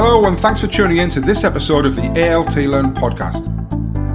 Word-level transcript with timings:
Hello, 0.00 0.26
and 0.26 0.38
thanks 0.38 0.60
for 0.60 0.68
tuning 0.68 0.98
in 0.98 1.10
to 1.10 1.20
this 1.20 1.42
episode 1.42 1.84
of 1.84 1.96
the 1.96 2.06
ALT 2.32 2.54
Learn 2.54 2.94
podcast. 2.94 3.48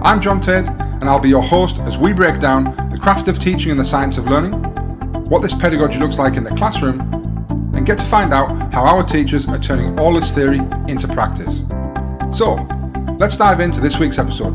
I'm 0.02 0.22
John 0.22 0.40
Tate, 0.40 0.70
and 0.70 1.04
I'll 1.04 1.20
be 1.20 1.28
your 1.28 1.44
host 1.44 1.80
as 1.80 1.98
we 1.98 2.14
break 2.14 2.40
down 2.40 2.74
the 2.90 2.98
craft 2.98 3.28
of 3.28 3.38
teaching 3.38 3.70
and 3.70 3.78
the 3.78 3.84
science 3.84 4.18
of 4.18 4.30
learning, 4.30 4.54
what 5.26 5.42
this 5.42 5.54
pedagogy 5.54 6.00
looks 6.00 6.18
like 6.18 6.38
in 6.38 6.46
the 6.46 6.52
classroom, 6.52 7.02
and 7.76 7.86
get 7.86 8.00
to 8.00 8.06
find 8.06 8.34
out 8.34 8.74
how 8.74 8.86
our 8.86 9.04
teachers 9.04 9.46
are 9.46 9.60
turning 9.60 10.00
all 10.00 10.14
this 10.14 10.32
theory 10.32 10.60
into 10.88 11.06
practice. 11.06 11.66
So, 12.32 12.66
let's 13.20 13.36
dive 13.36 13.60
into 13.60 13.82
this 13.82 14.00
week's 14.00 14.20
episode. 14.20 14.54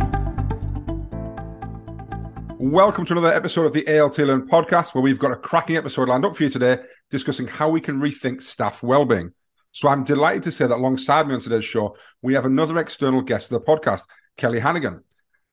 Welcome 2.59 3.05
to 3.05 3.13
another 3.13 3.35
episode 3.35 3.67
of 3.67 3.75
the 3.75 4.01
ALT 4.01 4.17
Learn 4.17 4.49
podcast, 4.49 4.95
where 4.95 5.03
we've 5.03 5.19
got 5.19 5.33
a 5.33 5.37
cracking 5.37 5.77
episode 5.77 6.09
lined 6.09 6.25
up 6.25 6.39
for 6.39 6.45
you 6.45 6.49
today 6.49 6.79
discussing 7.11 7.49
how 7.49 7.69
we 7.69 7.83
can 7.83 8.01
rethink 8.01 8.41
staff 8.41 8.83
well-being. 8.83 9.35
So 9.79 9.87
I'm 9.87 10.03
delighted 10.03 10.43
to 10.43 10.51
say 10.51 10.67
that 10.67 10.75
alongside 10.75 11.29
me 11.29 11.35
on 11.35 11.41
today's 11.41 11.65
show, 11.65 11.97
we 12.21 12.35
have 12.35 12.45
another 12.45 12.79
external 12.79 13.23
guest 13.23 13.53
of 13.53 13.61
the 13.61 13.65
podcast, 13.65 14.03
Kelly 14.37 14.59
Hannaghan. 14.59 15.03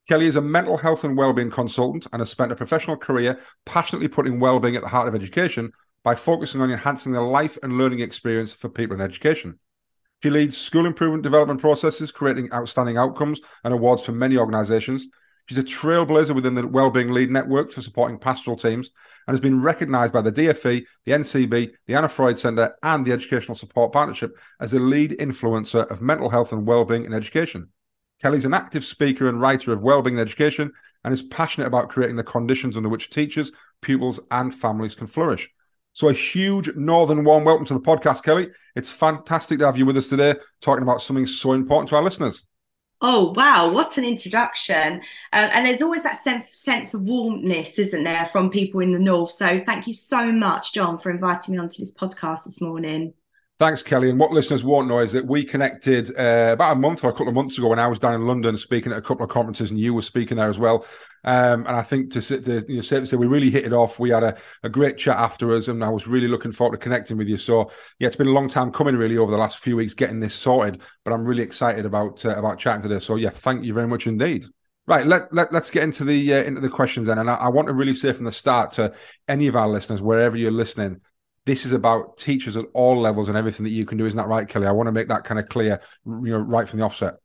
Kelly 0.09 0.25
is 0.25 0.35
a 0.35 0.41
mental 0.41 0.77
health 0.77 1.03
and 1.03 1.15
well-being 1.15 1.51
consultant 1.51 2.07
and 2.11 2.21
has 2.21 2.31
spent 2.31 2.51
a 2.51 2.55
professional 2.55 2.98
career 2.98 3.39
passionately 3.67 4.07
putting 4.07 4.39
well-being 4.39 4.75
at 4.75 4.81
the 4.81 4.88
heart 4.88 5.07
of 5.07 5.13
education 5.13 5.71
by 6.03 6.15
focusing 6.15 6.59
on 6.59 6.71
enhancing 6.71 7.11
the 7.11 7.21
life 7.21 7.59
and 7.61 7.77
learning 7.77 7.99
experience 7.99 8.51
for 8.51 8.67
people 8.67 8.95
in 8.95 9.01
education. 9.01 9.59
She 10.23 10.31
leads 10.31 10.57
school 10.57 10.87
improvement 10.87 11.21
development 11.21 11.62
processes, 11.62 12.12
creating 12.12 12.51
outstanding 12.51 12.98
outcomes 12.98 13.41
and 13.63 13.76
awards 13.76 14.03
for 14.03 14.12
many 14.12 14.37
organizations. 14.37 15.07
She's 15.48 15.59
a 15.59 15.63
trailblazer 15.63 16.34
within 16.34 16.55
the 16.55 16.67
Wellbeing 16.67 17.12
Lead 17.12 17.29
Network 17.29 17.71
for 17.71 17.81
supporting 17.81 18.17
pastoral 18.17 18.57
teams 18.57 18.89
and 19.27 19.34
has 19.34 19.41
been 19.41 19.61
recognised 19.61 20.13
by 20.13 20.21
the 20.21 20.31
DFE, 20.31 20.85
the 21.05 21.11
NCB, 21.11 21.71
the 21.88 21.95
Anna 21.95 22.09
Freud 22.09 22.38
Centre, 22.39 22.75
and 22.84 23.05
the 23.05 23.11
Educational 23.11 23.55
Support 23.55 23.93
Partnership 23.93 24.38
as 24.59 24.73
a 24.73 24.79
lead 24.79 25.11
influencer 25.20 25.90
of 25.91 26.01
mental 26.01 26.29
health 26.29 26.51
and 26.51 26.68
wellbeing 26.68 27.05
in 27.05 27.13
education. 27.13 27.70
Kelly's 28.21 28.46
an 28.46 28.53
active 28.53 28.84
speaker 28.84 29.27
and 29.27 29.41
writer 29.41 29.73
of 29.73 29.84
wellbeing 29.84 30.15
in 30.15 30.21
education 30.21 30.71
and 31.03 31.13
is 31.13 31.21
passionate 31.21 31.68
about 31.68 31.90
creating 31.90 32.15
the 32.15 32.23
conditions 32.23 32.77
under 32.77 32.90
which 32.90 33.09
teachers, 33.09 33.51
pupils, 33.81 34.20
and 34.31 34.53
families 34.53 34.96
can 34.96 35.07
flourish. 35.07 35.49
So, 35.93 36.09
a 36.09 36.13
huge 36.13 36.76
northern 36.76 37.23
warm 37.23 37.46
welcome 37.46 37.65
to 37.68 37.73
the 37.73 37.79
podcast, 37.79 38.23
Kelly. 38.23 38.49
It's 38.76 38.90
fantastic 38.90 39.59
to 39.59 39.65
have 39.65 39.77
you 39.77 39.85
with 39.85 39.96
us 39.98 40.09
today, 40.09 40.35
talking 40.62 40.84
about 40.84 41.01
something 41.01 41.26
so 41.26 41.53
important 41.53 41.90
to 41.90 41.96
our 41.96 42.03
listeners. 42.03 42.46
Oh, 43.01 43.34
wow. 43.35 43.70
What 43.71 43.98
an 43.98 44.05
introduction. 44.05 45.01
Uh, 45.34 45.49
and 45.54 45.65
there's 45.65 45.82
always 45.82 46.04
that 46.04 46.18
sense 46.18 46.93
of 46.93 47.02
warmness, 47.02 47.77
isn't 47.77 48.04
there, 48.04 48.29
from 48.32 48.49
people 48.49 48.79
in 48.79 48.93
the 48.93 48.99
North. 48.99 49.32
So 49.32 49.62
thank 49.65 49.85
you 49.85 49.93
so 49.93 50.32
much, 50.32 50.74
John, 50.74 50.98
for 50.98 51.12
inviting 51.12 51.54
me 51.54 51.60
onto 51.60 51.79
this 51.79 51.93
podcast 51.93 52.46
this 52.46 52.62
morning. 52.62 53.13
Thanks, 53.57 53.81
Kelly. 53.81 54.09
And 54.09 54.20
what 54.20 54.34
listeners 54.34 54.65
won't 54.65 54.89
know 54.89 54.99
is 54.99 55.13
that 55.13 55.25
we 55.25 55.45
connected 55.45 56.09
uh, 56.20 56.49
about 56.51 56.73
a 56.73 56.79
month 56.79 57.05
or 57.05 57.09
a 57.09 57.13
couple 57.13 57.29
of 57.29 57.35
months 57.35 57.57
ago 57.57 57.70
when 57.70 57.79
I 57.79 57.87
was 57.87 57.99
down 57.99 58.13
in 58.13 58.27
London 58.27 58.57
speaking 58.57 58.91
at 58.91 58.97
a 58.97 59.01
couple 59.01 59.23
of 59.23 59.29
conferences, 59.29 59.71
and 59.71 59.79
you 59.79 59.93
were 59.93 60.01
speaking 60.01 60.35
there 60.35 60.49
as 60.49 60.59
well. 60.59 60.85
Um, 61.23 61.65
and 61.65 61.70
I 61.70 61.81
think 61.81 62.12
to, 62.12 62.21
to 62.21 62.65
you 62.67 62.75
know, 62.75 62.81
say, 62.81 63.15
we 63.15 63.27
really 63.27 63.49
hit 63.49 63.63
it 63.63 63.71
off. 63.71 63.97
We 63.97 64.09
had 64.09 64.23
a, 64.23 64.38
a, 64.63 64.67
great 64.67 64.97
chat 64.97 65.16
afterwards, 65.16 65.69
and 65.69 65.85
I 65.85 65.89
was 65.89 66.06
really 66.06 66.28
looking 66.28 66.51
forward 66.51 66.75
to 66.75 66.84
connecting 66.84 67.16
with 67.16 67.29
you. 67.29 67.38
So 67.38 67.72
yeah, 67.97 68.07
it's 68.07 68.17
been 68.17 68.28
a 68.28 68.31
long 68.31 68.50
time 68.50 68.73
coming, 68.73 68.97
really, 68.97 69.17
over 69.17 69.31
the 69.31 69.38
last 69.38 69.59
few 69.59 69.78
weeks 69.78 69.94
getting 69.94 70.19
this 70.19 70.34
sorted. 70.34 70.81
But 71.06 71.13
I'm 71.13 71.23
really 71.23 71.44
excited 71.44 71.85
about 71.85 72.25
uh, 72.25 72.35
about 72.35 72.59
chatting 72.59 72.81
today. 72.81 73.00
So 73.00 73.16
yeah, 73.16 73.29
thank 73.29 73.63
you 73.63 73.73
very 73.73 73.88
much 73.88 74.06
indeed. 74.06 74.47
Right, 74.85 75.06
let, 75.06 75.34
let 75.34 75.53
let's 75.53 75.72
get 75.72 75.84
into 75.84 76.03
the 76.03 76.34
uh, 76.34 76.44
into 76.44 76.59
the 76.59 76.69
questions 76.69 77.07
then, 77.07 77.19
and 77.19 77.29
I, 77.29 77.35
I 77.35 77.47
want 77.47 77.69
to 77.69 77.73
really 77.73 77.94
say 77.94 78.12
from 78.12 78.25
the 78.25 78.34
start 78.34 78.72
to 78.72 78.94
any 79.29 79.47
of 79.47 79.56
our 79.56 79.69
listeners, 79.69 80.01
wherever 80.01 80.35
you're 80.35 80.51
listening, 80.51 81.00
this 81.46 81.66
is 81.66 81.72
about 81.72 82.18
teachers 82.18 82.57
at 82.57 82.66
all 82.74 83.00
levels 83.00 83.28
and 83.28 83.38
everything 83.38 83.63
that 83.63 83.69
you 83.69 83.85
can 83.85 83.97
do. 83.97 84.06
Isn't 84.06 84.18
that 84.18 84.28
right, 84.28 84.47
Kelly? 84.47 84.68
I 84.68 84.72
want 84.72 84.88
to 84.88 84.91
make 84.91 85.07
that 85.09 85.24
kind 85.24 85.40
of 85.40 85.47
clear, 85.47 85.79
you 86.06 86.31
know, 86.31 86.40
right 86.40 86.68
from 86.68 86.79
the 86.79 86.85
offset. 86.85 87.16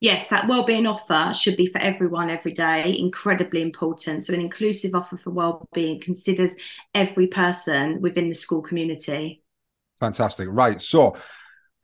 Yes, 0.00 0.26
that 0.28 0.48
wellbeing 0.48 0.86
offer 0.86 1.32
should 1.32 1.56
be 1.56 1.66
for 1.66 1.78
everyone 1.78 2.28
every 2.28 2.52
day, 2.52 2.96
incredibly 2.98 3.62
important. 3.62 4.24
So, 4.24 4.34
an 4.34 4.40
inclusive 4.40 4.96
offer 4.96 5.16
for 5.16 5.30
wellbeing 5.30 6.00
considers 6.00 6.56
every 6.92 7.28
person 7.28 8.00
within 8.00 8.28
the 8.28 8.34
school 8.34 8.62
community. 8.62 9.42
Fantastic. 10.00 10.48
Right. 10.50 10.80
So, 10.80 11.16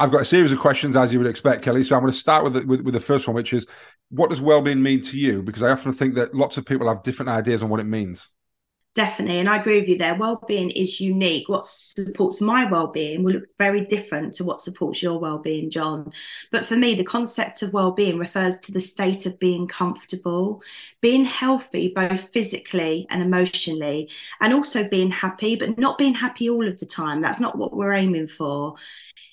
I've 0.01 0.11
got 0.11 0.23
a 0.23 0.25
series 0.25 0.51
of 0.51 0.59
questions, 0.59 0.97
as 0.97 1.13
you 1.13 1.21
would 1.21 1.29
expect, 1.29 1.63
Kelly. 1.63 1.85
So, 1.85 1.95
I'm 1.95 2.03
going 2.03 2.13
to 2.13 2.19
start 2.19 2.43
with 2.43 2.55
the, 2.55 2.67
with, 2.67 2.81
with 2.81 2.95
the 2.95 3.01
first 3.01 3.29
one, 3.29 3.37
which 3.37 3.53
is 3.53 3.69
what 4.11 4.31
does 4.31 4.41
well-being 4.41 4.83
mean 4.83 5.01
to 5.03 5.17
you? 5.17 5.41
Because 5.41 5.63
I 5.63 5.71
often 5.71 5.93
think 5.93 6.17
that 6.17 6.35
lots 6.35 6.57
of 6.57 6.67
people 6.67 6.89
have 6.89 7.05
different 7.05 7.29
ideas 7.29 7.63
on 7.63 7.69
what 7.69 7.79
it 7.79 7.87
means. 7.87 8.29
Definitely. 8.95 9.39
And 9.39 9.49
I 9.49 9.59
agree 9.59 9.79
with 9.79 9.89
you 9.89 9.97
there. 9.97 10.17
Well-being 10.17 10.71
is 10.73 11.01
unique. 11.01 11.49
What 11.49 11.65
supports 11.65 12.41
my 12.41 12.69
well-being 12.69 13.23
will 13.23 13.35
look 13.35 13.45
very 13.57 13.85
different 13.85 14.35
to 14.35 14.45
what 14.45 14.59
supports 14.59 15.01
your 15.01 15.21
well-being, 15.21 15.71
John. 15.71 16.11
But 16.51 16.67
for 16.67 16.75
me, 16.75 16.97
the 16.97 17.05
concept 17.05 17.63
of 17.63 17.73
well-being 17.73 18.19
refers 18.19 18.59
to 18.61 18.73
the 18.73 18.81
state 18.81 19.25
of 19.25 19.39
being 19.39 19.69
comfortable, 19.69 20.63
being 21.01 21.25
healthy, 21.25 21.93
both 21.95 22.31
physically 22.33 23.07
and 23.09 23.23
emotionally, 23.23 24.11
and 24.41 24.53
also 24.53 24.89
being 24.89 25.13
happy, 25.13 25.55
but 25.55 25.79
not 25.79 25.97
being 25.97 26.15
happy 26.15 26.51
all 26.51 26.67
of 26.67 26.79
the 26.79 26.87
time. 26.87 27.21
That's 27.21 27.39
not 27.39 27.57
what 27.57 27.77
we're 27.77 27.93
aiming 27.93 28.27
for. 28.27 28.75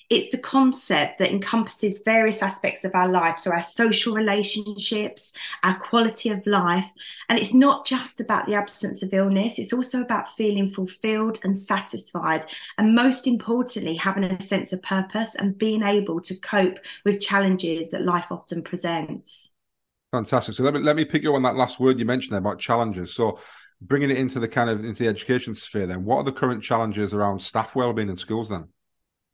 It's 0.08 0.30
the 0.30 0.38
concept 0.38 1.18
that 1.18 1.32
encompasses 1.32 2.02
various 2.04 2.40
aspects 2.40 2.84
of 2.84 2.94
our 2.94 3.08
life. 3.08 3.38
So, 3.38 3.50
our 3.50 3.62
social 3.62 4.14
relationships, 4.14 5.32
our 5.64 5.76
quality 5.78 6.30
of 6.30 6.46
life. 6.46 6.88
And 7.28 7.38
it's 7.38 7.52
not 7.52 7.84
just 7.84 8.20
about 8.20 8.46
the 8.46 8.54
absence 8.54 9.02
of 9.02 9.12
illness, 9.12 9.58
it's 9.58 9.72
also 9.72 10.00
about 10.00 10.36
feeling 10.36 10.70
fulfilled 10.70 11.38
and 11.42 11.58
satisfied. 11.58 12.44
And 12.78 12.94
most 12.94 13.26
importantly, 13.26 13.96
having 13.96 14.24
a 14.24 14.40
sense 14.40 14.72
of 14.72 14.82
purpose 14.82 15.34
and 15.34 15.58
being 15.58 15.82
able 15.82 16.20
to 16.20 16.38
cope 16.38 16.78
with 17.04 17.20
challenges 17.20 17.90
that 17.90 18.04
life 18.04 18.26
often 18.30 18.62
presents. 18.62 19.50
Fantastic. 20.12 20.54
So, 20.54 20.62
let 20.62 20.74
me, 20.74 20.80
let 20.80 20.94
me 20.94 21.04
pick 21.04 21.24
you 21.24 21.34
on 21.34 21.42
that 21.42 21.56
last 21.56 21.80
word 21.80 21.98
you 21.98 22.04
mentioned 22.04 22.32
there 22.32 22.38
about 22.38 22.60
challenges. 22.60 23.12
So, 23.12 23.40
bringing 23.80 24.10
it 24.10 24.18
into 24.18 24.38
the 24.38 24.48
kind 24.48 24.70
of 24.70 24.84
into 24.84 25.02
the 25.02 25.08
education 25.08 25.54
sphere 25.54 25.86
then 25.86 26.02
what 26.02 26.16
are 26.16 26.22
the 26.22 26.32
current 26.32 26.62
challenges 26.62 27.12
around 27.12 27.38
staff 27.38 27.76
well-being 27.76 28.08
in 28.08 28.16
schools 28.16 28.48
then 28.48 28.66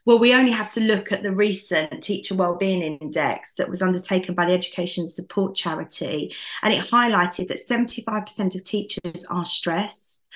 well, 0.04 0.18
we 0.18 0.34
only 0.34 0.50
have 0.52 0.70
to 0.72 0.80
look 0.80 1.12
at 1.12 1.22
the 1.22 1.32
recent 1.32 2.02
Teacher 2.02 2.34
Wellbeing 2.34 2.82
Index 2.82 3.54
that 3.54 3.68
was 3.68 3.82
undertaken 3.82 4.34
by 4.34 4.46
the 4.46 4.52
Education 4.52 5.06
Support 5.06 5.54
Charity, 5.54 6.34
and 6.62 6.74
it 6.74 6.84
highlighted 6.84 7.48
that 7.48 7.66
75% 7.66 8.54
of 8.54 8.64
teachers 8.64 9.24
are 9.30 9.44
stressed, 9.44 10.26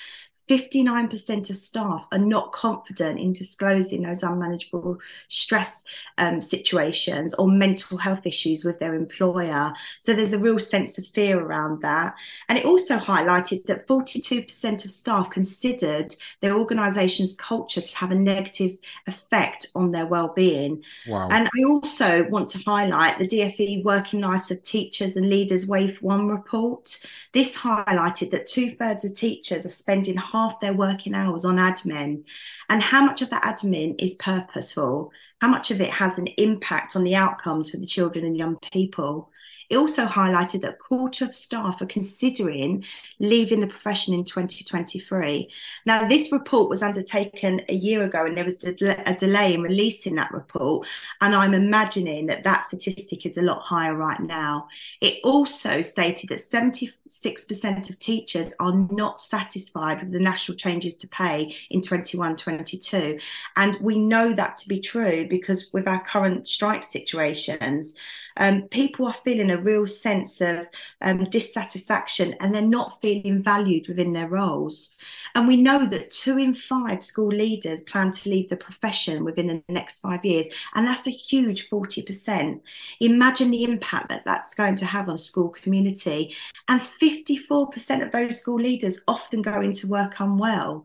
59% 0.49 1.51
of 1.51 1.57
staff 1.57 2.07
are 2.13 2.19
not 2.19 2.53
confident 2.53 3.19
in 3.19 3.33
disclosing 3.33 4.03
those 4.03 4.23
unmanageable 4.23 4.99
stress 5.29 5.85
um, 6.19 6.41
situations 6.41 7.35
or 7.35 7.49
mental 7.49 7.99
health 7.99 8.25
issues 8.25 8.65
with 8.65 8.79
their 8.79 8.95
employer. 8.95 9.73
So 9.99 10.15
there's 10.15 10.33
a 10.33 10.39
real 10.39 10.61
sense 10.61 10.99
of 10.99 11.07
fear 11.07 11.39
around 11.41 11.83
that. 11.83 12.15
And 12.49 12.59
it 12.59 12.65
also 12.65 12.99
highlighted 12.99 13.67
that 13.67 13.89
42% 13.89 14.85
of 14.85 14.91
staff 14.91 15.31
considered 15.31 16.15
their 16.41 16.57
organisation's 16.57 17.35
culture 17.35 17.81
to 17.81 17.97
have 17.97 18.13
a 18.13 18.17
negative 18.17 18.79
effect 19.07 19.67
on 19.75 19.91
their 19.91 20.07
well-being. 20.07 20.85
Wow. 21.09 21.29
And 21.31 21.49
I 21.49 21.65
also 21.65 22.25
want 22.29 22.49
to 22.51 22.63
highlight 22.65 23.19
the 23.19 23.27
DFE 23.27 23.83
Working 23.83 24.21
Lives 24.21 24.51
of 24.53 24.63
Teachers 24.63 25.17
and 25.17 25.29
Leaders 25.29 25.67
Wave 25.67 26.01
1 26.03 26.29
report. 26.29 27.01
This 27.33 27.57
highlighted 27.57 28.31
that 28.31 28.47
two 28.47 28.71
thirds 28.71 29.05
of 29.05 29.15
teachers 29.15 29.67
are 29.67 29.71
spending 29.71 30.17
half 30.37 30.61
their 30.61 30.75
working 30.75 31.15
hours 31.15 31.47
on 31.47 31.57
admin 31.57 32.23
and 32.69 32.83
how 32.83 33.03
much 33.03 33.23
of 33.23 33.31
that 33.31 33.43
admin 33.43 33.95
is 33.99 34.13
purposeful, 34.15 35.11
how 35.41 35.49
much 35.49 35.71
of 35.71 35.81
it 35.81 35.91
has 35.91 36.19
an 36.19 36.27
impact 36.37 36.95
on 36.95 37.05
the 37.05 37.15
outcomes 37.15 37.71
for 37.71 37.79
the 37.79 37.87
children 37.87 38.25
and 38.25 38.37
young 38.37 38.59
people. 38.71 39.31
It 39.69 39.77
also 39.77 40.07
highlighted 40.07 40.63
that 40.63 40.75
a 40.75 40.77
quarter 40.77 41.25
of 41.25 41.35
staff 41.35 41.81
are 41.81 41.87
considering 41.87 42.85
leaving 43.19 43.61
the 43.61 43.67
profession 43.67 44.15
in 44.15 44.25
2023. 44.25 45.49
Now, 45.85 46.07
this 46.07 46.31
report 46.31 46.69
was 46.69 46.83
undertaken 46.83 47.63
a 47.69 47.75
year 47.75 48.03
ago 48.03 48.25
and 48.25 48.37
there 48.37 48.45
was 48.45 48.63
a 48.65 48.73
delay 48.73 49.55
in 49.55 49.63
releasing 49.63 50.17
that 50.17 50.33
report. 50.33 50.87
And 51.21 51.35
I'm 51.35 51.55
imagining 51.55 52.27
that 52.27 52.45
that 52.45 52.65
statistic 52.65 53.27
is 53.27 53.37
a 53.37 53.43
lot 53.43 53.63
higher 53.63 53.95
right 53.95 54.21
now. 54.21 54.69
It 55.01 55.21
also 55.25 55.81
stated 55.81 56.31
that 56.31 56.39
76% 56.39 57.91
of 57.91 57.99
teachers 57.99 58.55
are 58.61 58.75
not 58.91 59.21
satisfied 59.21 60.03
with 60.03 60.13
the 60.13 60.21
national 60.21 60.57
changes 60.57 60.97
to 60.99 61.09
pay 61.09 61.55
in 61.71 61.83
21 61.83 62.37
22. 62.37 63.19
And 63.57 63.77
we 63.81 63.99
know 63.99 64.35
that 64.35 64.57
to 64.59 64.69
be 64.69 64.81
true 64.81 65.27
because 65.29 65.71
with 65.73 65.89
our 65.89 66.03
current 66.05 66.49
strike 66.49 66.85
situations, 66.85 67.95
um, 68.37 68.63
people 68.63 69.07
are 69.07 69.13
feeling 69.13 69.51
a 69.51 69.61
real 69.61 69.87
sense 69.87 70.41
of 70.41 70.67
um, 71.01 71.25
dissatisfaction 71.25 72.35
and 72.41 72.55
they're 72.55 72.63
not 72.63 73.01
feeling 73.01 73.43
valued 73.43 73.89
within 73.89 74.13
their 74.13 74.29
roles. 74.29 74.97
And 75.35 75.47
we 75.47 75.57
know 75.57 75.87
that 75.87 76.11
two 76.11 76.39
in 76.39 76.55
five 76.55 77.05
school 77.05 77.29
leaders 77.29 77.83
plan 77.83 78.11
to 78.13 78.31
leave 78.31 78.49
the 78.49 78.57
profession 78.57 79.25
within 79.25 79.47
the 79.49 79.63
next 79.69 80.01
five 80.01 80.25
years. 80.25 80.47
And 80.75 80.87
that's 80.87 81.07
a 81.07 81.11
huge 81.11 81.69
40%. 81.69 82.61
Imagine 83.01 83.51
the 83.51 83.65
impact 83.65 84.09
that 84.09 84.25
that's 84.25 84.55
going 84.55 84.77
to 84.77 84.87
have 84.87 85.09
on 85.09 85.19
school 85.19 85.51
community. 85.51 86.35
And 86.69 86.81
54% 86.81 88.03
of 88.03 88.13
those 88.13 88.41
school 88.41 88.57
leaders 88.61 89.03
often 89.07 89.43
go 89.43 89.61
into 89.61 89.87
work 89.87 90.19
unwell. 90.21 90.85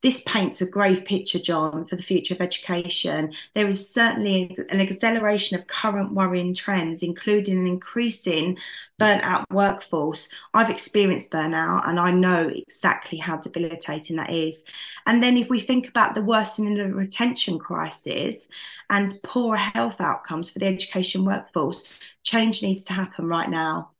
This 0.00 0.22
paints 0.22 0.60
a 0.60 0.70
grave 0.70 1.04
picture, 1.04 1.40
John, 1.40 1.84
for 1.84 1.96
the 1.96 2.02
future 2.02 2.34
of 2.34 2.40
education. 2.40 3.32
There 3.54 3.66
is 3.66 3.92
certainly 3.92 4.56
an 4.68 4.80
acceleration 4.80 5.58
of 5.58 5.66
current 5.66 6.14
worrying 6.14 6.54
trends, 6.54 7.02
including 7.02 7.58
an 7.58 7.66
increasing 7.66 8.58
burnt 8.98 9.24
out 9.24 9.44
workforce. 9.50 10.28
I've 10.54 10.70
experienced 10.70 11.30
burnout 11.30 11.88
and 11.88 11.98
I 11.98 12.12
know 12.12 12.48
exactly 12.48 13.18
how 13.18 13.38
debilitating 13.38 14.16
that 14.16 14.30
is. 14.30 14.64
And 15.06 15.20
then, 15.20 15.36
if 15.36 15.50
we 15.50 15.58
think 15.58 15.88
about 15.88 16.14
the 16.14 16.22
worsening 16.22 16.78
of 16.80 16.88
the 16.88 16.94
retention 16.94 17.58
crisis 17.58 18.46
and 18.90 19.12
poor 19.24 19.56
health 19.56 20.00
outcomes 20.00 20.50
for 20.50 20.60
the 20.60 20.66
education 20.66 21.24
workforce, 21.24 21.84
change 22.22 22.62
needs 22.62 22.84
to 22.84 22.92
happen 22.92 23.26
right 23.26 23.50
now. 23.50 23.90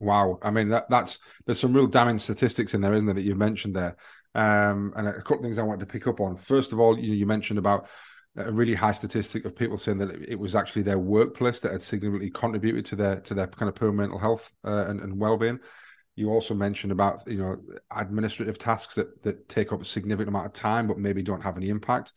Wow, 0.00 0.38
I 0.42 0.50
mean 0.50 0.68
that 0.68 0.90
that's 0.90 1.18
there's 1.46 1.60
some 1.60 1.72
real 1.72 1.86
damning 1.86 2.18
statistics 2.18 2.74
in 2.74 2.82
there, 2.82 2.92
isn't 2.92 3.06
there, 3.06 3.14
that 3.14 3.22
you've 3.22 3.38
mentioned 3.38 3.74
there? 3.74 3.96
Um, 4.34 4.92
and 4.96 5.06
a 5.06 5.12
couple 5.14 5.36
of 5.36 5.42
things 5.42 5.58
I 5.58 5.62
wanted 5.62 5.80
to 5.80 5.92
pick 5.92 6.06
up 6.06 6.20
on. 6.20 6.36
First 6.36 6.72
of 6.72 6.80
all, 6.80 6.98
you, 6.98 7.14
you 7.14 7.26
mentioned 7.26 7.58
about 7.58 7.88
a 8.36 8.50
really 8.50 8.74
high 8.74 8.92
statistic 8.92 9.44
of 9.44 9.54
people 9.54 9.78
saying 9.78 9.98
that 9.98 10.10
it 10.10 10.38
was 10.38 10.54
actually 10.54 10.82
their 10.82 10.98
workplace 10.98 11.60
that 11.60 11.72
had 11.72 11.82
significantly 11.82 12.30
contributed 12.30 12.84
to 12.86 12.96
their 12.96 13.20
to 13.20 13.34
their 13.34 13.46
kind 13.46 13.68
of 13.68 13.74
poor 13.74 13.92
mental 13.92 14.18
health 14.18 14.52
uh, 14.64 14.86
and, 14.88 15.00
and 15.00 15.18
well-being. 15.18 15.60
You 16.16 16.30
also 16.30 16.54
mentioned 16.54 16.92
about 16.92 17.22
you 17.26 17.38
know 17.38 17.56
administrative 17.94 18.58
tasks 18.58 18.96
that 18.96 19.22
that 19.22 19.48
take 19.48 19.72
up 19.72 19.82
a 19.82 19.84
significant 19.84 20.28
amount 20.28 20.46
of 20.46 20.52
time 20.52 20.88
but 20.88 20.98
maybe 20.98 21.22
don't 21.22 21.42
have 21.42 21.56
any 21.56 21.68
impact. 21.68 22.12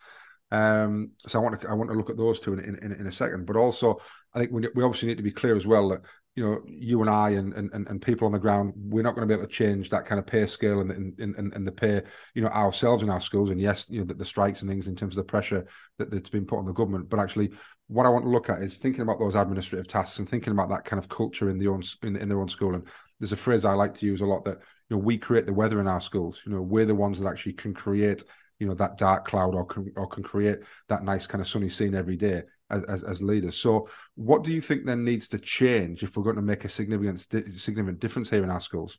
Um, 0.50 1.12
so 1.26 1.38
I 1.38 1.42
want 1.42 1.60
to 1.60 1.68
I 1.68 1.74
want 1.74 1.90
to 1.90 1.96
look 1.96 2.10
at 2.10 2.16
those 2.16 2.40
two 2.40 2.54
in 2.54 2.60
in, 2.60 2.92
in 2.92 3.06
a 3.06 3.12
second. 3.12 3.46
But 3.46 3.56
also, 3.56 3.98
I 4.34 4.38
think 4.38 4.52
we, 4.52 4.66
we 4.74 4.82
obviously 4.82 5.08
need 5.08 5.18
to 5.18 5.22
be 5.22 5.30
clear 5.30 5.56
as 5.56 5.66
well 5.66 5.88
that 5.90 6.00
you 6.38 6.44
know, 6.44 6.60
you 6.68 7.00
and 7.00 7.10
I 7.10 7.30
and, 7.30 7.52
and 7.52 7.72
and 7.72 8.00
people 8.00 8.24
on 8.26 8.32
the 8.32 8.38
ground, 8.38 8.72
we're 8.76 9.02
not 9.02 9.16
going 9.16 9.26
to 9.26 9.34
be 9.34 9.36
able 9.36 9.48
to 9.48 9.52
change 9.52 9.90
that 9.90 10.06
kind 10.06 10.20
of 10.20 10.26
pay 10.26 10.46
scale 10.46 10.80
and 10.80 10.92
and, 10.92 11.18
and, 11.18 11.52
and 11.52 11.66
the 11.66 11.72
pay, 11.72 12.00
you 12.32 12.42
know, 12.42 12.48
ourselves 12.48 13.02
in 13.02 13.10
our 13.10 13.20
schools. 13.20 13.50
And 13.50 13.60
yes, 13.60 13.90
you 13.90 13.98
know, 13.98 14.04
the, 14.04 14.14
the 14.14 14.24
strikes 14.24 14.62
and 14.62 14.70
things 14.70 14.86
in 14.86 14.94
terms 14.94 15.16
of 15.16 15.26
the 15.26 15.30
pressure 15.30 15.66
that, 15.98 16.12
that's 16.12 16.30
been 16.30 16.46
put 16.46 16.60
on 16.60 16.64
the 16.64 16.72
government. 16.72 17.08
But 17.10 17.18
actually, 17.18 17.50
what 17.88 18.06
I 18.06 18.08
want 18.08 18.24
to 18.24 18.30
look 18.30 18.48
at 18.50 18.62
is 18.62 18.76
thinking 18.76 19.02
about 19.02 19.18
those 19.18 19.34
administrative 19.34 19.88
tasks 19.88 20.20
and 20.20 20.28
thinking 20.28 20.52
about 20.52 20.70
that 20.70 20.84
kind 20.84 21.00
of 21.02 21.08
culture 21.08 21.50
in 21.50 21.58
the 21.58 21.66
own 21.66 21.82
in, 22.04 22.14
in 22.14 22.28
their 22.28 22.40
own 22.40 22.48
school. 22.48 22.76
And 22.76 22.86
there's 23.18 23.32
a 23.32 23.36
phrase 23.36 23.64
I 23.64 23.72
like 23.72 23.94
to 23.94 24.06
use 24.06 24.20
a 24.20 24.26
lot 24.26 24.44
that 24.44 24.58
you 24.90 24.96
know 24.96 24.98
we 24.98 25.18
create 25.18 25.46
the 25.46 25.52
weather 25.52 25.80
in 25.80 25.88
our 25.88 26.00
schools. 26.00 26.40
You 26.46 26.52
know, 26.52 26.62
we're 26.62 26.86
the 26.86 26.94
ones 26.94 27.18
that 27.18 27.28
actually 27.28 27.54
can 27.54 27.74
create 27.74 28.22
you 28.58 28.66
know 28.66 28.74
that 28.74 28.98
dark 28.98 29.26
cloud 29.26 29.54
or 29.54 29.64
can 29.64 29.92
or 29.96 30.06
can 30.06 30.22
create 30.22 30.58
that 30.88 31.04
nice 31.04 31.26
kind 31.26 31.40
of 31.40 31.48
sunny 31.48 31.68
scene 31.68 31.94
every 31.94 32.16
day 32.16 32.42
as, 32.70 32.84
as, 32.84 33.02
as 33.02 33.22
leaders. 33.22 33.56
So, 33.56 33.88
what 34.14 34.44
do 34.44 34.52
you 34.52 34.60
think 34.60 34.84
then 34.84 35.04
needs 35.04 35.28
to 35.28 35.38
change 35.38 36.02
if 36.02 36.16
we're 36.16 36.24
going 36.24 36.36
to 36.36 36.42
make 36.42 36.64
a 36.64 36.68
significant 36.68 37.20
significant 37.58 38.00
difference 38.00 38.30
here 38.30 38.42
in 38.42 38.50
our 38.50 38.60
schools? 38.60 38.98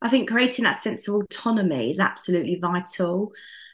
I 0.00 0.08
think 0.08 0.28
creating 0.28 0.64
that 0.64 0.82
sense 0.82 1.06
of 1.08 1.14
autonomy 1.14 1.90
is 1.90 2.00
absolutely 2.00 2.58
vital. 2.60 3.32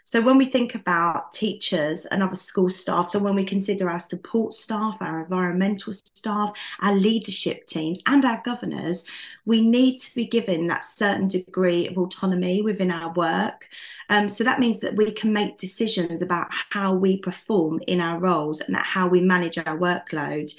So 0.09 0.23
when 0.23 0.39
we 0.39 0.47
think 0.47 0.75
about 0.75 1.35
teachers 1.35 2.07
and 2.07 2.23
other 2.23 2.35
school 2.35 2.71
staff, 2.71 3.11
so 3.11 3.19
when 3.19 3.35
we 3.35 3.45
consider 3.45 3.91
our 3.91 4.01
support 4.01 4.55
staff, 4.55 4.97
our 5.03 5.21
environmental 5.21 5.93
staff, 5.93 6.55
our 6.81 6.95
leadership 6.95 7.67
teams, 7.67 8.01
and 8.07 8.25
our 8.25 8.41
governors, 8.43 9.05
we 9.45 9.61
need 9.61 9.99
to 9.99 10.15
be 10.15 10.25
given 10.25 10.67
that 10.69 10.87
certain 10.87 11.29
degree 11.29 11.89
of 11.89 11.99
autonomy 11.99 12.63
within 12.63 12.91
our 12.91 13.13
work. 13.13 13.69
Um, 14.09 14.31
so 14.31 14.45
that 14.45 14.61
means 14.61 14.81
that 14.81 14.97
we 14.97 15.11
can 15.11 15.31
make 15.31 15.59
decisions 15.59 16.23
about 16.23 16.47
how 16.71 16.95
we 16.95 17.19
perform 17.19 17.83
in 17.87 18.01
our 18.01 18.19
roles 18.19 18.63
and 18.63 18.75
how 18.77 19.09
we 19.09 19.21
manage 19.21 19.59
our 19.59 19.77
workload. 19.77 20.51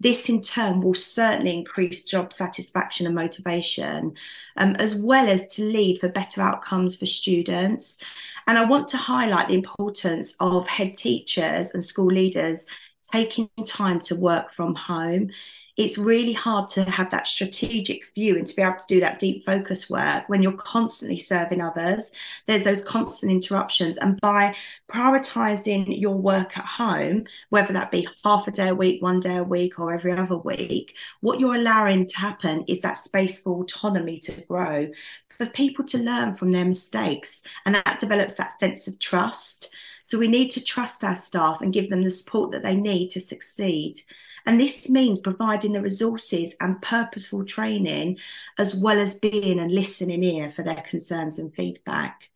This 0.00 0.30
in 0.30 0.40
turn 0.40 0.80
will 0.80 0.94
certainly 0.94 1.52
increase 1.52 2.04
job 2.04 2.32
satisfaction 2.32 3.04
and 3.04 3.14
motivation, 3.14 4.14
um, 4.56 4.76
as 4.76 4.96
well 4.96 5.28
as 5.28 5.46
to 5.56 5.62
lead 5.62 6.00
for 6.00 6.08
better 6.08 6.40
outcomes 6.40 6.96
for 6.96 7.06
students. 7.06 7.98
And 8.46 8.58
I 8.58 8.64
want 8.64 8.88
to 8.88 8.96
highlight 8.96 9.48
the 9.48 9.54
importance 9.54 10.34
of 10.40 10.66
head 10.68 10.94
teachers 10.94 11.72
and 11.72 11.84
school 11.84 12.06
leaders 12.06 12.66
taking 13.12 13.48
time 13.66 14.00
to 14.00 14.14
work 14.14 14.52
from 14.52 14.74
home 14.74 15.30
it's 15.76 15.98
really 15.98 16.32
hard 16.32 16.68
to 16.68 16.84
have 16.84 17.10
that 17.10 17.26
strategic 17.26 18.04
view 18.14 18.36
and 18.36 18.46
to 18.46 18.54
be 18.54 18.62
able 18.62 18.76
to 18.76 18.86
do 18.86 19.00
that 19.00 19.18
deep 19.18 19.44
focus 19.44 19.90
work 19.90 20.28
when 20.28 20.40
you're 20.40 20.52
constantly 20.52 21.18
serving 21.18 21.60
others. 21.60 22.12
There's 22.46 22.62
those 22.62 22.82
constant 22.82 23.32
interruptions. 23.32 23.98
And 23.98 24.20
by 24.20 24.54
prioritizing 24.88 26.00
your 26.00 26.14
work 26.14 26.56
at 26.56 26.64
home, 26.64 27.24
whether 27.48 27.72
that 27.72 27.90
be 27.90 28.06
half 28.22 28.46
a 28.46 28.52
day 28.52 28.68
a 28.68 28.74
week, 28.74 29.02
one 29.02 29.18
day 29.18 29.36
a 29.36 29.42
week, 29.42 29.80
or 29.80 29.92
every 29.92 30.12
other 30.12 30.36
week, 30.36 30.94
what 31.20 31.40
you're 31.40 31.56
allowing 31.56 32.06
to 32.06 32.18
happen 32.18 32.64
is 32.68 32.80
that 32.82 32.96
space 32.96 33.40
for 33.40 33.60
autonomy 33.60 34.18
to 34.20 34.46
grow, 34.46 34.88
for 35.36 35.46
people 35.46 35.84
to 35.86 35.98
learn 35.98 36.36
from 36.36 36.52
their 36.52 36.64
mistakes. 36.64 37.42
And 37.64 37.74
that 37.74 37.98
develops 37.98 38.34
that 38.34 38.52
sense 38.52 38.86
of 38.86 38.98
trust. 38.98 39.70
So 40.04 40.18
we 40.18 40.28
need 40.28 40.50
to 40.50 40.62
trust 40.62 41.02
our 41.04 41.14
staff 41.14 41.60
and 41.60 41.72
give 41.72 41.88
them 41.88 42.02
the 42.02 42.10
support 42.10 42.52
that 42.52 42.62
they 42.62 42.74
need 42.74 43.08
to 43.10 43.20
succeed. 43.20 44.00
And 44.46 44.60
this 44.60 44.90
means 44.90 45.20
providing 45.20 45.72
the 45.72 45.80
resources 45.80 46.54
and 46.60 46.82
purposeful 46.82 47.44
training, 47.44 48.18
as 48.58 48.74
well 48.74 49.00
as 49.00 49.18
being 49.18 49.58
a 49.58 49.66
listening 49.66 50.22
ear 50.22 50.50
for 50.50 50.62
their 50.62 50.82
concerns 50.82 51.38
and 51.38 51.54
feedback. 51.54 52.28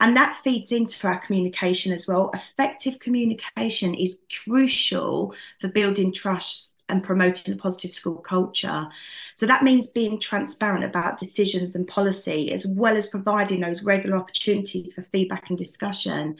And 0.00 0.16
that 0.16 0.40
feeds 0.42 0.72
into 0.72 1.06
our 1.06 1.18
communication 1.18 1.92
as 1.92 2.06
well. 2.06 2.30
Effective 2.32 2.98
communication 2.98 3.94
is 3.94 4.22
crucial 4.44 5.34
for 5.58 5.68
building 5.68 6.12
trust 6.12 6.79
and 6.90 7.02
promoting 7.02 7.54
a 7.54 7.56
positive 7.56 7.92
school 7.92 8.16
culture. 8.16 8.88
So 9.34 9.46
that 9.46 9.64
means 9.64 9.86
being 9.88 10.18
transparent 10.18 10.84
about 10.84 11.18
decisions 11.18 11.74
and 11.74 11.86
policy, 11.86 12.52
as 12.52 12.66
well 12.66 12.96
as 12.96 13.06
providing 13.06 13.60
those 13.60 13.82
regular 13.82 14.16
opportunities 14.16 14.94
for 14.94 15.02
feedback 15.02 15.48
and 15.48 15.58
discussion. 15.58 16.36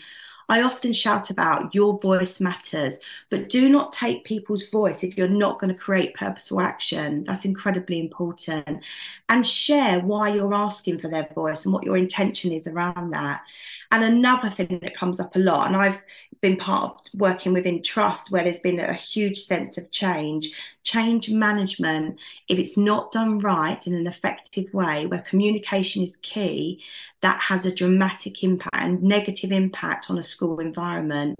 I 0.51 0.63
often 0.63 0.93
shout 0.93 1.31
about 1.31 1.73
your 1.77 2.01
voice 2.01 2.41
matters, 2.41 2.99
but 3.31 3.49
do 3.49 3.69
not 3.69 3.93
take 3.93 4.25
people's 4.25 4.69
voice 4.69 5.05
if 5.05 5.17
you're 5.17 5.29
not 5.29 5.61
going 5.61 5.73
to 5.73 5.81
create 5.81 6.15
purposeful 6.15 6.61
action. 6.61 7.23
That's 7.23 7.45
incredibly 7.45 8.01
important. 8.01 8.83
And 9.29 9.47
share 9.47 10.01
why 10.01 10.35
you're 10.35 10.53
asking 10.53 10.99
for 10.99 11.07
their 11.07 11.29
voice 11.37 11.65
and 11.65 11.73
what 11.73 11.85
your 11.85 11.97
intention 11.97 12.51
is 12.51 12.67
around 12.67 13.11
that. 13.11 13.43
And 13.91 14.05
another 14.05 14.51
thing 14.51 14.79
that 14.83 14.95
comes 14.95 15.19
up 15.19 15.35
a 15.35 15.41
lot, 15.41 15.67
and 15.67 15.77
I've 15.77 16.03
been 16.41 16.57
part 16.57 17.11
of 17.13 17.21
working 17.21 17.53
within 17.53 17.83
trust 17.83 18.31
where 18.31 18.45
there's 18.45 18.61
been 18.61 18.81
a 18.81 18.95
huge 18.95 19.39
sense 19.39 19.77
of 19.77 19.91
change, 19.91 20.49
change 20.85 21.31
management, 21.31 22.19
if 22.49 22.59
it's 22.59 22.77
not 22.77 23.13
done 23.13 23.41
right 23.41 23.85
in 23.87 23.95
an 23.95 24.07
effective 24.07 24.73
way, 24.73 25.07
where 25.07 25.21
communication 25.21 26.03
is 26.03 26.17
key, 26.17 26.83
that 27.21 27.39
has 27.41 27.67
a 27.67 27.75
dramatic 27.75 28.43
impact 28.43 28.75
and 28.75 29.03
negative 29.03 29.53
impact 29.53 30.09
on 30.09 30.17
a 30.17 30.23
school 30.23 30.59
environment. 30.59 31.39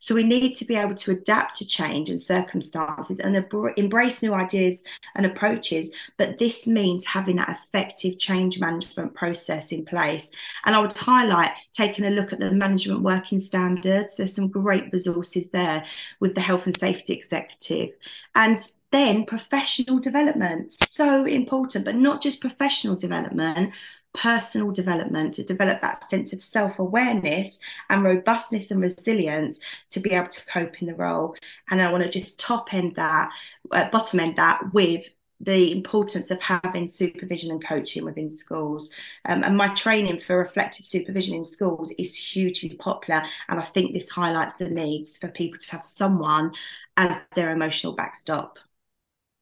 So 0.00 0.14
we 0.14 0.24
need 0.24 0.54
to 0.54 0.64
be 0.64 0.74
able 0.74 0.94
to 0.94 1.12
adapt 1.12 1.56
to 1.56 1.66
change 1.66 2.10
and 2.10 2.20
circumstances 2.20 3.20
and 3.20 3.36
embrace 3.76 4.22
new 4.22 4.34
ideas 4.34 4.82
and 5.14 5.24
approaches. 5.24 5.92
But 6.16 6.38
this 6.38 6.66
means 6.66 7.04
having 7.04 7.36
that 7.36 7.60
effective 7.62 8.18
change 8.18 8.58
management 8.58 9.14
process 9.14 9.70
in 9.70 9.84
place. 9.84 10.32
And 10.64 10.74
I 10.74 10.80
would 10.80 10.92
highlight 10.92 11.52
taking 11.72 11.89
a 11.98 12.10
look 12.10 12.32
at 12.32 12.40
the 12.40 12.52
management 12.52 13.02
working 13.02 13.38
standards. 13.38 14.16
There's 14.16 14.34
some 14.34 14.48
great 14.48 14.92
resources 14.92 15.50
there 15.50 15.84
with 16.20 16.34
the 16.34 16.40
health 16.40 16.66
and 16.66 16.76
safety 16.76 17.12
executive. 17.12 17.90
And 18.34 18.60
then 18.90 19.24
professional 19.24 19.98
development, 19.98 20.72
so 20.72 21.24
important, 21.24 21.84
but 21.84 21.96
not 21.96 22.20
just 22.20 22.40
professional 22.40 22.96
development, 22.96 23.72
personal 24.12 24.72
development 24.72 25.34
to 25.34 25.44
develop 25.44 25.80
that 25.80 26.04
sense 26.04 26.32
of 26.32 26.42
self 26.42 26.78
awareness 26.78 27.60
and 27.88 28.02
robustness 28.02 28.70
and 28.70 28.80
resilience 28.80 29.60
to 29.90 30.00
be 30.00 30.10
able 30.10 30.28
to 30.28 30.46
cope 30.46 30.82
in 30.82 30.88
the 30.88 30.94
role. 30.94 31.34
And 31.70 31.80
I 31.80 31.90
want 31.92 32.02
to 32.02 32.10
just 32.10 32.38
top 32.38 32.74
end 32.74 32.96
that, 32.96 33.30
uh, 33.70 33.88
bottom 33.90 34.20
end 34.20 34.36
that 34.36 34.72
with 34.72 35.08
the 35.40 35.72
importance 35.72 36.30
of 36.30 36.40
having 36.40 36.88
supervision 36.88 37.50
and 37.50 37.64
coaching 37.64 38.04
within 38.04 38.28
schools. 38.28 38.90
Um, 39.24 39.42
and 39.42 39.56
my 39.56 39.68
training 39.68 40.20
for 40.20 40.36
reflective 40.36 40.84
supervision 40.84 41.34
in 41.34 41.44
schools 41.44 41.92
is 41.98 42.14
hugely 42.14 42.76
popular. 42.76 43.22
And 43.48 43.58
I 43.58 43.64
think 43.64 43.94
this 43.94 44.10
highlights 44.10 44.54
the 44.54 44.68
needs 44.68 45.16
for 45.16 45.28
people 45.28 45.58
to 45.58 45.72
have 45.72 45.84
someone 45.84 46.52
as 46.96 47.18
their 47.34 47.50
emotional 47.50 47.94
backstop. 47.94 48.58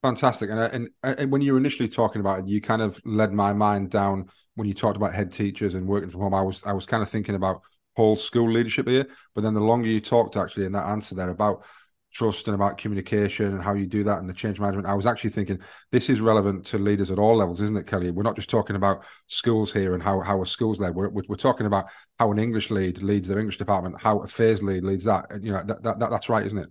Fantastic. 0.03 0.51
And, 0.51 0.61
uh, 0.61 0.69
and, 0.73 0.89
uh, 1.03 1.15
and 1.19 1.33
when 1.33 1.43
you 1.43 1.53
were 1.53 1.59
initially 1.59 1.89
talking 1.89 2.21
about 2.21 2.41
it, 2.41 2.47
you 2.47 2.61
kind 2.61 2.83
of 2.83 3.01
led 3.05 3.33
my 3.33 3.53
mind 3.53 3.91
down 3.91 4.29
when 4.55 4.69
you 4.69 4.75
talked 4.75 4.97
about 4.97 5.13
head 5.13 5.33
teachers 5.33 5.75
and 5.75 5.89
working 5.89 6.09
from 6.09 6.21
home. 6.21 6.35
I 6.35 6.43
was 6.43 6.63
I 6.65 6.73
was 6.73 6.87
kind 6.87 7.03
of 7.03 7.11
thinking 7.11 7.35
about 7.35 7.63
whole 7.97 8.15
school 8.15 8.49
leadership 8.49 8.87
here. 8.87 9.09
But 9.35 9.43
then 9.43 9.55
the 9.55 9.61
longer 9.61 9.89
you 9.89 10.01
talked 10.01 10.37
actually 10.37 10.67
in 10.67 10.73
that 10.73 10.87
answer 10.87 11.17
there 11.17 11.31
about 11.31 11.65
trust 12.13 12.49
and 12.49 12.55
about 12.55 12.79
communication 12.79 13.47
and 13.47 13.63
how 13.63 13.75
you 13.75 13.87
do 13.87 14.05
that 14.05 14.19
and 14.19 14.29
the 14.29 14.35
change 14.35 14.59
management, 14.59 14.87
I 14.87 14.95
was 14.95 15.07
actually 15.07 15.31
thinking 15.31 15.61
this 15.93 16.09
is 16.09 16.21
relevant 16.21 16.65
to 16.67 16.79
leaders 16.79 17.11
at 17.11 17.19
all 17.19 17.37
levels, 17.37 17.61
isn't 17.61 17.77
it, 17.77 17.87
Kelly? 17.87 18.11
We're 18.11 18.23
not 18.23 18.37
just 18.37 18.51
talking 18.51 18.77
about 18.77 19.05
schools 19.27 19.73
here 19.73 19.95
and 19.95 20.03
how 20.03 20.21
how 20.21 20.43
a 20.43 20.47
school's 20.47 20.81
led. 20.81 20.95
We're, 20.95 21.11
we're 21.11 21.37
talking 21.37 21.67
about 21.67 21.87
how 22.19 22.33
an 22.33 22.39
English 22.39 22.71
lead 22.71 23.03
leads 23.03 23.29
their 23.29 23.39
English 23.39 23.59
department, 23.59 24.01
how 24.01 24.19
a 24.19 24.29
FAIRS 24.29 24.63
lead 24.63 24.85
leads 24.85 25.05
that. 25.05 25.27
You 25.41 25.53
know, 25.53 25.63
that, 25.65 25.83
that, 25.83 25.99
that 25.99 26.11
that's 26.11 26.29
right, 26.29 26.47
isn't 26.47 26.59
it? 26.59 26.71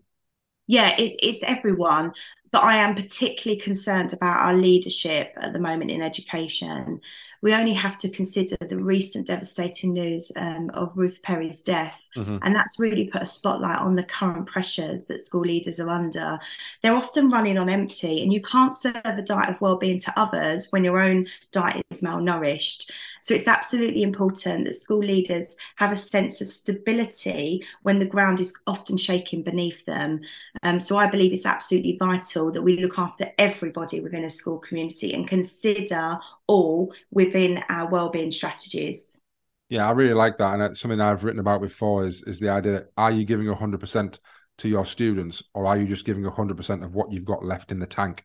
Yeah, 0.68 0.96
it's 0.98 1.16
it's 1.22 1.44
everyone 1.44 2.14
but 2.52 2.64
I 2.64 2.78
am 2.78 2.96
particularly 2.96 3.60
concerned 3.60 4.14
about 4.14 4.46
our 4.46 4.54
leadership 4.54 5.34
at 5.38 5.54
the 5.54 5.60
moment 5.60 5.92
in 5.92 6.02
education. 6.02 7.02
We 7.42 7.54
only 7.54 7.74
have 7.74 7.98
to 8.00 8.10
consider 8.10 8.56
the 8.60 8.78
recent 8.78 9.28
devastating 9.28 9.94
news 9.94 10.32
um, 10.36 10.70
of 10.74 10.98
Ruth 10.98 11.20
Perry's 11.22 11.62
death. 11.62 12.02
Mm-hmm. 12.16 12.38
And 12.42 12.56
that's 12.56 12.80
really 12.80 13.08
put 13.08 13.22
a 13.22 13.28
spotlight 13.28 13.80
on 13.80 13.96
the 13.96 14.04
current 14.04 14.48
pressures 14.48 15.06
that 15.06 15.24
school 15.24 15.42
leaders 15.42 15.80
are 15.80 15.90
under. 15.90 16.40
They're 16.82 16.96
often 16.96 17.30
running 17.30 17.58
on 17.58 17.70
empty, 17.70 18.24
and 18.24 18.34
you 18.34 18.42
can't 18.42 18.76
serve 18.76 18.96
a 19.06 19.22
diet 19.22 19.50
of 19.50 19.62
well-being 19.62 20.00
to 20.00 20.14
others 20.20 20.68
when 20.72 20.84
your 20.84 21.00
own 21.00 21.28
diet 21.52 21.86
is 21.92 22.02
malnourished. 22.02 22.90
So 23.28 23.34
it's 23.34 23.50
absolutely 23.50 24.04
important 24.04 24.64
that 24.64 24.76
school 24.76 25.00
leaders 25.00 25.58
have 25.76 25.92
a 25.92 25.98
sense 25.98 26.40
of 26.40 26.50
stability 26.50 27.62
when 27.84 28.00
the 28.00 28.06
ground 28.06 28.40
is 28.40 28.58
often 28.66 28.96
shaking 28.96 29.44
beneath 29.44 29.84
them. 29.84 30.22
Um, 30.64 30.80
so 30.80 30.96
I 30.96 31.08
believe 31.08 31.34
it's 31.34 31.46
absolutely 31.46 31.98
vital 32.00 32.54
that 32.54 32.62
we 32.62 32.80
look 32.80 32.98
after 32.98 33.30
everybody 33.38 34.00
within 34.00 34.24
a 34.24 34.30
school 34.30 34.60
community 34.60 35.14
and 35.14 35.28
consider 35.28 36.20
all 36.48 36.94
within 37.12 37.66
our 37.68 37.90
wellbeing 37.90 38.32
strategies. 38.32 39.20
Yeah, 39.68 39.90
I 39.90 39.92
really 39.92 40.14
like 40.14 40.38
that, 40.38 40.54
and 40.54 40.64
it's 40.64 40.80
something 40.80 41.02
I've 41.02 41.26
written 41.26 41.42
about 41.42 41.60
before. 41.60 42.06
Is 42.06 42.24
is 42.24 42.40
the 42.40 42.48
idea 42.48 42.72
that 42.72 42.92
are 42.96 43.12
you 43.12 43.26
giving 43.26 43.48
hundred 43.48 43.82
percent 43.82 44.22
to 44.60 44.70
your 44.70 44.86
students, 44.86 45.44
or 45.54 45.66
are 45.66 45.78
you 45.78 45.86
just 45.86 46.06
giving 46.06 46.24
hundred 46.24 46.56
percent 46.56 46.82
of 46.82 46.96
what 46.96 47.12
you've 47.12 47.26
got 47.26 47.44
left 47.44 47.74
in 47.74 47.80
the 47.80 47.88
tank? 47.88 48.24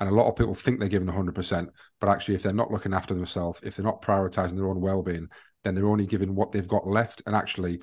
And 0.00 0.08
a 0.08 0.12
lot 0.12 0.28
of 0.28 0.36
people 0.36 0.54
think 0.54 0.80
they're 0.80 0.88
giving 0.88 1.08
100%, 1.08 1.68
but 2.00 2.08
actually, 2.08 2.34
if 2.34 2.42
they're 2.42 2.52
not 2.52 2.70
looking 2.70 2.92
after 2.92 3.14
themselves, 3.14 3.60
if 3.62 3.76
they're 3.76 3.84
not 3.86 4.02
prioritizing 4.02 4.56
their 4.56 4.68
own 4.68 4.80
well 4.80 5.02
being, 5.02 5.28
then 5.62 5.74
they're 5.74 5.86
only 5.86 6.06
giving 6.06 6.34
what 6.34 6.52
they've 6.52 6.68
got 6.68 6.86
left. 6.86 7.22
And 7.26 7.36
actually, 7.36 7.80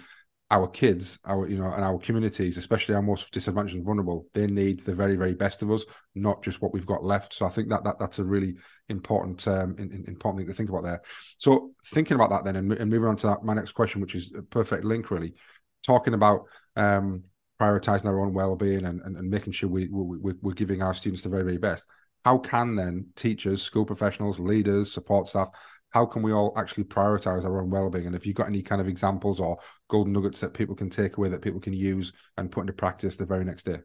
our 0.52 0.68
kids, 0.68 1.18
our 1.26 1.48
you 1.48 1.58
know, 1.58 1.72
and 1.72 1.84
our 1.84 1.98
communities, 1.98 2.58
especially 2.58 2.94
our 2.94 3.02
most 3.02 3.32
disadvantaged 3.32 3.78
and 3.78 3.86
vulnerable, 3.86 4.28
they 4.34 4.46
need 4.48 4.82
the 4.82 4.94
very, 4.94 5.16
very 5.16 5.34
best 5.34 5.62
of 5.62 5.72
us, 5.72 5.86
not 6.14 6.44
just 6.44 6.62
what 6.62 6.74
we've 6.74 6.86
got 6.86 7.04
left. 7.04 7.34
So 7.34 7.46
I 7.46 7.50
think 7.50 7.70
that 7.70 7.86
that 7.86 7.98
that's 7.98 8.20
a 8.20 8.26
really 8.26 8.56
important 8.90 9.48
um, 9.48 9.76
in, 9.80 9.92
in, 9.92 10.04
important 10.08 10.42
thing 10.42 10.48
to 10.48 10.54
think 10.54 10.70
about 10.70 10.84
there. 10.84 11.02
So 11.38 11.72
thinking 11.86 12.16
about 12.16 12.32
that 12.32 12.44
then, 12.44 12.58
and, 12.58 12.74
and 12.74 12.92
moving 12.92 13.08
on 13.08 13.16
to 13.18 13.28
that, 13.28 13.44
my 13.44 13.54
next 13.54 13.72
question, 13.72 14.02
which 14.02 14.16
is 14.16 14.34
a 14.38 14.42
perfect 14.42 14.84
link, 14.84 15.10
really, 15.10 15.36
talking 15.84 16.14
about 16.14 16.42
um, 16.76 17.24
prioritizing 17.60 18.06
our 18.06 18.20
own 18.20 18.34
well-being 18.34 18.86
and, 18.86 19.02
and, 19.02 19.16
and 19.16 19.30
making 19.30 19.54
sure 19.54 19.70
we, 19.70 19.88
we 19.88 20.34
we're 20.42 20.54
giving 20.54 20.84
our 20.84 20.94
students 20.94 21.24
the 21.24 21.30
very, 21.30 21.44
very 21.44 21.58
best 21.58 21.88
how 22.24 22.38
can 22.38 22.76
then 22.76 23.08
teachers, 23.16 23.62
school 23.62 23.86
professionals, 23.86 24.40
leaders, 24.40 24.92
support 24.92 25.28
staff, 25.28 25.50
how 25.90 26.06
can 26.06 26.22
we 26.22 26.32
all 26.32 26.54
actually 26.58 26.86
prioritize 26.86 27.44
our 27.44 27.62
own 27.62 27.70
well-being? 27.70 28.08
And 28.08 28.16
if 28.16 28.26
you've 28.26 28.36
got 28.36 28.48
any 28.48 28.62
kind 28.62 28.82
of 28.82 28.88
examples 28.88 29.40
or 29.40 29.58
golden 29.90 30.14
nuggets 30.14 30.40
that 30.40 30.54
people 30.54 30.76
can 30.76 30.90
take 30.90 31.18
away 31.18 31.30
that 31.30 31.42
people 31.42 31.60
can 31.60 31.74
use 31.74 32.14
and 32.38 32.52
put 32.52 32.62
into 32.62 32.74
practice 32.74 33.18
the 33.18 33.26
very 33.26 33.44
next 33.44 33.64
day. 33.64 33.80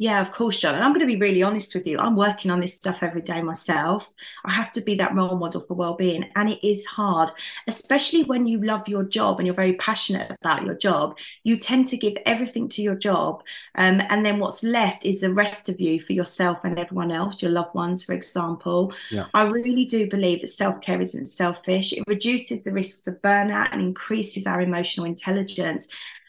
Yeah, 0.00 0.22
of 0.22 0.30
course, 0.30 0.60
John. 0.60 0.76
And 0.76 0.84
I'm 0.84 0.92
going 0.92 1.00
to 1.00 1.12
be 1.12 1.16
really 1.18 1.42
honest 1.42 1.74
with 1.74 1.84
you. 1.84 1.98
I'm 1.98 2.14
working 2.14 2.52
on 2.52 2.60
this 2.60 2.76
stuff 2.76 3.02
every 3.02 3.20
day 3.20 3.42
myself. 3.42 4.08
I 4.44 4.52
have 4.52 4.70
to 4.72 4.80
be 4.80 4.94
that 4.94 5.12
role 5.12 5.36
model 5.36 5.60
for 5.60 5.74
well-being, 5.74 6.30
and 6.36 6.48
it 6.48 6.64
is 6.64 6.86
hard, 6.86 7.32
especially 7.66 8.22
when 8.22 8.46
you 8.46 8.62
love 8.62 8.86
your 8.86 9.02
job 9.02 9.40
and 9.40 9.46
you're 9.46 9.56
very 9.56 9.72
passionate 9.72 10.30
about 10.40 10.64
your 10.64 10.76
job. 10.76 11.18
You 11.42 11.56
tend 11.56 11.88
to 11.88 11.96
give 11.96 12.16
everything 12.26 12.68
to 12.68 12.82
your 12.82 12.94
job, 12.94 13.42
um, 13.74 14.00
and 14.08 14.24
then 14.24 14.38
what's 14.38 14.62
left 14.62 15.04
is 15.04 15.20
the 15.20 15.34
rest 15.34 15.68
of 15.68 15.80
you 15.80 16.00
for 16.00 16.12
yourself 16.12 16.58
and 16.62 16.78
everyone 16.78 17.10
else, 17.10 17.42
your 17.42 17.50
loved 17.50 17.74
ones, 17.74 18.04
for 18.04 18.12
example. 18.12 18.92
Yeah. 19.10 19.26
I 19.34 19.42
really 19.42 19.84
do 19.84 20.08
believe 20.08 20.42
that 20.42 20.48
self-care 20.48 21.00
isn't 21.00 21.26
selfish. 21.26 21.92
It 21.92 22.04
reduces 22.06 22.62
the 22.62 22.72
risks 22.72 23.08
of 23.08 23.20
burnout 23.20 23.72
and 23.72 23.82
increases 23.82 24.46
our 24.46 24.60
emotional 24.60 25.06
intelligence. 25.06 25.88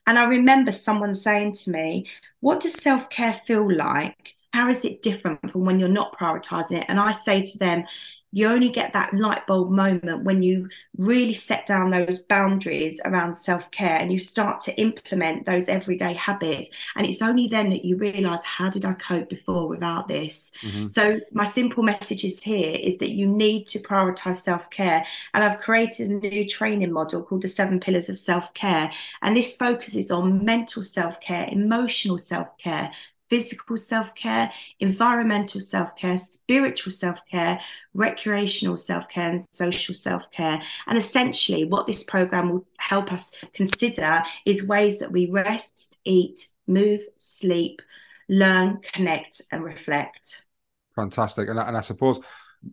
And 0.09 0.17
I 0.17 0.23
remember 0.23 0.71
someone 0.71 1.13
saying 1.13 1.53
to 1.53 1.69
me, 1.69 2.07
What 2.39 2.61
does 2.61 2.73
self 2.73 3.11
care 3.11 3.39
feel 3.45 3.71
like? 3.71 4.33
How 4.51 4.67
is 4.67 4.83
it 4.83 5.03
different 5.03 5.51
from 5.51 5.65
when 5.65 5.79
you're 5.79 5.87
not 5.87 6.17
prioritizing 6.17 6.81
it? 6.81 6.85
And 6.87 6.99
I 6.99 7.11
say 7.11 7.43
to 7.43 7.57
them, 7.59 7.83
you 8.31 8.47
only 8.47 8.69
get 8.69 8.93
that 8.93 9.13
light 9.13 9.47
bulb 9.47 9.71
moment 9.71 10.23
when 10.23 10.43
you 10.43 10.69
really 10.97 11.33
set 11.33 11.65
down 11.65 11.89
those 11.89 12.19
boundaries 12.19 13.01
around 13.05 13.33
self 13.33 13.69
care 13.71 13.97
and 13.97 14.11
you 14.11 14.19
start 14.19 14.61
to 14.61 14.79
implement 14.79 15.45
those 15.45 15.67
everyday 15.67 16.13
habits. 16.13 16.69
And 16.95 17.07
it's 17.07 17.21
only 17.21 17.47
then 17.47 17.69
that 17.71 17.85
you 17.85 17.97
realize, 17.97 18.43
how 18.43 18.69
did 18.69 18.85
I 18.85 18.93
cope 18.93 19.29
before 19.29 19.67
without 19.67 20.07
this? 20.07 20.51
Mm-hmm. 20.61 20.89
So, 20.89 21.19
my 21.31 21.43
simple 21.43 21.83
message 21.83 22.23
is 22.23 22.41
here 22.41 22.77
is 22.79 22.97
that 22.99 23.11
you 23.11 23.25
need 23.25 23.65
to 23.67 23.79
prioritize 23.79 24.37
self 24.37 24.69
care. 24.69 25.05
And 25.33 25.43
I've 25.43 25.59
created 25.59 26.09
a 26.09 26.13
new 26.13 26.47
training 26.47 26.91
model 26.91 27.23
called 27.23 27.41
the 27.41 27.47
seven 27.47 27.79
pillars 27.79 28.09
of 28.09 28.19
self 28.19 28.53
care. 28.53 28.91
And 29.21 29.35
this 29.35 29.55
focuses 29.55 30.11
on 30.11 30.45
mental 30.45 30.83
self 30.83 31.19
care, 31.19 31.47
emotional 31.51 32.19
self 32.19 32.55
care, 32.57 32.91
physical 33.29 33.77
self 33.77 34.13
care, 34.15 34.51
environmental 34.79 35.61
self 35.61 35.95
care, 35.95 36.17
spiritual 36.17 36.91
self 36.91 37.19
care, 37.29 37.59
recreational 37.93 38.77
self 38.77 39.07
care, 39.07 39.29
and 39.29 39.41
social 39.51 39.95
self 39.95 40.29
care. 40.31 40.61
And 40.87 40.97
essentially, 40.97 41.65
what 41.65 41.87
this 41.87 42.03
program 42.03 42.49
will 42.49 42.65
help 42.79 43.11
us 43.11 43.31
consider 43.53 44.23
is 44.45 44.67
ways 44.67 44.99
that 44.99 45.11
we 45.11 45.29
rest, 45.29 45.97
eat, 46.05 46.49
move, 46.67 47.01
sleep, 47.17 47.81
learn, 48.27 48.79
connect, 48.93 49.41
and 49.51 49.63
reflect. 49.63 50.45
Fantastic. 50.95 51.49
And, 51.49 51.59
and 51.59 51.77
I 51.77 51.81
suppose 51.81 52.19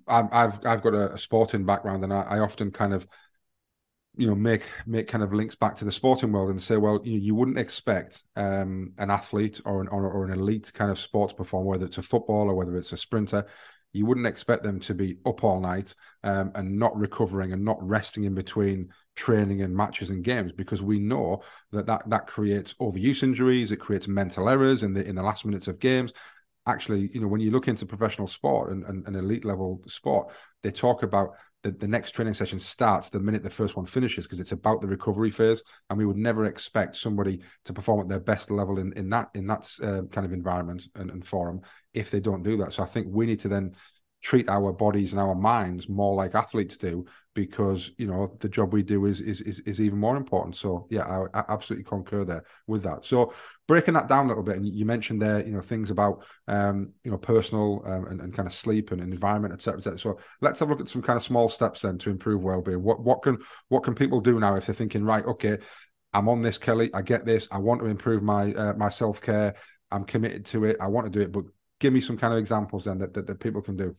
I've, 0.08 0.58
I've 0.64 0.82
got 0.82 0.94
a, 0.94 1.18
sporting 1.18 1.64
background, 1.64 2.04
and 2.04 2.12
I, 2.12 2.22
I 2.22 2.38
often 2.40 2.70
kind 2.70 2.92
of 2.92 3.06
you 4.16 4.26
know 4.26 4.34
make 4.34 4.68
make 4.86 5.08
kind 5.08 5.22
of 5.22 5.32
links 5.32 5.54
back 5.54 5.76
to 5.76 5.84
the 5.84 5.92
sporting 5.92 6.32
world 6.32 6.50
and 6.50 6.60
say 6.60 6.76
well 6.76 7.00
you, 7.04 7.18
you 7.18 7.34
wouldn't 7.34 7.58
expect 7.58 8.24
um, 8.36 8.92
an 8.98 9.10
athlete 9.10 9.60
or 9.64 9.80
an 9.80 9.88
or, 9.88 10.08
or, 10.10 10.24
an 10.24 10.32
elite 10.32 10.72
kind 10.74 10.90
of 10.90 10.98
sports 10.98 11.32
performer 11.32 11.70
whether 11.70 11.86
it's 11.86 11.98
a 11.98 12.02
football 12.02 12.48
or 12.48 12.54
whether 12.54 12.76
it's 12.76 12.92
a 12.92 12.96
sprinter 12.96 13.46
you 13.92 14.04
wouldn't 14.04 14.26
expect 14.26 14.62
them 14.62 14.78
to 14.80 14.94
be 14.94 15.16
up 15.24 15.42
all 15.42 15.60
night 15.60 15.94
um, 16.22 16.50
and 16.54 16.78
not 16.78 16.96
recovering 16.96 17.52
and 17.52 17.64
not 17.64 17.78
resting 17.80 18.24
in 18.24 18.34
between 18.34 18.88
training 19.14 19.62
and 19.62 19.74
matches 19.74 20.10
and 20.10 20.24
games 20.24 20.52
because 20.52 20.82
we 20.82 20.98
know 20.98 21.42
that 21.72 21.86
that, 21.86 22.02
that 22.08 22.26
creates 22.26 22.74
overuse 22.74 23.22
injuries 23.22 23.72
it 23.72 23.78
creates 23.78 24.08
mental 24.08 24.48
errors 24.48 24.82
in 24.82 24.92
the 24.92 25.06
in 25.06 25.14
the 25.14 25.22
last 25.22 25.44
minutes 25.44 25.68
of 25.68 25.78
games. 25.78 26.12
Actually 26.66 27.10
you 27.12 27.20
know 27.20 27.28
when 27.28 27.40
you 27.40 27.50
look 27.50 27.68
into 27.68 27.86
professional 27.86 28.26
sport 28.26 28.72
and, 28.72 28.84
and, 28.84 29.06
and 29.06 29.16
elite 29.16 29.44
level 29.44 29.82
sport 29.86 30.32
they 30.62 30.70
talk 30.70 31.02
about 31.02 31.30
the, 31.66 31.72
the 31.78 31.88
next 31.88 32.12
training 32.12 32.34
session 32.34 32.58
starts 32.58 33.10
the 33.10 33.18
minute 33.18 33.42
the 33.42 33.50
first 33.50 33.76
one 33.76 33.86
finishes 33.86 34.24
because 34.24 34.38
it's 34.38 34.52
about 34.52 34.80
the 34.80 34.86
recovery 34.86 35.30
phase 35.30 35.62
and 35.90 35.98
we 35.98 36.06
would 36.06 36.16
never 36.16 36.44
expect 36.44 36.94
somebody 36.94 37.40
to 37.64 37.72
perform 37.72 38.00
at 38.00 38.08
their 38.08 38.20
best 38.20 38.50
level 38.50 38.78
in, 38.78 38.92
in 38.92 39.10
that 39.10 39.28
in 39.34 39.46
that 39.48 39.68
uh, 39.82 40.02
kind 40.12 40.24
of 40.24 40.32
environment 40.32 40.84
and, 40.94 41.10
and 41.10 41.26
forum 41.26 41.60
if 41.92 42.10
they 42.10 42.20
don't 42.20 42.44
do 42.44 42.56
that. 42.56 42.72
So 42.72 42.82
i 42.82 42.86
think 42.86 43.08
we 43.10 43.26
need 43.26 43.40
to 43.40 43.48
then 43.48 43.74
treat 44.22 44.48
our 44.48 44.72
bodies 44.72 45.12
and 45.12 45.20
our 45.20 45.34
minds 45.34 45.88
more 45.88 46.14
like 46.14 46.34
athletes 46.34 46.76
do 46.76 47.04
because 47.34 47.92
you 47.98 48.06
know 48.06 48.34
the 48.40 48.48
job 48.48 48.72
we 48.72 48.82
do 48.82 49.04
is 49.04 49.20
is 49.20 49.40
is, 49.42 49.60
is 49.60 49.80
even 49.80 49.98
more 49.98 50.16
important. 50.16 50.56
So 50.56 50.86
yeah 50.90 51.04
I, 51.04 51.38
I, 51.38 51.44
absolutely 51.48 51.84
concur 51.84 52.24
there 52.24 52.44
with 52.66 52.82
that. 52.84 53.04
So 53.04 53.32
breaking 53.68 53.94
that 53.94 54.08
down 54.08 54.24
a 54.24 54.28
little 54.28 54.42
bit 54.42 54.56
and 54.56 54.66
you 54.66 54.86
mentioned 54.86 55.20
there 55.20 55.44
you 55.44 55.52
know 55.52 55.60
things 55.60 55.90
about 55.90 56.24
um 56.48 56.92
you 57.04 57.10
know 57.10 57.18
personal 57.18 57.82
um, 57.84 58.06
and, 58.06 58.20
and 58.20 58.34
kind 58.34 58.48
of 58.48 58.54
sleep 58.54 58.90
and, 58.90 59.00
environment 59.00 59.52
etc 59.52 59.78
etc 59.78 59.98
so 59.98 60.18
let's 60.40 60.58
have 60.60 60.68
a 60.68 60.72
look 60.72 60.80
at 60.80 60.88
some 60.88 61.02
kind 61.02 61.16
of 61.16 61.22
small 61.22 61.48
steps 61.48 61.82
then 61.82 61.98
to 61.98 62.10
improve 62.10 62.42
well-being. 62.42 62.82
What 62.82 63.00
what 63.00 63.22
can 63.22 63.38
what 63.68 63.84
can 63.84 63.94
people 63.94 64.20
do 64.20 64.40
now 64.40 64.56
if 64.56 64.66
they're 64.66 64.74
thinking 64.74 65.04
right 65.04 65.24
okay 65.24 65.58
i'm 66.12 66.28
on 66.28 66.42
this 66.42 66.58
kelly 66.58 66.90
i 66.94 67.02
get 67.02 67.24
this 67.24 67.46
i 67.50 67.58
want 67.58 67.80
to 67.80 67.86
improve 67.86 68.22
my 68.22 68.52
uh, 68.54 68.72
my 68.74 68.88
self-care 68.88 69.54
i'm 69.90 70.04
committed 70.04 70.44
to 70.46 70.64
it 70.64 70.76
i 70.80 70.86
want 70.86 71.06
to 71.06 71.10
do 71.10 71.20
it 71.20 71.32
but 71.32 71.44
give 71.78 71.92
me 71.92 72.00
some 72.00 72.16
kind 72.16 72.32
of 72.32 72.38
examples 72.38 72.84
then 72.84 72.98
that, 72.98 73.14
that, 73.14 73.26
that 73.26 73.40
people 73.40 73.62
can 73.62 73.76
do 73.76 73.96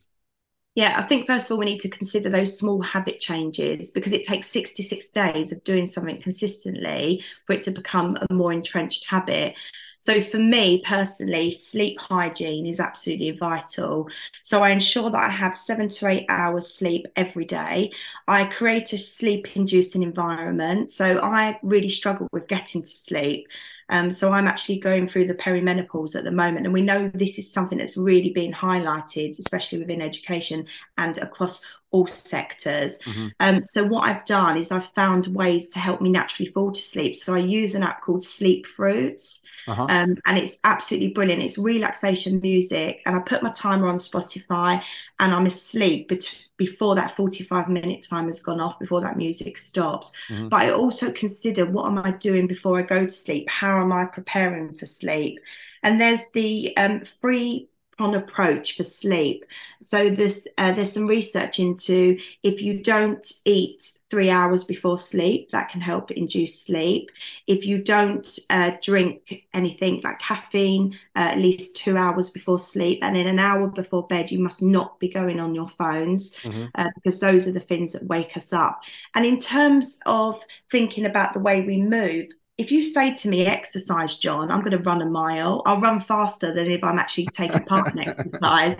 yeah, 0.78 0.94
I 0.96 1.02
think 1.02 1.26
first 1.26 1.46
of 1.46 1.54
all, 1.54 1.58
we 1.58 1.64
need 1.64 1.80
to 1.80 1.88
consider 1.88 2.28
those 2.28 2.56
small 2.56 2.80
habit 2.82 3.18
changes 3.18 3.90
because 3.90 4.12
it 4.12 4.22
takes 4.22 4.48
66 4.48 5.10
days 5.10 5.50
of 5.50 5.64
doing 5.64 5.88
something 5.88 6.22
consistently 6.22 7.24
for 7.46 7.54
it 7.54 7.62
to 7.62 7.72
become 7.72 8.16
a 8.16 8.32
more 8.32 8.52
entrenched 8.52 9.06
habit. 9.06 9.56
So, 9.98 10.20
for 10.20 10.38
me 10.38 10.80
personally, 10.86 11.50
sleep 11.50 11.98
hygiene 11.98 12.64
is 12.64 12.78
absolutely 12.78 13.32
vital. 13.32 14.08
So, 14.44 14.62
I 14.62 14.70
ensure 14.70 15.10
that 15.10 15.18
I 15.18 15.30
have 15.30 15.58
seven 15.58 15.88
to 15.88 16.06
eight 16.06 16.26
hours 16.28 16.72
sleep 16.72 17.06
every 17.16 17.44
day. 17.44 17.90
I 18.28 18.44
create 18.44 18.92
a 18.92 18.98
sleep 18.98 19.56
inducing 19.56 20.04
environment. 20.04 20.92
So, 20.92 21.18
I 21.18 21.58
really 21.64 21.88
struggle 21.88 22.28
with 22.30 22.46
getting 22.46 22.82
to 22.82 22.88
sleep. 22.88 23.48
Um, 23.90 24.10
so 24.10 24.32
I'm 24.32 24.46
actually 24.46 24.78
going 24.78 25.08
through 25.08 25.26
the 25.26 25.34
perimenopause 25.34 26.14
at 26.14 26.24
the 26.24 26.30
moment, 26.30 26.66
and 26.66 26.72
we 26.72 26.82
know 26.82 27.08
this 27.14 27.38
is 27.38 27.50
something 27.50 27.78
that's 27.78 27.96
really 27.96 28.30
being 28.30 28.52
highlighted, 28.52 29.38
especially 29.38 29.78
within 29.78 30.02
education 30.02 30.66
and 30.98 31.16
across 31.18 31.64
all 31.90 32.06
sectors. 32.06 32.98
Mm-hmm. 33.00 33.28
Um, 33.40 33.64
so 33.64 33.84
what 33.84 34.04
I've 34.04 34.24
done 34.24 34.56
is 34.56 34.70
I've 34.70 34.92
found 34.94 35.28
ways 35.28 35.68
to 35.70 35.78
help 35.78 36.00
me 36.00 36.10
naturally 36.10 36.50
fall 36.50 36.72
to 36.72 36.80
sleep. 36.80 37.16
So 37.16 37.34
I 37.34 37.38
use 37.38 37.74
an 37.74 37.82
app 37.82 38.02
called 38.02 38.22
Sleep 38.22 38.66
Fruits, 38.66 39.40
uh-huh. 39.66 39.86
um, 39.88 40.16
and 40.26 40.38
it's 40.38 40.58
absolutely 40.64 41.08
brilliant. 41.08 41.42
It's 41.42 41.58
relaxation 41.58 42.40
music, 42.40 43.02
and 43.06 43.16
I 43.16 43.20
put 43.20 43.42
my 43.42 43.50
timer 43.50 43.88
on 43.88 43.96
Spotify, 43.96 44.82
and 45.18 45.34
I'm 45.34 45.46
asleep 45.46 46.08
bet- 46.08 46.46
before 46.56 46.94
that 46.96 47.16
45 47.16 47.68
minute 47.68 48.06
time 48.08 48.26
has 48.26 48.40
gone 48.40 48.60
off, 48.60 48.78
before 48.78 49.00
that 49.00 49.16
music 49.16 49.56
stops. 49.56 50.12
Mm-hmm. 50.28 50.48
But 50.48 50.62
I 50.62 50.70
also 50.72 51.10
consider 51.10 51.64
what 51.64 51.86
am 51.86 51.98
I 51.98 52.10
doing 52.12 52.46
before 52.46 52.78
I 52.78 52.82
go 52.82 53.04
to 53.04 53.10
sleep? 53.10 53.48
How 53.48 53.80
am 53.80 53.92
I 53.92 54.04
preparing 54.04 54.74
for 54.74 54.86
sleep? 54.86 55.40
And 55.82 56.00
there's 56.00 56.22
the 56.34 56.76
um, 56.76 57.02
free 57.20 57.68
on 57.98 58.14
approach 58.14 58.76
for 58.76 58.84
sleep. 58.84 59.44
So 59.80 60.10
this 60.10 60.46
uh, 60.56 60.72
there's 60.72 60.92
some 60.92 61.06
research 61.06 61.58
into 61.58 62.18
if 62.42 62.62
you 62.62 62.82
don't 62.82 63.26
eat 63.44 63.98
three 64.10 64.30
hours 64.30 64.64
before 64.64 64.96
sleep, 64.96 65.50
that 65.50 65.68
can 65.68 65.80
help 65.80 66.10
induce 66.10 66.62
sleep. 66.62 67.10
If 67.46 67.66
you 67.66 67.78
don't 67.78 68.26
uh, 68.48 68.72
drink 68.82 69.44
anything 69.52 70.00
like 70.02 70.18
caffeine 70.18 70.98
uh, 71.14 71.30
at 71.32 71.38
least 71.38 71.76
two 71.76 71.96
hours 71.96 72.30
before 72.30 72.58
sleep, 72.58 73.00
and 73.02 73.16
in 73.16 73.26
an 73.26 73.38
hour 73.38 73.66
before 73.68 74.06
bed, 74.06 74.30
you 74.30 74.38
must 74.38 74.62
not 74.62 74.98
be 74.98 75.08
going 75.08 75.40
on 75.40 75.54
your 75.54 75.68
phones 75.68 76.34
mm-hmm. 76.36 76.66
Uh, 76.74 76.88
because 76.94 77.20
those 77.20 77.46
are 77.46 77.52
the 77.52 77.60
things 77.60 77.92
that 77.92 78.04
wake 78.04 78.36
us 78.36 78.52
up. 78.52 78.80
And 79.14 79.24
in 79.24 79.38
terms 79.38 79.98
of 80.06 80.40
thinking 80.70 81.06
about 81.06 81.34
the 81.34 81.40
way 81.40 81.60
we 81.62 81.80
move, 81.80 82.28
if 82.58 82.72
you 82.72 82.82
say 82.82 83.14
to 83.14 83.28
me 83.28 83.46
exercise 83.46 84.18
john 84.18 84.50
i'm 84.50 84.60
going 84.60 84.76
to 84.76 84.90
run 84.90 85.00
a 85.00 85.06
mile 85.06 85.62
i'll 85.64 85.80
run 85.80 86.00
faster 86.00 86.52
than 86.52 86.70
if 86.70 86.82
i'm 86.84 86.98
actually 86.98 87.26
taking 87.26 87.62
part 87.64 87.92
in 87.92 88.00
exercise 88.00 88.76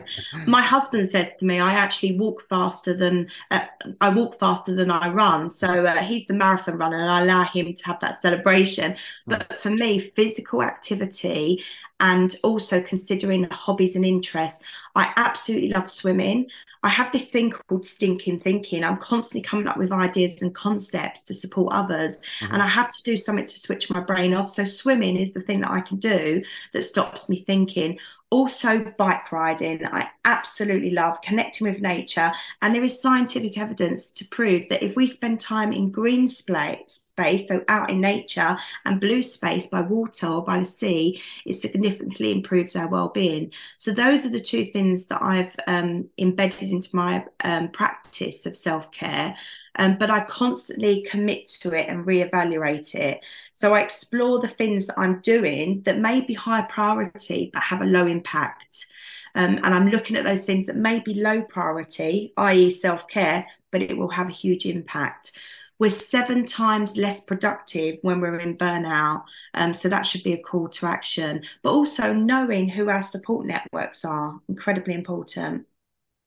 my 0.47 0.61
husband 0.61 1.09
says 1.09 1.31
to 1.39 1.45
me 1.45 1.59
i 1.61 1.73
actually 1.73 2.19
walk 2.19 2.47
faster 2.49 2.93
than 2.93 3.29
uh, 3.51 3.65
i 4.01 4.09
walk 4.09 4.39
faster 4.39 4.75
than 4.75 4.91
i 4.91 5.09
run 5.09 5.49
so 5.49 5.85
uh, 5.85 5.97
he's 6.03 6.27
the 6.27 6.35
marathon 6.35 6.77
runner 6.77 7.01
and 7.01 7.11
i 7.11 7.23
allow 7.23 7.45
him 7.45 7.73
to 7.73 7.87
have 7.87 8.01
that 8.01 8.17
celebration 8.17 8.97
but 9.27 9.55
for 9.61 9.71
me 9.71 9.99
physical 9.99 10.63
activity 10.63 11.63
and 12.01 12.37
also 12.45 12.81
considering 12.81 13.45
hobbies 13.51 13.97
and 13.97 14.05
interests. 14.05 14.63
I 14.95 15.13
absolutely 15.17 15.71
love 15.71 15.89
swimming. 15.91 16.49
I 16.83 16.89
have 16.89 17.11
this 17.13 17.31
thing 17.31 17.51
called 17.51 17.85
stinking 17.85 18.41
thinking. 18.41 18.85
I'm 18.85 18.99
constantly 18.99 19.43
coming 19.43 19.67
up 19.67 19.77
with 19.77 19.93
ideas 19.93 20.41
and 20.43 20.55
concepts 20.55 21.23
to 21.23 21.35
support 21.35 21.73
others, 21.73 22.19
mm-hmm. 22.41 22.53
and 22.53 22.63
I 22.63 22.69
have 22.69 22.91
to 22.91 23.03
do 23.03 23.17
something 23.17 23.47
to 23.47 23.59
switch 23.59 23.91
my 23.91 24.01
brain 24.01 24.35
off. 24.35 24.51
So, 24.51 24.65
swimming 24.65 25.17
is 25.17 25.33
the 25.33 25.41
thing 25.41 25.61
that 25.61 25.71
I 25.71 25.81
can 25.81 25.99
do 25.99 26.43
that 26.73 26.83
stops 26.83 27.29
me 27.29 27.39
thinking. 27.39 27.99
Also, 28.31 28.93
bike 28.99 29.33
riding. 29.33 29.87
I 29.87 30.09
absolutely 30.27 30.91
love 30.91 31.21
connecting 31.23 31.67
with 31.67 31.81
nature. 31.81 32.31
And 32.61 32.75
there 32.75 32.85
is 32.85 33.01
scientific 33.01 33.57
evidence 33.57 34.11
to 34.11 34.29
prove 34.29 34.69
that 34.69 34.83
if 34.83 34.97
we 34.97 35.07
spend 35.07 35.41
time 35.41 35.73
in 35.73 35.91
green 35.91 36.29
space, 36.29 37.08
so 37.39 37.65
out 37.69 37.91
in 37.91 38.01
nature, 38.01 38.57
and 38.85 39.01
blue 39.01 39.23
space 39.23 39.67
by 39.67 39.81
water 39.81 40.27
or 40.27 40.45
by 40.45 40.61
the 40.61 40.67
sea, 40.67 41.23
it 41.45 41.55
significantly 41.55 42.33
improves 42.33 42.77
our 42.77 42.89
well-being. 42.89 43.53
So 43.77 43.93
those 43.93 44.25
are 44.25 44.31
the 44.31 44.41
two 44.41 44.65
things 44.65 45.07
that 45.07 45.23
I've 45.23 45.55
um, 45.67 46.09
embedded 46.19 46.71
into 46.71 46.95
my 46.95 47.25
um, 47.45 47.69
practice 47.69 48.47
of 48.47 48.57
self-care. 48.57 49.37
Um, 49.77 49.97
but 49.97 50.11
I 50.11 50.25
constantly 50.25 51.07
commit 51.09 51.47
to 51.61 51.73
it 51.73 51.89
and 51.89 52.05
reevaluate 52.05 52.95
it. 52.97 53.21
So 53.53 53.75
I 53.75 53.81
explore 53.81 54.41
the 54.41 54.49
things 54.49 54.87
that 54.87 54.99
I'm 54.99 55.21
doing 55.21 55.83
that 55.83 55.99
may 55.99 56.21
be 56.21 56.35
high 56.35 56.63
priority 56.63 57.51
but 57.53 57.63
have 57.63 57.81
a 57.81 57.87
low 57.87 58.07
impact. 58.07 58.87
Um, 59.35 59.61
and 59.63 59.75
I'm 59.75 59.89
looking 59.89 60.17
at 60.17 60.25
those 60.25 60.45
things 60.45 60.67
that 60.67 60.77
may 60.77 60.99
be 60.99 61.15
low 61.15 61.43
priority, 61.43 62.33
i.e., 62.37 62.73
self 62.73 63.07
care, 63.07 63.47
but 63.71 63.83
it 63.83 63.97
will 63.97 64.09
have 64.09 64.29
a 64.29 64.33
huge 64.33 64.67
impact. 64.67 65.39
We're 65.79 65.91
seven 65.91 66.45
times 66.45 66.97
less 66.97 67.21
productive 67.21 67.99
when 68.03 68.21
we're 68.21 68.39
in 68.39 68.57
burnout. 68.59 69.25
Um, 69.55 69.75
so 69.75 69.89
that 69.89 70.07
should 70.07 70.23
be 70.25 70.33
a 70.33 70.43
call 70.43 70.69
to 70.69 70.87
action. 70.87 71.43
But 71.63 71.73
also 71.73 72.13
knowing 72.13 72.69
who 72.69 72.89
our 72.89 73.03
support 73.03 73.47
networks 73.47 74.05
are, 74.05 74.41
incredibly 74.49 74.95
important. 74.95 75.67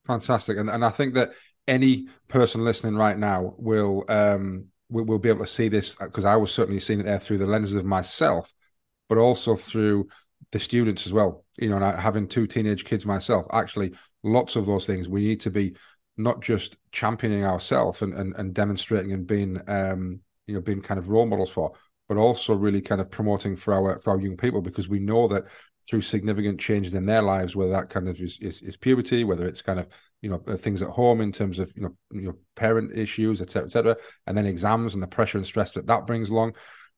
Fantastic. 0.05 0.57
And, 0.57 0.69
and 0.69 0.83
I 0.83 0.89
think 0.89 1.13
that 1.15 1.31
any 1.67 2.07
person 2.27 2.65
listening 2.65 2.95
right 2.95 3.17
now 3.17 3.53
will 3.57 4.03
um 4.09 4.65
will, 4.89 5.05
will 5.05 5.19
be 5.19 5.29
able 5.29 5.45
to 5.45 5.51
see 5.51 5.69
this 5.69 5.95
because 5.95 6.25
I 6.25 6.35
was 6.35 6.51
certainly 6.51 6.79
seeing 6.79 6.99
it 6.99 7.03
there 7.03 7.19
through 7.19 7.37
the 7.39 7.47
lenses 7.47 7.75
of 7.75 7.85
myself, 7.85 8.51
but 9.09 9.17
also 9.17 9.55
through 9.55 10.07
the 10.51 10.59
students 10.59 11.05
as 11.05 11.13
well. 11.13 11.45
You 11.57 11.69
know, 11.69 11.79
having 11.79 12.27
two 12.27 12.47
teenage 12.47 12.83
kids 12.83 13.05
myself, 13.05 13.45
actually, 13.51 13.93
lots 14.23 14.55
of 14.55 14.65
those 14.65 14.85
things 14.85 15.07
we 15.07 15.21
need 15.21 15.41
to 15.41 15.51
be 15.51 15.75
not 16.17 16.41
just 16.41 16.77
championing 16.91 17.45
ourselves 17.45 18.01
and, 18.01 18.13
and 18.13 18.35
and 18.35 18.53
demonstrating 18.53 19.13
and 19.13 19.25
being 19.25 19.59
um 19.67 20.19
you 20.47 20.53
know 20.53 20.61
being 20.61 20.81
kind 20.81 20.99
of 20.99 21.09
role 21.09 21.25
models 21.25 21.49
for, 21.49 21.71
but 22.07 22.17
also 22.17 22.53
really 22.53 22.81
kind 22.81 23.01
of 23.01 23.09
promoting 23.09 23.55
for 23.55 23.73
our 23.73 23.99
for 23.99 24.11
our 24.11 24.19
young 24.19 24.37
people 24.37 24.61
because 24.61 24.89
we 24.89 24.99
know 24.99 25.27
that 25.27 25.45
through 25.89 26.01
significant 26.01 26.59
changes 26.59 26.93
in 26.93 27.05
their 27.05 27.21
lives, 27.21 27.55
whether 27.55 27.71
that 27.71 27.89
kind 27.89 28.07
of 28.07 28.19
is, 28.19 28.37
is, 28.39 28.61
is 28.61 28.77
puberty, 28.77 29.23
whether 29.23 29.47
it's 29.47 29.61
kind 29.61 29.79
of 29.79 29.87
you 30.21 30.29
know 30.29 30.41
uh, 30.47 30.55
things 30.55 30.81
at 30.81 30.89
home 30.89 31.21
in 31.21 31.31
terms 31.31 31.59
of 31.59 31.71
you 31.75 31.83
know 31.83 31.95
your 32.11 32.35
parent 32.55 32.97
issues, 32.97 33.41
etc., 33.41 33.65
etc., 33.65 33.97
and 34.27 34.37
then 34.37 34.45
exams 34.45 34.93
and 34.93 35.01
the 35.01 35.07
pressure 35.07 35.37
and 35.37 35.47
stress 35.47 35.73
that 35.73 35.87
that 35.87 36.05
brings 36.05 36.29
along. 36.29 36.53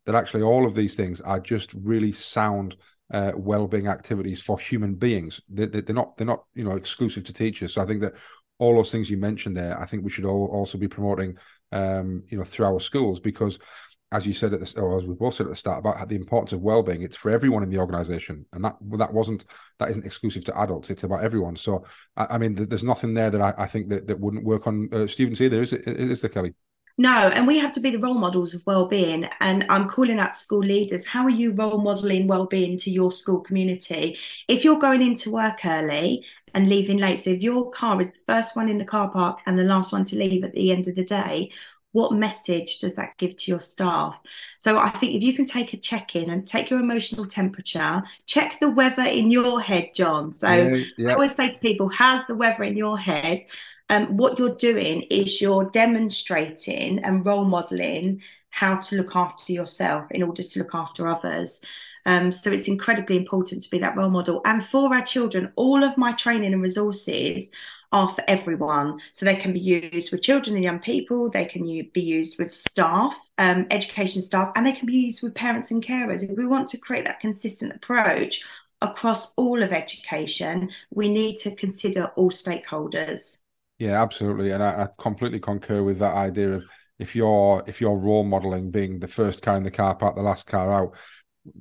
That 0.06 0.16
actually 0.16 0.44
all 0.44 0.66
of 0.66 0.76
these 0.76 0.96
things 0.96 1.22
are 1.22 1.40
just 1.40 1.74
really 1.74 2.12
sound 2.12 2.76
uh, 3.14 3.32
well-being 3.38 3.88
activities 3.88 4.42
for 4.42 4.60
human 4.60 4.96
beings. 4.96 5.40
They, 5.48 5.66
they, 5.68 5.92
are 5.92 5.96
not 5.96 6.18
they're 6.18 6.28
not 6.28 6.44
you 6.54 6.66
know 6.66 6.76
exclusive 6.76 7.24
to 7.26 7.34
teachers. 7.34 7.74
So 7.74 7.82
I 7.82 7.86
think 7.86 8.02
that 8.02 8.14
all 8.64 8.76
those 8.76 8.92
things 8.92 9.10
you 9.10 9.18
mentioned 9.18 9.56
there, 9.56 9.80
I 9.80 9.86
think 9.86 10.04
we 10.04 10.10
should 10.10 10.26
all 10.26 10.48
also 10.48 10.78
be 10.78 10.88
promoting 10.88 11.38
um, 11.72 12.24
you 12.28 12.38
know 12.38 12.44
through 12.44 12.68
our 12.68 12.80
schools 12.80 13.20
because 13.20 13.60
as 14.12 14.28
you 14.28 14.34
said 14.34 14.54
at 14.54 14.60
the 14.60 14.80
or 14.80 14.98
as 14.98 15.04
we 15.06 15.16
both 15.16 15.34
said 15.34 15.48
at 15.48 15.50
the 15.50 15.56
start 15.56 15.80
about 15.80 16.08
the 16.08 16.16
importance 16.16 16.54
of 16.54 16.62
well-being 16.62 17.02
it's 17.02 17.18
for 17.18 17.32
everyone 17.32 17.64
in 17.64 17.70
the 17.72 17.80
organization 17.80 18.46
and 18.54 18.64
that 18.64 18.76
that 19.00 19.12
wasn't 19.12 19.44
that 19.80 19.90
isn't 19.90 20.06
exclusive 20.06 20.46
to 20.46 20.56
adults 20.60 20.92
it's 20.92 21.04
about 21.04 21.24
everyone 21.24 21.56
so 21.56 21.84
i, 22.16 22.28
I 22.32 22.38
mean 22.38 22.54
there's 22.54 22.84
nothing 22.84 23.16
there 23.16 23.32
that 23.32 23.42
i, 23.42 23.54
I 23.58 23.66
think 23.66 23.90
that, 23.90 24.06
that 24.06 24.20
wouldn't 24.20 24.46
work 24.46 24.68
on 24.68 24.88
uh, 24.94 25.08
students 25.08 25.42
either 25.42 25.64
is 25.64 25.74
it 25.74 25.88
is 25.88 26.22
there 26.22 26.30
kelly 26.30 26.54
no, 26.96 27.10
and 27.10 27.48
we 27.48 27.58
have 27.58 27.72
to 27.72 27.80
be 27.80 27.90
the 27.90 27.98
role 27.98 28.14
models 28.14 28.54
of 28.54 28.62
well-being. 28.68 29.28
And 29.40 29.66
I'm 29.68 29.90
calling 29.90 30.20
out 30.20 30.36
school 30.36 30.60
leaders. 30.60 31.08
How 31.08 31.24
are 31.24 31.30
you 31.32 31.52
role 31.52 31.82
modeling 31.82 32.28
well-being 32.28 32.78
to 32.78 32.92
your 32.92 33.12
school 33.12 33.40
community? 33.40 34.20
If 34.48 34.64
you're 34.64 34.78
going 34.78 35.02
into 35.02 35.32
work 35.32 35.66
early 35.66 36.24
and 36.54 36.70
leaving 36.70 36.98
late, 36.98 37.20
so 37.20 37.32
if 37.32 37.42
your 37.42 37.72
car 37.72 38.00
is 38.00 38.08
the 38.08 38.20
first 38.28 38.56
one 38.56 38.70
in 38.70 38.78
the 38.78 38.86
car 38.86 39.10
park 39.10 39.40
and 39.46 39.58
the 39.58 39.64
last 39.64 39.92
one 39.92 40.04
to 40.06 40.18
leave 40.18 40.44
at 40.44 40.54
the 40.54 40.72
end 40.72 40.88
of 40.88 40.96
the 40.96 41.04
day, 41.04 41.52
what 41.94 42.12
message 42.12 42.80
does 42.80 42.96
that 42.96 43.18
give 43.18 43.36
to 43.38 43.52
your 43.52 43.62
staff? 43.62 44.20
So 44.58 44.78
I 44.80 44.90
think 44.90 45.14
if 45.14 45.22
you 45.22 45.34
can 45.34 45.46
take 45.46 45.74
a 45.74 45.78
check 45.78 46.16
in 46.16 46.30
and 46.30 46.48
take 46.48 46.70
your 46.70 46.80
emotional 46.80 47.26
temperature, 47.26 48.04
check 48.26 48.60
the 48.60 48.70
weather 48.70 49.04
in 49.04 49.30
your 49.30 49.62
head, 49.62 49.92
John. 49.94 50.32
So 50.32 50.52
yeah, 50.52 50.84
yeah. 50.98 51.10
I 51.10 51.14
always 51.14 51.36
say 51.36 51.52
to 51.52 51.60
people, 51.60 51.90
how's 51.90 52.26
the 52.28 52.36
weather 52.36 52.64
in 52.64 52.76
your 52.76 52.98
head? 52.98 53.44
Um, 53.90 54.18
what 54.18 54.40
you're 54.40 54.56
doing 54.56 55.04
is 55.04 55.40
you're 55.40 55.70
demonstrating 55.70 57.00
and 57.00 57.26
role 57.26 57.46
modeling 57.46 58.22
how 58.50 58.78
to 58.78 58.96
look 58.96 59.16
after 59.16 59.52
yourself 59.54 60.10
in 60.12 60.24
order 60.24 60.42
to 60.42 60.60
look 60.60 60.74
after 60.74 61.08
others. 61.08 61.62
Um, 62.06 62.32
so 62.32 62.52
it's 62.52 62.68
incredibly 62.68 63.18
important 63.18 63.62
to 63.62 63.70
be 63.70 63.80
that 63.80 63.96
role 63.96 64.10
model. 64.10 64.42
And 64.46 64.66
for 64.66 64.94
our 64.94 65.02
children, 65.02 65.52
all 65.56 65.84
of 65.84 65.98
my 65.98 66.12
training 66.14 66.54
and 66.54 66.62
resources 66.62 67.52
are 67.92 68.10
for 68.10 68.24
everyone. 68.28 69.00
So 69.12 69.26
they 69.26 69.36
can 69.36 69.54
be 69.54 69.60
used 69.60 70.12
with 70.12 70.24
children 70.24 70.56
and 70.56 70.64
young 70.64 70.80
people, 70.80 71.30
they 71.30 71.46
can 71.46 71.64
be 71.94 72.02
used 72.02 72.40
with 72.40 72.52
staff, 72.52 73.16
um, 73.38 73.68
education 73.70 74.22
staff, 74.22 74.52
and 74.56 74.66
they 74.66 74.74
can 74.74 74.88
be 74.88 74.98
used 74.98 75.22
with 75.22 75.36
parents 75.36 75.72
and 75.72 75.86
carers. 75.86 76.24
If 76.24 76.36
we 76.36 76.48
want 76.48 76.68
to 76.70 76.78
create 76.78 77.06
that 77.06 77.20
consistent 77.20 77.74
approach 77.74 78.44
across 78.82 79.34
all 79.36 79.62
of 79.62 79.72
education, 79.72 80.72
we 80.92 81.08
need 81.08 81.38
to 81.38 81.56
consider 81.56 82.12
all 82.16 82.32
stakeholders. 82.32 83.40
Yeah, 83.78 84.02
absolutely. 84.02 84.52
And 84.52 84.64
I, 84.64 84.84
I 84.84 84.88
completely 84.98 85.40
concur 85.40 85.84
with 85.84 86.00
that 86.00 86.16
idea 86.16 86.54
of 86.54 86.66
if 87.00 87.16
you're 87.16 87.64
if 87.68 87.82
you're 87.82 87.98
role 87.98 88.24
modeling 88.24 88.72
being 88.72 89.00
the 89.00 89.08
first 89.08 89.42
car 89.42 89.58
in 89.58 89.64
the 89.64 89.72
car 89.72 89.96
park, 89.96 90.16
the 90.16 90.22
last 90.22 90.46
car 90.48 90.72
out, 90.72 90.96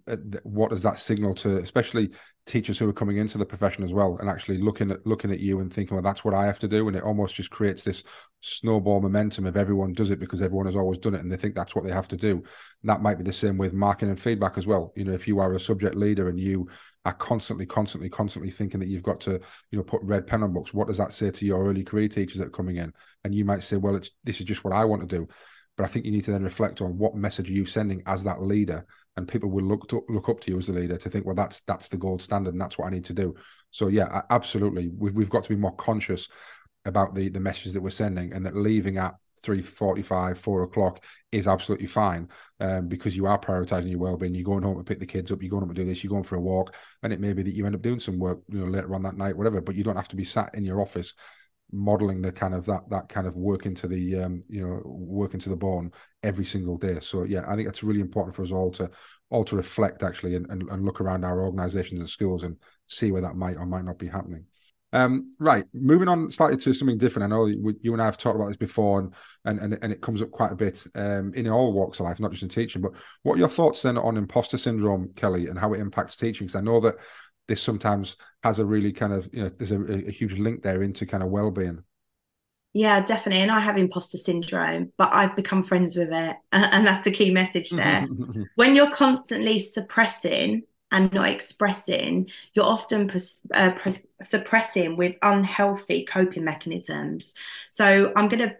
Uh, 0.06 0.16
what 0.44 0.70
does 0.70 0.84
that 0.84 0.96
signal 0.96 1.34
to 1.34 1.56
especially 1.56 2.08
teachers 2.46 2.78
who 2.78 2.88
are 2.88 2.92
coming 2.92 3.16
into 3.16 3.36
the 3.36 3.44
profession 3.44 3.82
as 3.82 3.92
well 3.92 4.16
and 4.18 4.30
actually 4.30 4.58
looking 4.58 4.92
at 4.92 5.04
looking 5.04 5.32
at 5.32 5.40
you 5.40 5.58
and 5.58 5.72
thinking 5.72 5.96
well 5.96 6.02
that's 6.02 6.24
what 6.24 6.34
i 6.34 6.46
have 6.46 6.60
to 6.60 6.68
do? 6.68 6.86
And 6.86 6.96
it 6.96 7.02
almost 7.02 7.34
just 7.34 7.50
creates 7.50 7.82
this 7.82 8.04
snowball 8.40 9.00
momentum 9.00 9.44
of 9.44 9.56
everyone 9.56 9.92
does 9.92 10.10
it 10.10 10.20
because 10.20 10.40
everyone 10.40 10.66
has 10.66 10.76
always 10.76 10.98
done 10.98 11.16
it 11.16 11.20
and 11.20 11.32
they 11.32 11.36
think 11.36 11.56
that's 11.56 11.74
what 11.74 11.84
they 11.84 11.90
have 11.90 12.06
to 12.08 12.16
do. 12.16 12.44
That 12.84 13.02
might 13.02 13.18
be 13.18 13.24
the 13.24 13.32
same 13.32 13.58
with 13.58 13.72
marking 13.72 14.08
and 14.08 14.20
feedback 14.20 14.56
as 14.56 14.68
well. 14.68 14.92
You 14.94 15.04
know 15.04 15.14
if 15.14 15.26
you 15.26 15.40
are 15.40 15.52
a 15.52 15.58
subject 15.58 15.96
leader 15.96 16.28
and 16.28 16.38
you 16.38 16.68
are 17.04 17.14
constantly 17.14 17.66
constantly 17.66 18.08
constantly 18.08 18.52
thinking 18.52 18.78
that 18.78 18.88
you've 18.88 19.02
got 19.02 19.20
to 19.22 19.40
you 19.72 19.78
know 19.78 19.82
put 19.82 20.02
red 20.04 20.28
pen 20.28 20.44
on 20.44 20.52
books 20.52 20.72
what 20.72 20.86
does 20.86 20.98
that 20.98 21.12
say 21.12 21.32
to 21.32 21.44
your 21.44 21.64
early 21.64 21.82
career 21.82 22.06
teachers 22.06 22.38
that 22.38 22.46
are 22.46 22.50
coming 22.50 22.76
in? 22.76 22.92
And 23.24 23.34
you 23.34 23.44
might 23.44 23.64
say 23.64 23.78
well 23.78 23.96
it's 23.96 24.12
this 24.22 24.38
is 24.38 24.46
just 24.46 24.62
what 24.62 24.74
i 24.74 24.84
want 24.84 25.02
to 25.02 25.16
do. 25.16 25.26
But 25.76 25.84
i 25.84 25.88
think 25.88 26.04
you 26.04 26.12
need 26.12 26.24
to 26.24 26.30
then 26.30 26.44
reflect 26.44 26.80
on 26.80 26.98
what 26.98 27.16
message 27.16 27.48
are 27.48 27.52
you 27.52 27.66
sending 27.66 28.04
as 28.06 28.22
that 28.24 28.42
leader 28.42 28.86
and 29.16 29.28
people 29.28 29.50
will 29.50 29.64
look 29.64 29.88
to, 29.88 30.02
look 30.08 30.28
up 30.28 30.40
to 30.40 30.50
you 30.50 30.58
as 30.58 30.68
a 30.68 30.72
leader 30.72 30.96
to 30.96 31.10
think, 31.10 31.26
well, 31.26 31.34
that's 31.34 31.60
that's 31.66 31.88
the 31.88 31.96
gold 31.96 32.22
standard, 32.22 32.54
and 32.54 32.60
that's 32.60 32.78
what 32.78 32.86
I 32.86 32.90
need 32.90 33.04
to 33.06 33.12
do. 33.12 33.34
So 33.70 33.88
yeah, 33.88 34.22
absolutely, 34.30 34.90
we've 34.96 35.14
we've 35.14 35.30
got 35.30 35.44
to 35.44 35.48
be 35.48 35.56
more 35.56 35.76
conscious 35.76 36.28
about 36.84 37.14
the 37.14 37.28
the 37.28 37.40
messages 37.40 37.72
that 37.74 37.82
we're 37.82 37.90
sending, 37.90 38.32
and 38.32 38.44
that 38.46 38.56
leaving 38.56 38.98
at 38.98 39.14
three 39.42 39.62
forty-five, 39.62 40.38
four 40.38 40.62
o'clock 40.62 41.04
is 41.32 41.48
absolutely 41.48 41.86
fine 41.86 42.28
um, 42.60 42.88
because 42.88 43.16
you 43.16 43.26
are 43.26 43.38
prioritizing 43.38 43.90
your 43.90 43.98
well-being. 43.98 44.34
You're 44.34 44.44
going 44.44 44.62
home 44.62 44.78
to 44.78 44.84
pick 44.84 45.00
the 45.00 45.06
kids 45.06 45.32
up. 45.32 45.42
You're 45.42 45.50
going 45.50 45.62
home 45.62 45.74
to 45.74 45.80
do 45.80 45.86
this. 45.86 46.02
You're 46.02 46.10
going 46.10 46.24
for 46.24 46.36
a 46.36 46.40
walk, 46.40 46.74
and 47.02 47.12
it 47.12 47.20
may 47.20 47.32
be 47.32 47.42
that 47.42 47.54
you 47.54 47.66
end 47.66 47.74
up 47.74 47.82
doing 47.82 48.00
some 48.00 48.18
work, 48.18 48.40
you 48.48 48.60
know, 48.60 48.66
later 48.66 48.94
on 48.94 49.02
that 49.02 49.16
night, 49.16 49.36
whatever. 49.36 49.60
But 49.60 49.74
you 49.74 49.84
don't 49.84 49.96
have 49.96 50.08
to 50.08 50.16
be 50.16 50.24
sat 50.24 50.54
in 50.54 50.64
your 50.64 50.80
office 50.80 51.14
modeling 51.72 52.20
the 52.20 52.30
kind 52.30 52.54
of 52.54 52.66
that 52.66 52.82
that 52.90 53.08
kind 53.08 53.26
of 53.26 53.36
work 53.36 53.66
into 53.66 53.88
the 53.88 54.16
um, 54.18 54.44
you 54.48 54.66
know 54.66 54.82
work 54.84 55.34
into 55.34 55.48
the 55.48 55.56
bone 55.56 55.90
every 56.22 56.44
single 56.44 56.76
day. 56.76 56.98
So 57.00 57.24
yeah, 57.24 57.44
I 57.48 57.56
think 57.56 57.68
it's 57.68 57.82
really 57.82 58.00
important 58.00 58.36
for 58.36 58.42
us 58.42 58.52
all 58.52 58.70
to 58.72 58.90
all 59.30 59.44
to 59.44 59.56
reflect 59.56 60.02
actually 60.02 60.34
and, 60.36 60.46
and, 60.50 60.62
and 60.68 60.84
look 60.84 61.00
around 61.00 61.24
our 61.24 61.42
organizations 61.42 62.00
and 62.00 62.08
schools 62.08 62.42
and 62.42 62.56
see 62.86 63.10
where 63.10 63.22
that 63.22 63.34
might 63.34 63.56
or 63.56 63.64
might 63.64 63.84
not 63.84 63.98
be 63.98 64.08
happening. 64.08 64.44
Um, 64.94 65.34
right, 65.38 65.64
moving 65.72 66.08
on 66.08 66.30
slightly 66.30 66.58
to 66.58 66.74
something 66.74 66.98
different. 66.98 67.32
I 67.32 67.34
know 67.34 67.46
you 67.46 67.92
and 67.94 68.02
I 68.02 68.04
have 68.04 68.18
talked 68.18 68.36
about 68.36 68.48
this 68.48 68.58
before, 68.58 69.00
and 69.00 69.14
and 69.46 69.58
and, 69.58 69.78
and 69.82 69.92
it 69.92 70.02
comes 70.02 70.20
up 70.20 70.30
quite 70.30 70.52
a 70.52 70.56
bit 70.56 70.86
um, 70.94 71.32
in 71.34 71.48
all 71.48 71.72
walks 71.72 71.98
of 71.98 72.04
life, 72.04 72.20
not 72.20 72.30
just 72.30 72.42
in 72.42 72.50
teaching. 72.50 72.82
But 72.82 72.92
what 73.22 73.36
are 73.36 73.38
your 73.38 73.48
thoughts 73.48 73.80
then 73.80 73.96
on 73.96 74.18
imposter 74.18 74.58
syndrome, 74.58 75.10
Kelly, 75.16 75.46
and 75.46 75.58
how 75.58 75.72
it 75.72 75.80
impacts 75.80 76.16
teaching? 76.16 76.46
Because 76.46 76.58
I 76.58 76.62
know 76.62 76.78
that 76.80 76.96
this 77.48 77.62
sometimes 77.62 78.16
has 78.42 78.58
a 78.58 78.64
really 78.64 78.92
kind 78.92 79.12
of 79.12 79.28
you 79.32 79.42
know 79.42 79.48
there's 79.50 79.72
a, 79.72 79.80
a 79.82 80.10
huge 80.10 80.38
link 80.38 80.62
there 80.62 80.82
into 80.82 81.06
kind 81.06 81.22
of 81.22 81.30
well-being. 81.30 81.82
Yeah, 82.74 83.00
definitely. 83.00 83.42
And 83.42 83.50
I 83.50 83.60
have 83.60 83.76
imposter 83.76 84.16
syndrome, 84.16 84.92
but 84.96 85.14
I've 85.14 85.36
become 85.36 85.62
friends 85.62 85.94
with 85.96 86.10
it. 86.10 86.36
And 86.52 86.86
that's 86.86 87.02
the 87.02 87.10
key 87.10 87.30
message 87.30 87.70
there. 87.70 88.06
when 88.54 88.74
you're 88.74 88.90
constantly 88.90 89.58
suppressing 89.58 90.62
and 90.90 91.12
not 91.12 91.28
expressing, 91.28 92.30
you're 92.54 92.64
often 92.64 93.10
uh, 93.52 93.72
suppressing 94.22 94.96
with 94.96 95.16
unhealthy 95.22 96.04
coping 96.04 96.44
mechanisms. 96.44 97.34
So 97.70 98.12
I'm 98.16 98.28
going 98.28 98.48
to 98.48 98.56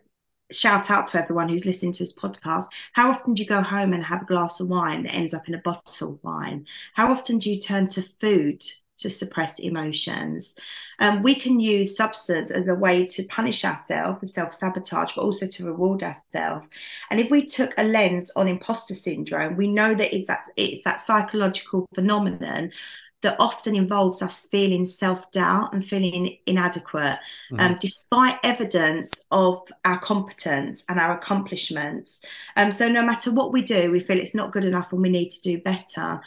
shout 0.53 0.91
out 0.91 1.07
to 1.09 1.23
everyone 1.23 1.49
who's 1.49 1.67
listening 1.67 1.93
to 1.93 2.03
this 2.03 2.15
podcast. 2.15 2.67
How 2.93 3.11
often 3.11 3.35
do 3.35 3.43
you 3.43 3.49
go 3.49 3.63
home 3.63 3.93
and 3.93 4.05
have 4.05 4.23
a 4.23 4.27
glass 4.27 4.61
of 4.61 4.69
wine 4.69 5.05
that 5.05 5.15
ends 5.15 5.35
up 5.35 5.49
in 5.49 5.55
a 5.55 5.59
bottle 5.59 6.13
of 6.13 6.25
wine? 6.25 6.67
How 6.95 7.13
often 7.13 7.39
do 7.39 7.51
you 7.51 7.59
turn 7.59 7.89
to 7.89 8.03
food 8.03 8.63
to 9.03 9.11
suppress 9.11 9.59
emotions. 9.59 10.57
Um, 10.99 11.23
we 11.23 11.35
can 11.35 11.61
use 11.61 11.97
substance 11.97 12.51
as 12.51 12.69
a 12.69 12.75
way 12.75 13.05
to 13.07 13.25
punish 13.25 13.65
ourselves, 13.65 14.33
self 14.33 14.55
sabotage, 14.55 15.13
but 15.15 15.23
also 15.23 15.47
to 15.47 15.67
reward 15.67 16.03
ourselves. 16.03 16.67
And 17.11 17.21
if 17.21 17.31
we 17.31 17.45
took 17.45 17.75
a 17.77 17.85
lens 17.85 18.31
on 18.37 18.49
imposter 18.49 18.95
syndrome, 18.95 19.57
we 19.57 19.69
know 19.69 19.95
that 19.95 20.15
it's 20.15 20.29
that 20.29 20.47
it's 20.57 20.85
that 20.85 21.01
psychological 21.01 21.87
phenomenon 21.95 22.73
that 23.23 23.37
often 23.39 23.75
involves 23.75 24.23
us 24.23 24.47
feeling 24.51 24.85
self 24.85 25.31
doubt 25.31 25.73
and 25.73 25.87
feeling 25.87 26.39
inadequate, 26.47 27.19
mm-hmm. 27.51 27.61
um, 27.61 27.77
despite 27.81 28.39
evidence 28.43 29.27
of 29.31 29.63
our 29.85 29.99
competence 29.99 30.85
and 30.89 31.01
our 31.01 31.17
accomplishments. 31.17 32.23
Um, 32.57 32.73
so, 32.73 32.89
no 32.89 33.03
matter 33.03 33.33
what 33.33 33.53
we 33.53 33.63
do, 33.63 33.91
we 33.91 34.01
feel 34.01 34.19
it's 34.19 34.35
not 34.35 34.53
good 34.53 34.65
enough 34.65 34.93
and 34.93 35.03
we 35.03 35.09
need 35.09 35.31
to 35.31 35.41
do 35.43 35.59
better 35.59 36.21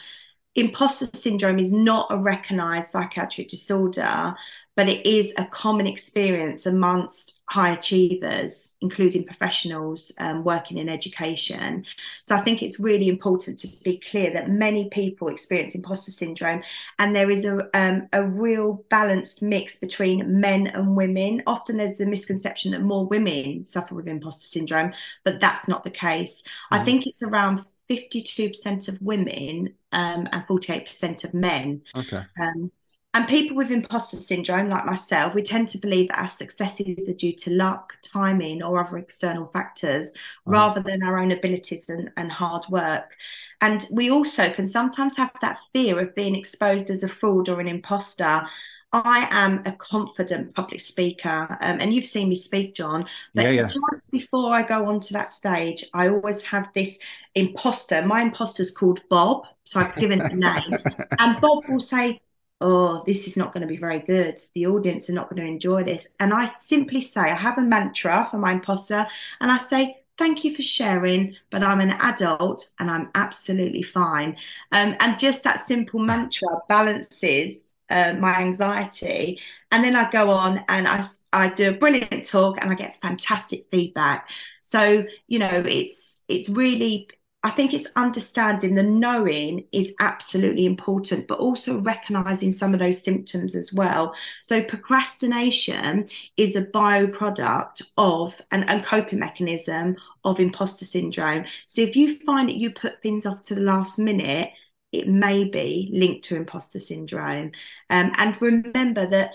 imposter 0.56 1.06
syndrome 1.14 1.58
is 1.58 1.72
not 1.72 2.06
a 2.10 2.18
recognized 2.18 2.88
psychiatric 2.88 3.48
disorder, 3.48 4.34
but 4.74 4.88
it 4.88 5.06
is 5.06 5.34
a 5.36 5.44
common 5.44 5.86
experience 5.86 6.66
amongst 6.66 7.35
high 7.48 7.72
achievers, 7.72 8.76
including 8.80 9.24
professionals 9.24 10.12
um, 10.18 10.42
working 10.42 10.78
in 10.78 10.88
education. 10.88 11.84
So 12.22 12.34
I 12.34 12.40
think 12.40 12.62
it's 12.62 12.80
really 12.80 13.08
important 13.08 13.58
to 13.60 13.68
be 13.84 13.98
clear 13.98 14.32
that 14.32 14.50
many 14.50 14.88
people 14.88 15.28
experience 15.28 15.74
imposter 15.74 16.10
syndrome, 16.10 16.62
and 16.98 17.14
there 17.14 17.30
is 17.30 17.44
a 17.44 17.68
um, 17.76 18.08
a 18.12 18.26
real 18.26 18.84
balanced 18.90 19.42
mix 19.42 19.76
between 19.76 20.40
men 20.40 20.66
and 20.68 20.96
women. 20.96 21.42
Often 21.46 21.76
there's 21.76 21.98
the 21.98 22.06
misconception 22.06 22.72
that 22.72 22.82
more 22.82 23.06
women 23.06 23.64
suffer 23.64 23.94
with 23.94 24.08
imposter 24.08 24.48
syndrome, 24.48 24.92
but 25.24 25.40
that's 25.40 25.68
not 25.68 25.84
the 25.84 25.90
case. 25.90 26.42
Mm-hmm. 26.42 26.74
I 26.74 26.84
think 26.84 27.06
it's 27.06 27.22
around 27.22 27.64
52% 27.88 28.88
of 28.88 29.00
women 29.00 29.74
um, 29.92 30.28
and 30.32 30.46
48% 30.46 31.24
of 31.24 31.34
men. 31.34 31.82
Okay. 31.94 32.22
Um, 32.40 32.72
and 33.16 33.26
people 33.26 33.56
with 33.56 33.70
imposter 33.70 34.18
syndrome, 34.18 34.68
like 34.68 34.84
myself, 34.84 35.34
we 35.34 35.40
tend 35.40 35.70
to 35.70 35.78
believe 35.78 36.08
that 36.08 36.18
our 36.18 36.28
successes 36.28 37.08
are 37.08 37.14
due 37.14 37.32
to 37.32 37.50
luck, 37.50 37.94
timing, 38.02 38.62
or 38.62 38.78
other 38.78 38.98
external 38.98 39.46
factors 39.46 40.12
rather 40.44 40.82
than 40.82 41.02
our 41.02 41.18
own 41.18 41.32
abilities 41.32 41.88
and, 41.88 42.10
and 42.18 42.30
hard 42.30 42.66
work. 42.68 43.16
And 43.62 43.86
we 43.90 44.10
also 44.10 44.50
can 44.50 44.66
sometimes 44.66 45.16
have 45.16 45.30
that 45.40 45.60
fear 45.72 45.98
of 45.98 46.14
being 46.14 46.36
exposed 46.36 46.90
as 46.90 47.02
a 47.02 47.08
fraud 47.08 47.48
or 47.48 47.58
an 47.58 47.68
imposter 47.68 48.46
I 48.92 49.26
am 49.30 49.62
a 49.66 49.72
confident 49.72 50.54
public 50.54 50.80
speaker, 50.80 51.58
um, 51.60 51.78
and 51.80 51.92
you've 51.92 52.06
seen 52.06 52.28
me 52.28 52.34
speak, 52.34 52.74
John. 52.74 53.06
But 53.34 53.44
yeah, 53.44 53.50
yeah. 53.50 53.68
just 53.68 54.10
before 54.10 54.54
I 54.54 54.62
go 54.62 54.86
onto 54.86 55.12
that 55.12 55.30
stage, 55.30 55.84
I 55.92 56.08
always 56.08 56.42
have 56.42 56.68
this 56.72 56.98
imposter. 57.34 58.06
My 58.06 58.22
imposter 58.22 58.62
is 58.62 58.70
called 58.70 59.00
Bob, 59.10 59.44
so 59.64 59.80
I've 59.80 59.96
given 59.96 60.20
a 60.20 60.28
name, 60.28 60.78
and 61.18 61.40
Bob 61.40 61.64
will 61.68 61.80
say, 61.80 62.20
"Oh, 62.60 63.02
this 63.06 63.26
is 63.26 63.36
not 63.36 63.52
going 63.52 63.62
to 63.62 63.66
be 63.66 63.76
very 63.76 64.00
good. 64.00 64.40
The 64.54 64.66
audience 64.66 65.10
are 65.10 65.14
not 65.14 65.30
going 65.30 65.42
to 65.42 65.48
enjoy 65.48 65.84
this." 65.84 66.08
And 66.20 66.32
I 66.32 66.52
simply 66.58 67.00
say, 67.00 67.20
I 67.20 67.34
have 67.34 67.58
a 67.58 67.62
mantra 67.62 68.28
for 68.30 68.38
my 68.38 68.52
imposter, 68.52 69.06
and 69.40 69.50
I 69.50 69.58
say, 69.58 69.98
thank 70.18 70.44
you 70.44 70.54
for 70.54 70.62
sharing, 70.62 71.36
but 71.50 71.62
I'm 71.62 71.80
an 71.80 71.90
adult 71.90 72.72
and 72.80 72.90
I'm 72.90 73.10
absolutely 73.14 73.82
fine. 73.82 74.36
Um, 74.72 74.96
and 75.00 75.18
just 75.18 75.44
that 75.44 75.60
simple 75.60 76.00
mantra 76.00 76.48
balances 76.68 77.74
uh, 77.90 78.14
my 78.18 78.40
anxiety 78.40 79.40
and 79.70 79.84
then 79.84 79.94
i 79.94 80.10
go 80.10 80.30
on 80.30 80.64
and 80.68 80.88
I, 80.88 81.04
I 81.32 81.50
do 81.50 81.68
a 81.68 81.72
brilliant 81.72 82.24
talk 82.24 82.58
and 82.60 82.70
i 82.70 82.74
get 82.74 83.00
fantastic 83.00 83.66
feedback 83.70 84.28
so 84.60 85.04
you 85.28 85.38
know 85.38 85.64
it's 85.66 86.24
it's 86.28 86.48
really 86.48 87.08
i 87.46 87.50
think 87.50 87.72
it's 87.72 87.88
understanding 87.96 88.74
the 88.74 88.82
knowing 88.82 89.64
is 89.72 89.92
absolutely 90.00 90.66
important 90.66 91.26
but 91.26 91.38
also 91.38 91.80
recognizing 91.80 92.52
some 92.52 92.74
of 92.74 92.80
those 92.80 93.02
symptoms 93.02 93.54
as 93.54 93.72
well 93.72 94.14
so 94.42 94.62
procrastination 94.62 96.08
is 96.36 96.56
a 96.56 96.62
byproduct 96.62 97.82
of 97.96 98.40
an, 98.50 98.68
a 98.68 98.82
coping 98.82 99.18
mechanism 99.18 99.96
of 100.24 100.40
imposter 100.40 100.84
syndrome 100.84 101.44
so 101.66 101.80
if 101.80 101.96
you 101.96 102.18
find 102.20 102.48
that 102.48 102.58
you 102.58 102.70
put 102.70 103.00
things 103.02 103.24
off 103.24 103.42
to 103.42 103.54
the 103.54 103.60
last 103.60 103.98
minute 103.98 104.50
it 104.92 105.08
may 105.08 105.44
be 105.44 105.90
linked 105.92 106.24
to 106.24 106.36
imposter 106.36 106.80
syndrome. 106.80 107.52
Um, 107.90 108.12
and 108.16 108.40
remember 108.40 109.06
that 109.06 109.32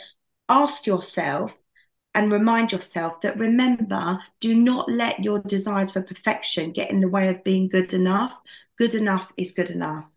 ask 0.50 0.86
yourself 0.86 1.54
and 2.14 2.32
remind 2.32 2.72
yourself 2.72 3.22
that 3.22 3.38
remember, 3.38 4.20
do 4.40 4.56
not 4.56 4.92
let 4.92 5.24
your 5.24 5.40
desires 5.40 5.94
for 5.94 6.02
perfection 6.02 6.72
get 6.72 6.92
in 6.92 7.00
the 7.00 7.08
way 7.08 7.30
of 7.30 7.44
being 7.44 7.70
good 7.70 7.94
enough. 7.94 8.38
Good 8.78 8.94
enough 8.94 9.32
is 9.38 9.52
good 9.52 9.70
enough. 9.70 10.10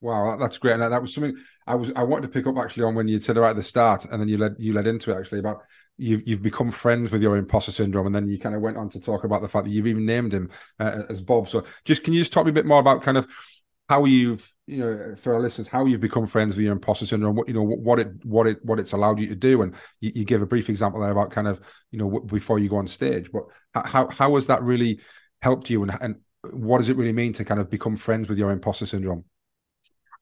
Wow, 0.00 0.36
that's 0.36 0.58
great. 0.58 0.72
And 0.72 0.82
that 0.82 1.00
was 1.00 1.14
something 1.14 1.36
I 1.66 1.76
was 1.76 1.92
I 1.94 2.02
wanted 2.02 2.22
to 2.22 2.28
pick 2.28 2.46
up 2.46 2.58
actually 2.58 2.84
on 2.84 2.94
when 2.94 3.06
you 3.06 3.20
said 3.20 3.36
right 3.36 3.50
at 3.50 3.56
the 3.56 3.62
start, 3.62 4.04
and 4.04 4.20
then 4.20 4.28
you 4.28 4.36
led 4.36 4.56
you 4.58 4.72
led 4.72 4.88
into 4.88 5.12
it 5.12 5.18
actually 5.18 5.38
about 5.38 5.62
you've 5.96 6.26
you've 6.26 6.42
become 6.42 6.72
friends 6.72 7.10
with 7.10 7.22
your 7.22 7.36
imposter 7.36 7.70
syndrome, 7.70 8.06
and 8.06 8.14
then 8.14 8.28
you 8.28 8.38
kind 8.38 8.56
of 8.56 8.60
went 8.60 8.76
on 8.76 8.88
to 8.90 9.00
talk 9.00 9.22
about 9.22 9.42
the 9.42 9.48
fact 9.48 9.64
that 9.64 9.70
you've 9.70 9.86
even 9.86 10.04
named 10.04 10.34
him 10.34 10.50
uh, 10.80 11.04
as 11.08 11.20
Bob. 11.20 11.48
So, 11.48 11.64
just 11.84 12.02
can 12.02 12.14
you 12.14 12.20
just 12.20 12.32
talk 12.32 12.44
me 12.44 12.50
a 12.50 12.54
bit 12.54 12.66
more 12.66 12.80
about 12.80 13.02
kind 13.02 13.16
of 13.16 13.28
how 13.88 14.04
you've 14.04 14.52
you 14.72 14.78
know 14.78 15.14
for 15.16 15.34
our 15.34 15.40
listeners 15.40 15.68
how 15.68 15.84
you've 15.84 16.00
become 16.00 16.26
friends 16.26 16.56
with 16.56 16.64
your 16.64 16.72
imposter 16.72 17.06
syndrome 17.06 17.36
what 17.36 17.46
you 17.46 17.54
know 17.54 17.62
what 17.62 17.98
it 17.98 18.08
what 18.24 18.46
it 18.46 18.58
what 18.64 18.80
it's 18.80 18.92
allowed 18.92 19.20
you 19.20 19.28
to 19.28 19.36
do. 19.36 19.62
And 19.62 19.74
you, 20.00 20.12
you 20.14 20.24
give 20.24 20.42
a 20.42 20.46
brief 20.46 20.68
example 20.68 21.00
there 21.00 21.10
about 21.10 21.30
kind 21.30 21.46
of 21.48 21.60
you 21.90 21.98
know 21.98 22.20
before 22.20 22.58
you 22.58 22.68
go 22.68 22.76
on 22.76 22.86
stage 22.86 23.30
but 23.32 23.44
how 23.74 24.08
how 24.08 24.34
has 24.34 24.46
that 24.48 24.62
really 24.62 25.00
helped 25.42 25.68
you? 25.68 25.82
And, 25.82 25.92
and 26.00 26.16
what 26.52 26.78
does 26.78 26.88
it 26.88 26.96
really 26.96 27.12
mean 27.12 27.32
to 27.34 27.44
kind 27.44 27.60
of 27.60 27.68
become 27.68 27.96
friends 27.96 28.28
with 28.28 28.38
your 28.38 28.50
imposter 28.50 28.86
syndrome? 28.86 29.24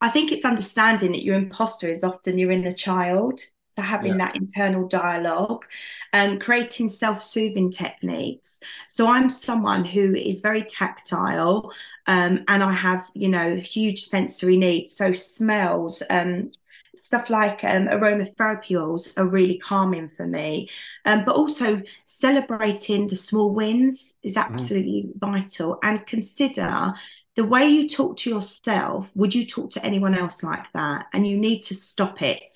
I 0.00 0.08
think 0.08 0.32
it's 0.32 0.44
understanding 0.44 1.12
that 1.12 1.22
your 1.22 1.36
imposter 1.36 1.88
is 1.88 2.02
often 2.02 2.38
your 2.38 2.50
inner 2.50 2.72
child 2.72 3.40
having 3.80 4.18
yeah. 4.18 4.26
that 4.26 4.36
internal 4.36 4.86
dialogue 4.88 5.64
and 6.12 6.32
um, 6.32 6.38
creating 6.38 6.88
self-soothing 6.88 7.70
techniques 7.70 8.60
so 8.88 9.08
i'm 9.08 9.28
someone 9.28 9.84
who 9.84 10.14
is 10.14 10.40
very 10.40 10.62
tactile 10.62 11.72
um, 12.06 12.44
and 12.48 12.62
i 12.62 12.72
have 12.72 13.08
you 13.14 13.28
know 13.28 13.56
huge 13.56 14.04
sensory 14.04 14.56
needs 14.56 14.94
so 14.94 15.12
smells 15.12 16.02
um, 16.10 16.50
stuff 16.96 17.30
like 17.30 17.62
um, 17.64 17.86
aromatherapy 17.86 18.80
oils 18.80 19.16
are 19.16 19.26
really 19.26 19.58
calming 19.58 20.08
for 20.08 20.26
me 20.26 20.68
um, 21.04 21.24
but 21.24 21.34
also 21.34 21.80
celebrating 22.06 23.06
the 23.08 23.16
small 23.16 23.54
wins 23.54 24.14
is 24.22 24.34
mm-hmm. 24.34 24.52
absolutely 24.52 25.06
mm. 25.08 25.20
vital 25.20 25.78
and 25.82 26.06
consider 26.06 26.92
the 27.36 27.44
way 27.44 27.66
you 27.66 27.88
talk 27.88 28.16
to 28.16 28.28
yourself 28.30 29.10
would 29.14 29.34
you 29.34 29.46
talk 29.46 29.70
to 29.70 29.84
anyone 29.84 30.14
else 30.14 30.42
like 30.42 30.70
that 30.72 31.06
and 31.12 31.26
you 31.26 31.38
need 31.38 31.62
to 31.62 31.74
stop 31.74 32.20
it 32.22 32.54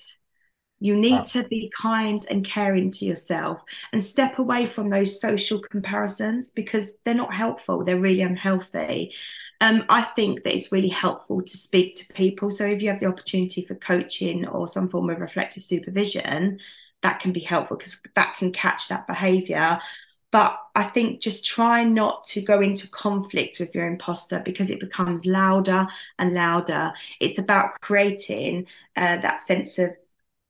you 0.85 0.95
need 0.95 1.13
wow. 1.13 1.23
to 1.23 1.43
be 1.45 1.71
kind 1.75 2.23
and 2.29 2.45
caring 2.45 2.91
to 2.91 3.05
yourself 3.05 3.63
and 3.91 4.03
step 4.03 4.37
away 4.37 4.67
from 4.67 4.91
those 4.91 5.19
social 5.19 5.59
comparisons 5.59 6.51
because 6.51 6.97
they're 7.03 7.15
not 7.15 7.33
helpful. 7.33 7.83
They're 7.83 7.99
really 7.99 8.21
unhealthy. 8.21 9.11
Um, 9.61 9.85
I 9.89 10.03
think 10.03 10.43
that 10.43 10.53
it's 10.53 10.71
really 10.71 10.89
helpful 10.89 11.41
to 11.41 11.57
speak 11.57 11.95
to 11.95 12.13
people. 12.13 12.51
So 12.51 12.67
if 12.67 12.83
you 12.83 12.89
have 12.89 12.99
the 12.99 13.07
opportunity 13.07 13.65
for 13.65 13.73
coaching 13.73 14.47
or 14.47 14.67
some 14.67 14.87
form 14.87 15.09
of 15.09 15.19
reflective 15.19 15.63
supervision, 15.63 16.59
that 17.01 17.19
can 17.19 17.31
be 17.31 17.39
helpful 17.39 17.77
because 17.77 17.99
that 18.13 18.35
can 18.37 18.51
catch 18.51 18.89
that 18.89 19.07
behavior. 19.07 19.79
But 20.31 20.59
I 20.75 20.83
think 20.83 21.19
just 21.19 21.45
try 21.45 21.83
not 21.83 22.25
to 22.25 22.41
go 22.41 22.61
into 22.61 22.87
conflict 22.89 23.59
with 23.59 23.73
your 23.73 23.87
imposter 23.87 24.39
because 24.45 24.69
it 24.69 24.79
becomes 24.79 25.25
louder 25.25 25.87
and 26.19 26.35
louder. 26.35 26.93
It's 27.19 27.39
about 27.39 27.81
creating 27.81 28.67
uh, 28.95 29.17
that 29.21 29.39
sense 29.39 29.79
of 29.79 29.95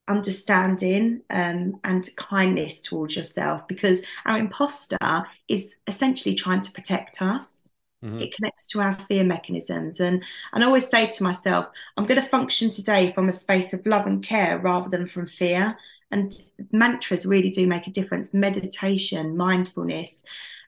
understanding 0.08 1.22
um, 1.30 1.80
and 1.84 2.10
kindness 2.16 2.82
towards 2.82 3.16
yourself 3.16 3.68
because 3.68 4.06
our 4.26 4.38
imposter 4.38 5.26
is 5.48 5.76
essentially 5.88 6.36
trying 6.36 6.62
to 6.62 6.72
protect 6.72 7.22
us. 7.22 7.70
Mm-hmm. 8.04 8.20
It 8.20 8.36
connects 8.36 8.68
to 8.68 8.82
our 8.82 8.96
fear 8.96 9.24
mechanisms. 9.24 10.00
And, 10.00 10.24
and 10.54 10.64
I 10.64 10.68
always 10.68 10.88
say 10.88 11.08
to 11.08 11.24
myself, 11.24 11.68
I'm 11.98 12.06
going 12.06 12.22
to 12.22 12.28
function 12.28 12.70
today 12.70 13.12
from 13.14 13.30
a 13.30 13.34
space 13.34 13.74
of 13.74 13.86
love 13.86 14.06
and 14.06 14.24
care 14.24 14.60
rather 14.60 14.90
than 14.90 15.08
from 15.08 15.28
fear. 15.28 15.78
And 16.12 16.34
mantras 16.72 17.26
really 17.26 17.50
do 17.50 17.66
make 17.66 17.88
a 17.88 17.92
difference. 17.92 18.34
Meditation, 18.34 19.36
mindfulness, 19.36 20.24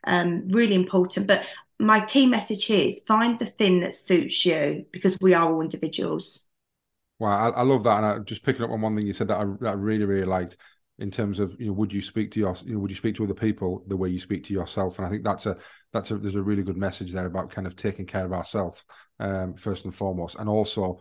um, 0.06 0.48
really 0.50 0.76
important. 0.76 1.28
But 1.28 1.46
my 1.80 2.02
key 2.02 2.26
message 2.26 2.66
here 2.66 2.88
is 2.88 3.04
find 3.08 3.38
the 3.38 3.46
thing 3.46 3.82
that 3.82 3.96
suits 3.96 4.46
you 4.46 4.86
because 4.92 5.18
we 5.22 5.36
are 5.36 5.52
all 5.52 5.62
individuals. 5.62 6.47
Wow, 7.20 7.50
I, 7.50 7.60
I 7.60 7.62
love 7.64 7.84
that. 7.84 7.98
And 7.98 8.06
I, 8.06 8.20
just 8.20 8.44
picking 8.44 8.64
up 8.64 8.72
on 8.72 8.82
one 8.82 8.96
thing 8.96 9.08
you 9.08 9.14
said 9.14 9.28
that 9.30 9.40
I, 9.40 9.46
that 9.62 9.70
I 9.70 9.74
really, 9.74 10.06
really 10.06 10.26
liked 10.26 10.58
in 11.00 11.12
terms 11.12 11.40
of 11.40 11.56
you 11.60 11.68
know 11.68 11.74
would 11.74 11.94
you 11.94 12.02
speak 12.02 12.32
to 12.32 12.40
your 12.40 12.56
you 12.66 12.74
know 12.74 12.80
would 12.80 12.90
you 12.90 12.96
speak 12.98 13.16
to 13.16 13.24
other 13.24 13.34
people 13.34 13.84
the 13.88 13.96
way 13.96 14.10
you 14.10 14.20
speak 14.20 14.44
to 14.44 14.52
yourself 14.52 14.98
and 14.98 15.06
i 15.06 15.10
think 15.12 15.24
that's 15.24 15.46
a 15.46 15.56
that's 15.94 16.10
a 16.10 16.18
there's 16.18 16.34
a 16.34 16.42
really 16.42 16.64
good 16.64 16.76
message 16.76 17.12
there 17.12 17.28
about 17.28 17.52
kind 17.52 17.68
of 17.68 17.76
taking 17.76 18.04
care 18.04 18.26
of 18.26 18.34
ourselves 18.34 18.84
um, 19.20 19.54
first 19.54 19.86
and 19.86 19.94
foremost 19.94 20.38
and 20.40 20.50
also 20.50 21.00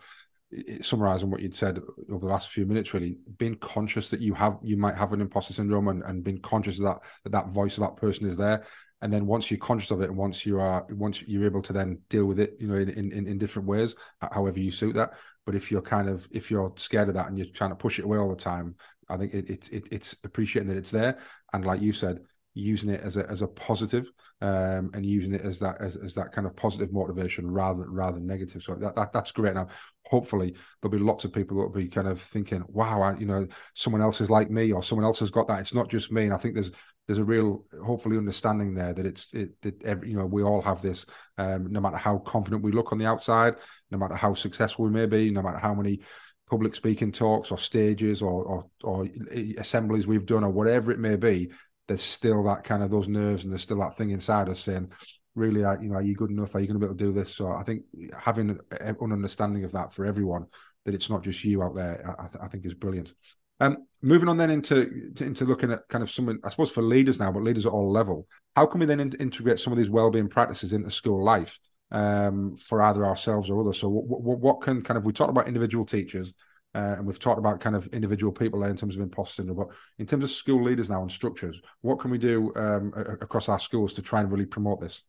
summarizing 0.80 1.30
what 1.30 1.42
you'd 1.42 1.54
said 1.54 1.80
over 2.10 2.24
the 2.26 2.32
last 2.32 2.50
few 2.50 2.64
minutes 2.66 2.94
really 2.94 3.18
being 3.36 3.56
conscious 3.56 4.10
that 4.10 4.20
you 4.20 4.32
have 4.32 4.58
you 4.62 4.76
might 4.76 4.94
have 4.96 5.12
an 5.12 5.20
imposter 5.20 5.52
syndrome 5.52 5.88
and, 5.88 6.02
and 6.04 6.22
being 6.22 6.40
conscious 6.40 6.78
of 6.78 6.84
that 6.84 6.98
that 7.24 7.32
that 7.32 7.48
voice 7.48 7.76
of 7.76 7.82
that 7.82 7.96
person 7.96 8.26
is 8.26 8.36
there 8.36 8.64
and 9.02 9.12
then 9.12 9.26
once 9.26 9.50
you're 9.50 9.58
conscious 9.58 9.90
of 9.90 10.00
it 10.00 10.08
and 10.08 10.16
once 10.16 10.46
you 10.46 10.58
are 10.58 10.86
once 10.90 11.22
you're 11.22 11.44
able 11.44 11.62
to 11.62 11.72
then 11.72 11.98
deal 12.08 12.26
with 12.26 12.40
it 12.40 12.56
you 12.58 12.66
know 12.66 12.76
in, 12.76 12.88
in 12.90 13.26
in 13.26 13.38
different 13.38 13.68
ways 13.68 13.94
however 14.32 14.58
you 14.58 14.70
suit 14.70 14.94
that 14.94 15.14
but 15.44 15.54
if 15.54 15.70
you're 15.70 15.82
kind 15.82 16.08
of 16.08 16.26
if 16.30 16.50
you're 16.50 16.72
scared 16.76 17.08
of 17.08 17.14
that 17.14 17.28
and 17.28 17.38
you're 17.38 17.46
trying 17.52 17.70
to 17.70 17.76
push 17.76 17.98
it 17.98 18.04
away 18.04 18.18
all 18.18 18.30
the 18.30 18.36
time 18.36 18.74
i 19.08 19.16
think 19.16 19.34
it, 19.34 19.50
it, 19.50 19.68
it 19.72 19.88
it's 19.90 20.16
appreciating 20.24 20.68
that 20.68 20.78
it's 20.78 20.90
there 20.90 21.18
and 21.52 21.64
like 21.64 21.80
you 21.80 21.92
said 21.92 22.20
using 22.56 22.88
it 22.88 23.02
as 23.02 23.18
a 23.18 23.30
as 23.30 23.42
a 23.42 23.46
positive, 23.46 24.10
um, 24.40 24.90
and 24.94 25.04
using 25.04 25.34
it 25.34 25.42
as 25.42 25.60
that 25.60 25.80
as, 25.80 25.96
as 25.96 26.14
that 26.14 26.32
kind 26.32 26.46
of 26.46 26.56
positive 26.56 26.92
motivation 26.92 27.48
rather 27.48 27.88
rather 27.88 28.16
than 28.16 28.26
negative. 28.26 28.62
So 28.62 28.74
that, 28.74 28.96
that 28.96 29.12
that's 29.12 29.30
great. 29.30 29.54
Now, 29.54 29.68
hopefully, 30.06 30.54
there'll 30.80 30.96
be 30.96 31.02
lots 31.02 31.24
of 31.24 31.32
people 31.32 31.56
that 31.56 31.64
will 31.64 31.82
be 31.82 31.88
kind 31.88 32.08
of 32.08 32.20
thinking, 32.20 32.64
"Wow, 32.68 33.02
I, 33.02 33.16
you 33.18 33.26
know, 33.26 33.46
someone 33.74 34.02
else 34.02 34.20
is 34.20 34.30
like 34.30 34.50
me, 34.50 34.72
or 34.72 34.82
someone 34.82 35.04
else 35.04 35.18
has 35.20 35.30
got 35.30 35.48
that." 35.48 35.60
It's 35.60 35.74
not 35.74 35.88
just 35.88 36.12
me. 36.12 36.24
And 36.24 36.34
I 36.34 36.38
think 36.38 36.54
there's 36.54 36.70
there's 37.06 37.18
a 37.18 37.24
real 37.24 37.64
hopefully 37.84 38.18
understanding 38.18 38.74
there 38.74 38.92
that 38.92 39.06
it's 39.06 39.32
it 39.32 39.60
that 39.62 39.82
every, 39.84 40.10
you 40.10 40.16
know 40.16 40.26
we 40.26 40.42
all 40.42 40.62
have 40.62 40.82
this. 40.82 41.06
Um, 41.38 41.70
no 41.70 41.80
matter 41.80 41.96
how 41.96 42.18
confident 42.18 42.62
we 42.62 42.72
look 42.72 42.92
on 42.92 42.98
the 42.98 43.06
outside, 43.06 43.56
no 43.90 43.98
matter 43.98 44.14
how 44.14 44.34
successful 44.34 44.84
we 44.84 44.90
may 44.90 45.06
be, 45.06 45.30
no 45.30 45.42
matter 45.42 45.58
how 45.58 45.74
many 45.74 46.00
public 46.48 46.74
speaking 46.76 47.10
talks 47.10 47.50
or 47.50 47.58
stages 47.58 48.22
or, 48.22 48.44
or, 48.44 48.66
or 48.84 49.08
assemblies 49.58 50.06
we've 50.06 50.26
done 50.26 50.44
or 50.44 50.50
whatever 50.50 50.92
it 50.92 51.00
may 51.00 51.16
be 51.16 51.50
there's 51.88 52.02
still 52.02 52.44
that 52.44 52.64
kind 52.64 52.82
of 52.82 52.90
those 52.90 53.08
nerves 53.08 53.44
and 53.44 53.52
there's 53.52 53.62
still 53.62 53.78
that 53.78 53.96
thing 53.96 54.10
inside 54.10 54.48
us 54.48 54.60
saying, 54.60 54.90
really, 55.36 55.60
you 55.60 55.90
know, 55.90 55.96
are 55.96 56.02
you 56.02 56.14
good 56.14 56.30
enough? 56.30 56.54
Are 56.54 56.60
you 56.60 56.66
going 56.66 56.80
to 56.80 56.86
be 56.86 56.86
able 56.86 56.96
to 56.96 57.04
do 57.04 57.12
this? 57.12 57.34
So 57.34 57.52
I 57.52 57.62
think 57.62 57.82
having 58.18 58.58
an 58.80 58.96
understanding 59.00 59.64
of 59.64 59.72
that 59.72 59.92
for 59.92 60.04
everyone, 60.04 60.46
that 60.84 60.94
it's 60.94 61.10
not 61.10 61.22
just 61.22 61.44
you 61.44 61.62
out 61.62 61.74
there, 61.74 62.16
I, 62.18 62.26
th- 62.26 62.42
I 62.42 62.48
think 62.48 62.64
is 62.64 62.74
brilliant. 62.74 63.12
Um, 63.60 63.86
moving 64.02 64.28
on 64.28 64.36
then 64.36 64.50
into 64.50 65.12
into 65.20 65.44
looking 65.44 65.72
at 65.72 65.88
kind 65.88 66.02
of 66.02 66.10
some, 66.10 66.40
I 66.44 66.48
suppose, 66.48 66.70
for 66.70 66.82
leaders 66.82 67.18
now, 67.18 67.32
but 67.32 67.42
leaders 67.42 67.66
at 67.66 67.72
all 67.72 67.90
level. 67.90 68.26
How 68.54 68.66
can 68.66 68.80
we 68.80 68.86
then 68.86 69.00
in- 69.00 69.16
integrate 69.18 69.60
some 69.60 69.72
of 69.72 69.78
these 69.78 69.90
well-being 69.90 70.28
practices 70.28 70.72
into 70.72 70.90
school 70.90 71.24
life 71.24 71.58
um, 71.90 72.56
for 72.56 72.82
either 72.82 73.04
ourselves 73.06 73.48
or 73.48 73.60
others? 73.60 73.78
So, 73.78 73.88
what, 73.88 74.20
what, 74.20 74.40
what 74.40 74.60
can 74.60 74.82
kind 74.82 74.98
of 74.98 75.06
we 75.06 75.12
talked 75.12 75.30
about 75.30 75.48
individual 75.48 75.86
teachers, 75.86 76.34
uh, 76.74 76.96
and 76.98 77.06
we've 77.06 77.18
talked 77.18 77.38
about 77.38 77.60
kind 77.60 77.76
of 77.76 77.86
individual 77.88 78.30
people 78.30 78.60
there 78.60 78.70
in 78.70 78.76
terms 78.76 78.94
of 78.94 79.00
imposter 79.00 79.36
syndrome, 79.36 79.56
but 79.56 79.68
in 79.98 80.04
terms 80.04 80.24
of 80.24 80.30
school 80.30 80.62
leaders 80.62 80.90
now 80.90 81.00
and 81.00 81.10
structures, 81.10 81.60
what 81.80 81.98
can 81.98 82.10
we 82.10 82.18
do 82.18 82.52
um, 82.56 82.92
across 82.96 83.48
our 83.48 83.58
schools 83.58 83.94
to 83.94 84.02
try 84.02 84.20
and 84.20 84.30
really 84.30 84.46
promote 84.46 84.82
this? 84.82 85.02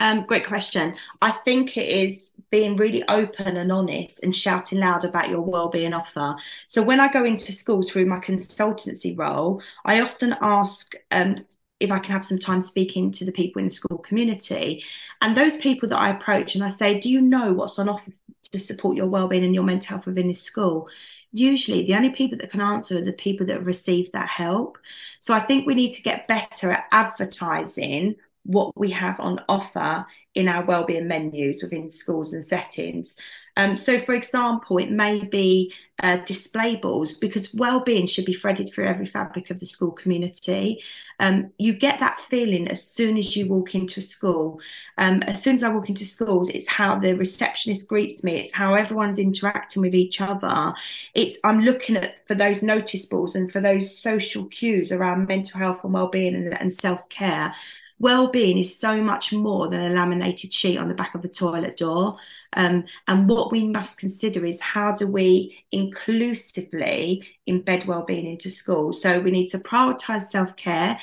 Um, 0.00 0.24
great 0.24 0.46
question. 0.46 0.94
I 1.20 1.30
think 1.30 1.76
it 1.76 1.86
is 1.86 2.34
being 2.50 2.76
really 2.76 3.06
open 3.08 3.58
and 3.58 3.70
honest 3.70 4.22
and 4.22 4.34
shouting 4.34 4.80
loud 4.80 5.04
about 5.04 5.28
your 5.28 5.42
wellbeing 5.42 5.92
offer. 5.92 6.36
So 6.66 6.82
when 6.82 7.00
I 7.00 7.08
go 7.08 7.22
into 7.24 7.52
school 7.52 7.82
through 7.82 8.06
my 8.06 8.18
consultancy 8.18 9.16
role, 9.16 9.62
I 9.84 10.00
often 10.00 10.34
ask 10.40 10.94
um, 11.10 11.44
if 11.80 11.90
I 11.90 11.98
can 11.98 12.12
have 12.12 12.24
some 12.24 12.38
time 12.38 12.60
speaking 12.60 13.12
to 13.12 13.26
the 13.26 13.32
people 13.32 13.60
in 13.60 13.66
the 13.66 13.74
school 13.74 13.98
community. 13.98 14.82
And 15.20 15.36
those 15.36 15.58
people 15.58 15.90
that 15.90 16.00
I 16.00 16.08
approach 16.08 16.54
and 16.54 16.64
I 16.64 16.68
say, 16.68 16.98
Do 16.98 17.10
you 17.10 17.20
know 17.20 17.52
what's 17.52 17.78
on 17.78 17.90
offer 17.90 18.10
to 18.52 18.58
support 18.58 18.96
your 18.96 19.06
well-being 19.06 19.44
and 19.44 19.54
your 19.54 19.64
mental 19.64 19.96
health 19.96 20.06
within 20.06 20.28
this 20.28 20.42
school 20.42 20.88
usually 21.32 21.86
the 21.86 21.94
only 21.94 22.10
people 22.10 22.36
that 22.36 22.50
can 22.50 22.60
answer 22.60 22.96
are 22.96 23.02
the 23.02 23.12
people 23.12 23.46
that 23.46 23.58
have 23.58 23.66
received 23.66 24.12
that 24.12 24.28
help 24.28 24.76
so 25.20 25.32
i 25.32 25.38
think 25.38 25.64
we 25.64 25.76
need 25.76 25.92
to 25.92 26.02
get 26.02 26.26
better 26.26 26.72
at 26.72 26.86
advertising 26.90 28.16
what 28.44 28.76
we 28.76 28.90
have 28.90 29.18
on 29.20 29.40
offer 29.48 30.06
in 30.34 30.48
our 30.48 30.64
wellbeing 30.64 31.08
menus 31.08 31.62
within 31.62 31.88
schools 31.88 32.32
and 32.32 32.44
settings 32.44 33.16
um, 33.56 33.76
so, 33.76 33.98
for 33.98 34.14
example, 34.14 34.78
it 34.78 34.90
may 34.90 35.22
be 35.22 35.72
uh, 36.02 36.16
display 36.18 36.76
balls 36.76 37.12
because 37.12 37.52
well-being 37.52 38.06
should 38.06 38.24
be 38.24 38.32
threaded 38.32 38.72
through 38.72 38.86
every 38.86 39.06
fabric 39.06 39.50
of 39.50 39.60
the 39.60 39.66
school 39.66 39.90
community. 39.90 40.82
Um, 41.18 41.50
you 41.58 41.74
get 41.74 42.00
that 42.00 42.20
feeling 42.20 42.68
as 42.68 42.82
soon 42.82 43.18
as 43.18 43.36
you 43.36 43.46
walk 43.46 43.74
into 43.74 44.00
a 44.00 44.02
school. 44.02 44.60
Um, 44.96 45.22
as 45.24 45.42
soon 45.42 45.56
as 45.56 45.62
I 45.62 45.68
walk 45.68 45.90
into 45.90 46.06
schools, 46.06 46.48
it's 46.48 46.68
how 46.68 46.98
the 46.98 47.14
receptionist 47.14 47.86
greets 47.86 48.24
me. 48.24 48.36
It's 48.36 48.52
how 48.52 48.74
everyone's 48.74 49.18
interacting 49.18 49.82
with 49.82 49.94
each 49.94 50.22
other. 50.22 50.72
It's 51.14 51.38
I'm 51.44 51.60
looking 51.60 51.96
at 51.96 52.26
for 52.26 52.34
those 52.34 52.62
notice 52.62 53.04
balls 53.04 53.36
and 53.36 53.52
for 53.52 53.60
those 53.60 53.98
social 53.98 54.46
cues 54.46 54.90
around 54.90 55.28
mental 55.28 55.58
health 55.58 55.84
and 55.84 55.92
well-being 55.92 56.34
and, 56.34 56.58
and 56.58 56.72
self-care 56.72 57.54
well-being 58.00 58.58
is 58.58 58.76
so 58.76 59.00
much 59.02 59.32
more 59.32 59.68
than 59.68 59.92
a 59.92 59.94
laminated 59.94 60.52
sheet 60.52 60.78
on 60.78 60.88
the 60.88 60.94
back 60.94 61.14
of 61.14 61.22
the 61.22 61.28
toilet 61.28 61.76
door. 61.76 62.16
Um, 62.54 62.84
and 63.06 63.28
what 63.28 63.52
we 63.52 63.64
must 63.68 63.98
consider 63.98 64.44
is 64.44 64.60
how 64.60 64.96
do 64.96 65.06
we 65.06 65.64
inclusively 65.70 67.22
embed 67.48 67.86
well-being 67.86 68.26
into 68.26 68.50
school? 68.50 68.92
So 68.92 69.20
we 69.20 69.30
need 69.30 69.46
to 69.48 69.58
prioritize 69.58 70.22
self-care 70.22 70.98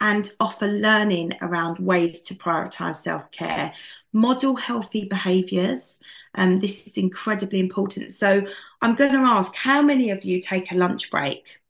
and 0.00 0.30
offer 0.38 0.68
learning 0.68 1.32
around 1.40 1.78
ways 1.78 2.20
to 2.22 2.34
prioritize 2.34 2.96
self-care. 2.96 3.72
Model 4.12 4.56
healthy 4.56 5.06
behaviors 5.06 6.00
um, 6.34 6.58
this 6.58 6.86
is 6.86 6.96
incredibly 6.96 7.60
important. 7.60 8.12
So 8.12 8.46
i'm 8.80 8.94
going 8.94 9.12
to 9.12 9.18
ask 9.18 9.54
how 9.54 9.80
many 9.80 10.10
of 10.10 10.24
you 10.24 10.40
take 10.40 10.72
a 10.72 10.76
lunch 10.76 11.10
break 11.10 11.61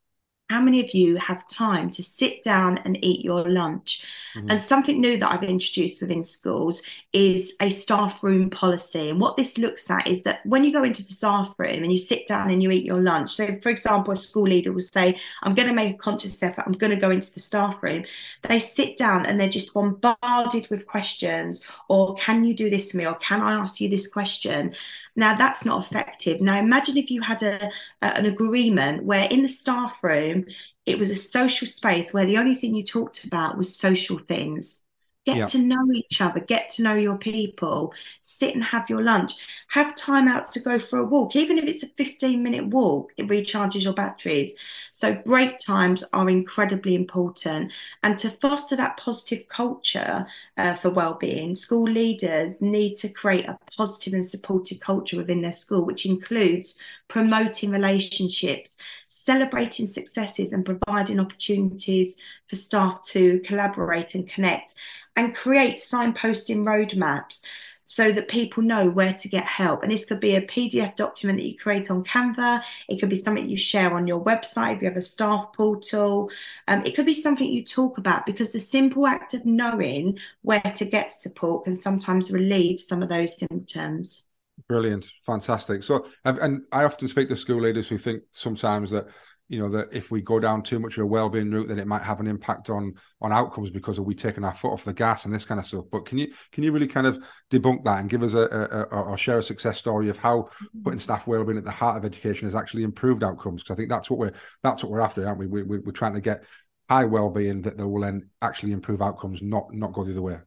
how 0.53 0.61
many 0.61 0.85
of 0.85 0.93
you 0.93 1.17
have 1.17 1.49
time 1.49 1.89
to 1.89 2.03
sit 2.03 2.45
down 2.45 2.77
and 2.85 3.03
eat 3.03 3.25
your 3.25 3.43
lunch? 3.49 4.05
Mm-hmm. 4.37 4.51
And 4.51 4.61
something 4.61 5.01
new 5.01 5.17
that 5.17 5.33
I've 5.33 5.43
introduced 5.43 6.03
within 6.03 6.23
schools 6.23 6.83
is 7.15 7.55
a 7.61 7.71
staff 7.71 8.23
room 8.23 8.51
policy. 8.51 9.09
And 9.09 9.19
what 9.19 9.39
this 9.39 9.57
looks 9.57 9.91
at 9.91 10.07
is 10.07 10.25
that 10.25 10.45
when 10.45 10.63
you 10.63 10.71
go 10.71 10.85
into 10.85 11.03
the 11.03 11.15
staff 11.15 11.55
room 11.59 11.83
and 11.83 11.91
you 11.91 11.97
sit 11.97 12.27
down 12.27 12.51
and 12.51 12.63
you 12.63 12.71
eat 12.71 12.85
your 12.85 13.01
lunch, 13.01 13.31
so 13.31 13.47
for 13.63 13.71
example, 13.71 14.13
a 14.13 14.17
school 14.17 14.43
leader 14.43 14.73
will 14.73 14.81
say, 14.81 15.19
I'm 15.43 15.55
going 15.55 15.69
to 15.69 15.75
make 15.75 15.95
a 15.95 15.99
conscious 15.99 16.43
effort, 16.43 16.65
I'm 16.67 16.73
going 16.73 16.91
to 16.91 16.97
go 16.97 17.11
into 17.11 17.33
the 17.33 17.41
staff 17.41 17.83
room. 17.83 18.05
They 18.43 18.59
sit 18.59 18.99
down 18.99 19.25
and 19.25 19.41
they're 19.41 19.49
just 19.49 19.73
bombarded 19.73 20.69
with 20.69 20.87
questions, 20.87 21.65
or 21.89 22.15
can 22.17 22.45
you 22.45 22.53
do 22.53 22.69
this 22.69 22.91
for 22.91 22.99
me? 22.99 23.07
Or 23.07 23.15
can 23.15 23.41
I 23.41 23.53
ask 23.53 23.81
you 23.81 23.89
this 23.89 24.07
question? 24.07 24.75
Now 25.15 25.35
that's 25.35 25.65
not 25.65 25.85
effective. 25.85 26.41
Now 26.41 26.59
imagine 26.59 26.97
if 26.97 27.11
you 27.11 27.21
had 27.21 27.43
a, 27.43 27.67
a, 28.01 28.17
an 28.17 28.27
agreement 28.27 29.05
where 29.05 29.29
in 29.31 29.43
the 29.43 29.49
staff 29.49 30.03
room 30.03 30.47
it 30.87 30.99
was 30.99 31.11
a 31.11 31.17
social 31.17 31.67
space 31.67 32.13
where 32.13 32.27
the 32.27 32.39
only 32.39 32.55
thing 32.55 32.75
you 32.75 32.83
talked 32.83 33.25
about 33.25 33.59
was 33.59 33.77
social 33.77 34.19
things. 34.19 34.83
Get 35.25 35.37
yeah. 35.37 35.47
to 35.47 35.59
know 35.59 35.93
each 35.93 36.21
other, 36.21 36.41
get 36.41 36.69
to 36.71 36.83
know 36.83 36.95
your 36.95 37.17
people, 37.17 37.95
sit 38.23 38.57
and 38.57 38.65
have 38.65 38.91
your 38.91 39.03
lunch, 39.03 39.35
have 39.69 39.95
time 39.95 40.27
out 40.27 40.51
to 40.51 40.59
go 40.61 40.81
for 40.81 40.99
a 40.99 41.05
walk. 41.05 41.37
Even 41.37 41.59
if 41.59 41.65
it's 41.65 41.85
a 41.85 41.87
15 41.87 42.43
minute 42.43 42.67
walk, 42.67 43.13
it 43.17 43.29
recharges 43.29 43.85
your 43.85 43.93
batteries. 43.93 44.53
So, 44.93 45.15
break 45.15 45.59
times 45.65 46.03
are 46.13 46.29
incredibly 46.29 46.97
important. 46.97 47.73
And 48.03 48.19
to 48.19 48.31
foster 48.31 48.75
that 48.75 48.97
positive 48.97 49.47
culture 49.49 50.27
uh, 50.57 50.75
for 50.75 50.91
well-being, 50.91 51.55
school 51.55 51.85
leaders 51.85 52.61
need 52.61 52.97
to 52.97 53.09
create 53.09 53.49
a 53.49 53.59
positive 53.77 54.15
and 54.15 54.27
supportive 54.27 54.81
culture 54.81 55.17
within 55.17 55.41
their 55.41 55.53
school, 55.53 55.85
which 55.85 56.05
includes 56.05 56.81
promoting 57.07 57.71
relationships, 57.71 58.77
celebrating 59.13 59.87
successes, 59.87 60.55
and 60.55 60.65
providing 60.65 61.21
opportunities 61.21 62.17
for 62.47 62.57
staff 62.57 63.05
to 63.05 63.41
collaborate 63.41 64.15
and 64.15 64.27
connect 64.27 64.75
and 65.17 65.35
create 65.35 65.77
signposting 65.77 66.65
roadmaps 66.65 67.43
so 67.85 68.11
that 68.11 68.27
people 68.27 68.63
know 68.63 68.89
where 68.89 69.13
to 69.13 69.29
get 69.29 69.45
help. 69.45 69.83
And 69.83 69.93
this 69.93 70.07
could 70.07 70.19
be 70.19 70.35
a 70.35 70.41
PDF 70.41 70.97
document 70.97 71.39
that 71.39 71.47
you 71.47 71.59
create 71.59 71.91
on 71.91 72.05
Canva. 72.05 72.63
It 72.89 72.99
could 72.99 73.11
be 73.11 73.17
something 73.17 73.47
you 73.47 73.57
share 73.59 73.95
on 73.95 74.07
your 74.07 74.25
website 74.25 74.77
if 74.77 74.83
you 74.83 74.89
have 74.89 74.97
a 74.97 75.03
staff 75.03 75.53
portal. 75.53 76.31
Um, 76.67 76.83
it 76.87 76.97
could 76.97 77.05
be 77.05 77.13
something 77.13 77.47
you 77.47 77.63
talk 77.63 77.99
about 77.99 78.25
because 78.25 78.53
the 78.53 78.61
simple 78.61 79.07
act 79.07 79.35
of 79.35 79.45
knowing 79.45 80.19
where 80.41 80.61
to 80.63 80.87
get 80.87 81.13
support 81.13 81.65
can 81.65 81.75
sometimes 81.75 82.33
relieve 82.33 82.81
some 82.81 83.03
of 83.03 83.11
those 83.11 83.37
symptoms. 83.37 84.27
Brilliant, 84.69 85.11
fantastic. 85.27 85.83
So, 85.83 86.07
and 86.25 86.63
I 86.73 86.85
often 86.85 87.09
speak 87.09 87.29
to 87.29 87.37
school 87.37 87.61
leaders 87.61 87.89
who 87.89 87.99
think 87.99 88.23
sometimes 88.33 88.91
that 88.91 89.07
you 89.49 89.59
know 89.59 89.69
that 89.69 89.89
if 89.93 90.11
we 90.11 90.23
go 90.23 90.41
down 90.41 90.63
too 90.63 90.79
much 90.79 90.97
of 90.97 91.03
a 91.03 91.07
well-being 91.07 91.51
route 91.51 91.69
then 91.69 91.79
it 91.79 91.87
might 91.87 92.03
have 92.03 92.21
an 92.21 92.27
impact 92.27 92.71
on 92.71 92.95
on 93.21 93.33
outcomes 93.33 93.69
because 93.69 93.99
of 93.99 94.07
we 94.07 94.15
taking 94.15 94.45
our 94.45 94.55
foot 94.55 94.73
off 94.73 94.85
the 94.85 94.95
gas 94.95 95.27
and 95.27 95.35
this 95.35 95.45
kind 95.45 95.61
of 95.61 95.67
stuff. 95.67 95.85
But 95.93 96.07
can 96.07 96.17
you 96.17 96.33
can 96.53 96.65
you 96.65 96.73
really 96.73 96.87
kind 96.87 97.07
of 97.07 97.23
debunk 97.51 97.85
that 97.85 98.01
and 98.01 98.09
give 98.09 98.23
us 98.23 98.33
a, 98.33 98.43
a, 98.43 98.97
a 98.97 99.03
or 99.03 99.19
share 99.19 99.39
a 99.39 99.43
success 99.43 99.77
story 99.77 100.09
of 100.09 100.17
how 100.17 100.43
mm-hmm. 100.43 100.83
putting 100.83 100.99
staff 100.99 101.27
well-being 101.27 101.59
at 101.59 101.65
the 101.65 101.71
heart 101.71 101.99
of 101.99 102.05
education 102.07 102.47
has 102.47 102.55
actually 102.55 102.83
improved 102.83 103.23
outcomes? 103.23 103.63
Because 103.63 103.75
i 103.75 103.77
think 103.77 103.91
that's 103.91 104.09
what 104.09 104.19
we're 104.19 104.33
that's 104.63 104.83
what 104.83 104.91
we're 104.91 105.01
after 105.01 105.27
aren't 105.27 105.39
we, 105.39 105.47
we, 105.47 105.63
we 105.63 105.79
we're 105.81 105.93
trying 105.93 106.15
to 106.15 106.21
get 106.21 106.45
high 106.89 107.05
well-being 107.05 107.63
that 107.63 107.77
will 107.77 108.01
then 108.01 108.31
actually 108.41 108.73
improve 108.73 109.03
outcomes 109.03 109.43
not 109.43 109.73
not 109.75 109.93
go 109.93 110.03
the 110.03 110.13
other 110.13 110.23
way 110.23 110.39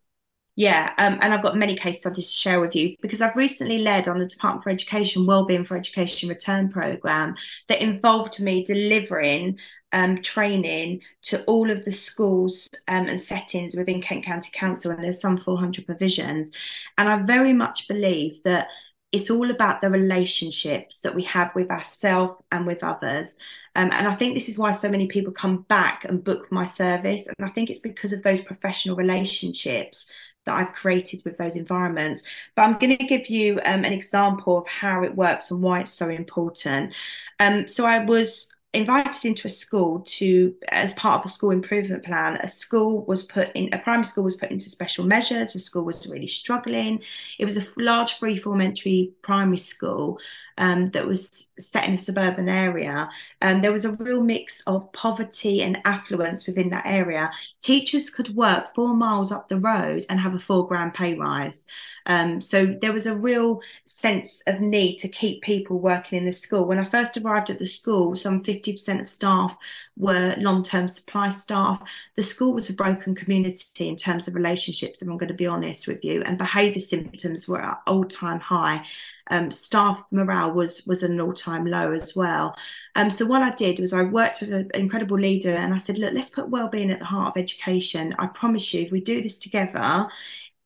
yeah, 0.55 0.93
um, 0.97 1.19
and 1.21 1.33
I've 1.33 1.41
got 1.41 1.57
many 1.57 1.75
case 1.75 1.99
studies 1.99 2.31
to 2.31 2.37
share 2.37 2.61
with 2.61 2.75
you 2.75 2.95
because 3.01 3.21
I've 3.21 3.35
recently 3.35 3.79
led 3.79 4.07
on 4.07 4.19
the 4.19 4.25
Department 4.25 4.63
for 4.63 4.69
Education 4.69 5.25
Wellbeing 5.25 5.65
for 5.65 5.75
Education 5.75 6.29
Return 6.29 6.69
program 6.69 7.35
that 7.67 7.81
involved 7.81 8.39
me 8.39 8.63
delivering 8.63 9.59
um, 9.91 10.21
training 10.21 11.01
to 11.23 11.43
all 11.43 11.69
of 11.69 11.83
the 11.83 11.91
schools 11.91 12.69
um, 12.87 13.07
and 13.07 13.19
settings 13.19 13.75
within 13.75 14.01
Kent 14.01 14.23
County 14.23 14.49
Council, 14.53 14.91
and 14.91 15.03
there's 15.03 15.19
some 15.19 15.37
400 15.37 15.85
provisions. 15.85 16.51
And 16.97 17.09
I 17.09 17.21
very 17.23 17.53
much 17.53 17.89
believe 17.89 18.41
that 18.43 18.69
it's 19.11 19.29
all 19.29 19.51
about 19.51 19.81
the 19.81 19.89
relationships 19.89 21.01
that 21.01 21.15
we 21.15 21.23
have 21.23 21.53
with 21.55 21.69
ourselves 21.69 22.41
and 22.51 22.65
with 22.65 22.83
others. 22.83 23.37
Um, 23.75 23.89
and 23.93 24.07
I 24.07 24.13
think 24.13 24.33
this 24.33 24.49
is 24.49 24.59
why 24.59 24.71
so 24.71 24.89
many 24.89 25.07
people 25.07 25.31
come 25.31 25.63
back 25.69 26.05
and 26.05 26.23
book 26.23 26.51
my 26.51 26.65
service. 26.65 27.27
And 27.27 27.47
I 27.47 27.51
think 27.51 27.69
it's 27.69 27.79
because 27.79 28.13
of 28.13 28.23
those 28.23 28.41
professional 28.41 28.95
relationships 28.95 30.11
that 30.45 30.55
I've 30.55 30.73
created 30.73 31.21
with 31.25 31.37
those 31.37 31.55
environments. 31.55 32.23
But 32.55 32.63
I'm 32.63 32.77
going 32.77 32.97
to 32.97 33.05
give 33.05 33.29
you 33.29 33.59
um, 33.65 33.83
an 33.83 33.93
example 33.93 34.57
of 34.57 34.67
how 34.67 35.03
it 35.03 35.15
works 35.15 35.51
and 35.51 35.61
why 35.61 35.81
it's 35.81 35.91
so 35.91 36.09
important. 36.09 36.93
Um, 37.39 37.67
so 37.67 37.85
I 37.85 37.99
was 37.99 38.51
invited 38.75 39.25
into 39.25 39.47
a 39.47 39.49
school 39.49 40.01
to 40.01 40.53
as 40.69 40.93
part 40.93 41.19
of 41.19 41.25
a 41.25 41.29
school 41.29 41.51
improvement 41.51 42.03
plan 42.03 42.37
a 42.43 42.47
school 42.47 43.05
was 43.05 43.23
put 43.23 43.49
in 43.55 43.73
a 43.73 43.77
primary 43.77 44.03
school 44.03 44.23
was 44.23 44.35
put 44.35 44.51
into 44.51 44.69
special 44.69 45.05
measures 45.05 45.53
the 45.53 45.59
school 45.59 45.83
was 45.83 46.05
really 46.07 46.27
struggling 46.27 47.01
it 47.39 47.45
was 47.45 47.55
a 47.57 47.65
large 47.77 48.15
free 48.15 48.37
form 48.37 48.59
entry 48.59 49.13
primary 49.21 49.57
school 49.57 50.19
um, 50.57 50.89
that 50.91 51.07
was 51.07 51.49
set 51.59 51.85
in 51.85 51.93
a 51.93 51.97
suburban 51.97 52.47
area. 52.49 53.09
And 53.41 53.63
there 53.63 53.71
was 53.71 53.85
a 53.85 53.91
real 53.93 54.21
mix 54.21 54.61
of 54.67 54.91
poverty 54.93 55.61
and 55.61 55.77
affluence 55.85 56.47
within 56.47 56.69
that 56.69 56.85
area. 56.85 57.31
Teachers 57.61 58.09
could 58.09 58.35
work 58.35 58.73
four 58.73 58.93
miles 58.93 59.31
up 59.31 59.49
the 59.49 59.59
road 59.59 60.05
and 60.09 60.19
have 60.19 60.33
a 60.33 60.39
four 60.39 60.65
grand 60.65 60.93
pay 60.93 61.15
rise. 61.15 61.67
Um, 62.05 62.39
so 62.39 62.65
there 62.81 62.93
was 62.93 63.05
a 63.05 63.15
real 63.15 63.61
sense 63.85 64.41
of 64.47 64.61
need 64.61 64.97
to 64.97 65.07
keep 65.07 65.41
people 65.41 65.79
working 65.79 66.17
in 66.17 66.25
the 66.25 66.33
school. 66.33 66.65
When 66.65 66.79
I 66.79 66.85
first 66.85 67.17
arrived 67.17 67.49
at 67.49 67.59
the 67.59 67.67
school, 67.67 68.15
some 68.15 68.43
50% 68.43 69.01
of 69.01 69.09
staff 69.09 69.57
were 69.97 70.35
long 70.37 70.63
term 70.63 70.87
supply 70.87 71.29
staff. 71.29 71.81
The 72.15 72.23
school 72.23 72.53
was 72.53 72.69
a 72.69 72.73
broken 72.73 73.15
community 73.15 73.87
in 73.87 73.95
terms 73.95 74.27
of 74.27 74.35
relationships, 74.35 75.01
if 75.01 75.07
I'm 75.07 75.17
going 75.17 75.29
to 75.29 75.33
be 75.33 75.47
honest 75.47 75.87
with 75.87 76.03
you, 76.03 76.21
and 76.23 76.37
behaviour 76.37 76.79
symptoms 76.79 77.47
were 77.47 77.61
at 77.61 77.81
all 77.87 78.05
time 78.05 78.39
high. 78.39 78.85
Um, 79.31 79.51
staff 79.51 80.03
morale 80.11 80.53
was 80.53 80.85
was 80.85 81.03
an 81.03 81.19
all 81.19 81.33
time 81.33 81.65
low 81.65 81.91
as 81.91 82.15
well. 82.15 82.55
Um, 82.95 83.09
so 83.09 83.25
what 83.25 83.41
I 83.41 83.53
did 83.55 83.79
was 83.79 83.93
I 83.93 84.03
worked 84.03 84.41
with 84.41 84.53
an 84.53 84.69
incredible 84.73 85.19
leader 85.19 85.51
and 85.51 85.73
I 85.73 85.77
said, 85.77 85.97
look, 85.97 86.13
let's 86.13 86.29
put 86.29 86.49
well-being 86.49 86.91
at 86.91 86.99
the 86.99 87.05
heart 87.05 87.35
of 87.35 87.41
education. 87.41 88.15
I 88.19 88.27
promise 88.27 88.73
you, 88.73 88.81
if 88.81 88.91
we 88.91 89.01
do 89.01 89.21
this 89.21 89.37
together, 89.37 90.07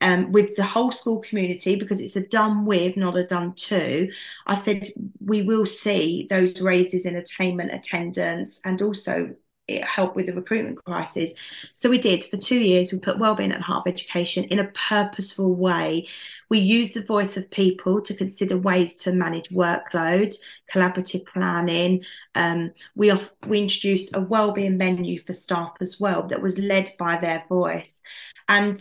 um, 0.02 0.32
with 0.32 0.56
the 0.56 0.63
whole 0.63 0.91
school 0.91 1.19
community 1.19 1.76
because 1.76 2.00
it's 2.02 2.15
a 2.15 2.26
done 2.28 2.65
with, 2.65 2.95
not 2.95 3.17
a 3.17 3.26
done 3.26 3.54
to. 3.54 4.10
I 4.48 4.56
said 4.56 4.88
we 5.19 5.41
will 5.41 5.65
see 5.65 6.28
those 6.30 6.62
raises 6.62 7.06
in 7.06 7.15
attainment, 7.15 7.74
attendance, 7.74 8.62
and 8.63 8.82
also 8.82 9.36
it 9.70 9.84
helped 9.84 10.16
with 10.16 10.28
the 10.28 10.34
recruitment 10.34 10.84
crisis. 10.84 11.34
So 11.74 11.90
we 11.90 11.98
did 11.98 12.24
for 12.24 12.38
two 12.38 12.60
years. 12.60 12.92
We 12.92 13.00
put 13.00 13.20
wellbeing 13.20 13.52
at 13.52 13.60
the 13.60 13.64
heart 13.64 13.88
of 13.88 13.94
education 13.94 14.46
in 14.46 14.60
a 14.60 14.72
purposeful 14.90 15.54
way. 15.56 16.08
We 16.50 16.60
used 16.60 16.96
the 16.96 17.04
voice 17.04 17.38
of 17.38 17.52
people 17.52 18.02
to 18.02 18.14
consider 18.14 18.58
ways 18.58 18.96
to 19.04 19.12
manage 19.12 19.50
workload, 19.50 20.36
collaborative 20.74 21.26
planning. 21.28 22.04
Um, 22.36 22.72
we 22.96 23.12
off, 23.12 23.30
we 23.48 23.60
introduced 23.60 24.16
a 24.16 24.22
wellbeing 24.22 24.78
menu 24.78 25.22
for 25.22 25.34
staff 25.34 25.74
as 25.82 26.00
well 26.00 26.24
that 26.28 26.42
was 26.42 26.58
led 26.58 26.90
by 26.98 27.18
their 27.18 27.46
voice, 27.48 28.02
and 28.48 28.80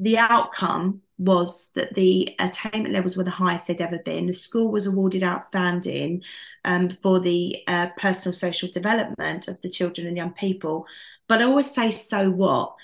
the 0.00 0.18
outcome 0.18 1.02
was 1.18 1.70
that 1.74 1.94
the 1.94 2.34
attainment 2.38 2.94
levels 2.94 3.16
were 3.16 3.24
the 3.24 3.30
highest 3.30 3.66
they'd 3.66 3.80
ever 3.80 3.98
been. 3.98 4.26
The 4.26 4.32
school 4.32 4.70
was 4.70 4.86
awarded 4.86 5.22
outstanding 5.22 6.22
um, 6.64 6.90
for 6.90 7.18
the 7.18 7.56
uh, 7.66 7.88
personal 7.98 8.32
social 8.32 8.68
development 8.70 9.48
of 9.48 9.60
the 9.62 9.70
children 9.70 10.06
and 10.06 10.16
young 10.16 10.32
people. 10.32 10.86
But 11.26 11.42
I 11.42 11.44
always 11.44 11.70
say, 11.70 11.90
so 11.90 12.30
what? 12.30 12.74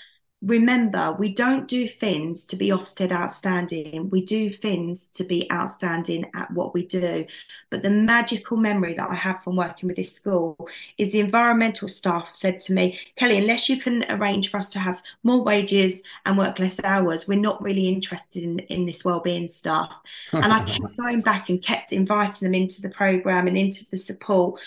Remember, 0.45 1.15
we 1.17 1.29
don't 1.29 1.67
do 1.67 1.87
things 1.87 2.45
to 2.45 2.55
be 2.55 2.69
Ofsted 2.69 3.11
outstanding. 3.11 4.09
We 4.11 4.21
do 4.21 4.49
things 4.49 5.09
to 5.09 5.23
be 5.23 5.51
outstanding 5.51 6.29
at 6.35 6.51
what 6.51 6.73
we 6.73 6.85
do. 6.85 7.25
But 7.71 7.81
the 7.81 7.89
magical 7.89 8.55
memory 8.55 8.93
that 8.93 9.09
I 9.09 9.15
have 9.15 9.43
from 9.43 9.55
working 9.55 9.87
with 9.87 9.97
this 9.97 10.13
school 10.13 10.69
is 10.99 11.11
the 11.11 11.19
environmental 11.19 11.87
staff 11.87 12.29
said 12.33 12.59
to 12.61 12.73
me, 12.73 12.99
Kelly, 13.15 13.39
unless 13.39 13.67
you 13.69 13.77
can 13.81 14.05
arrange 14.09 14.51
for 14.51 14.57
us 14.57 14.69
to 14.69 14.79
have 14.79 15.01
more 15.23 15.43
wages 15.43 16.03
and 16.25 16.37
work 16.37 16.59
less 16.59 16.81
hours, 16.83 17.27
we're 17.27 17.39
not 17.39 17.61
really 17.63 17.87
interested 17.87 18.43
in, 18.43 18.59
in 18.59 18.85
this 18.85 19.03
wellbeing 19.03 19.47
staff. 19.47 19.93
And 20.31 20.53
I 20.53 20.63
kept 20.65 20.95
going 20.95 21.21
back 21.21 21.49
and 21.49 21.61
kept 21.61 21.91
inviting 21.91 22.45
them 22.45 22.53
into 22.53 22.83
the 22.83 22.89
program 22.89 23.47
and 23.47 23.57
into 23.57 23.89
the 23.89 23.97
support. 23.97 24.61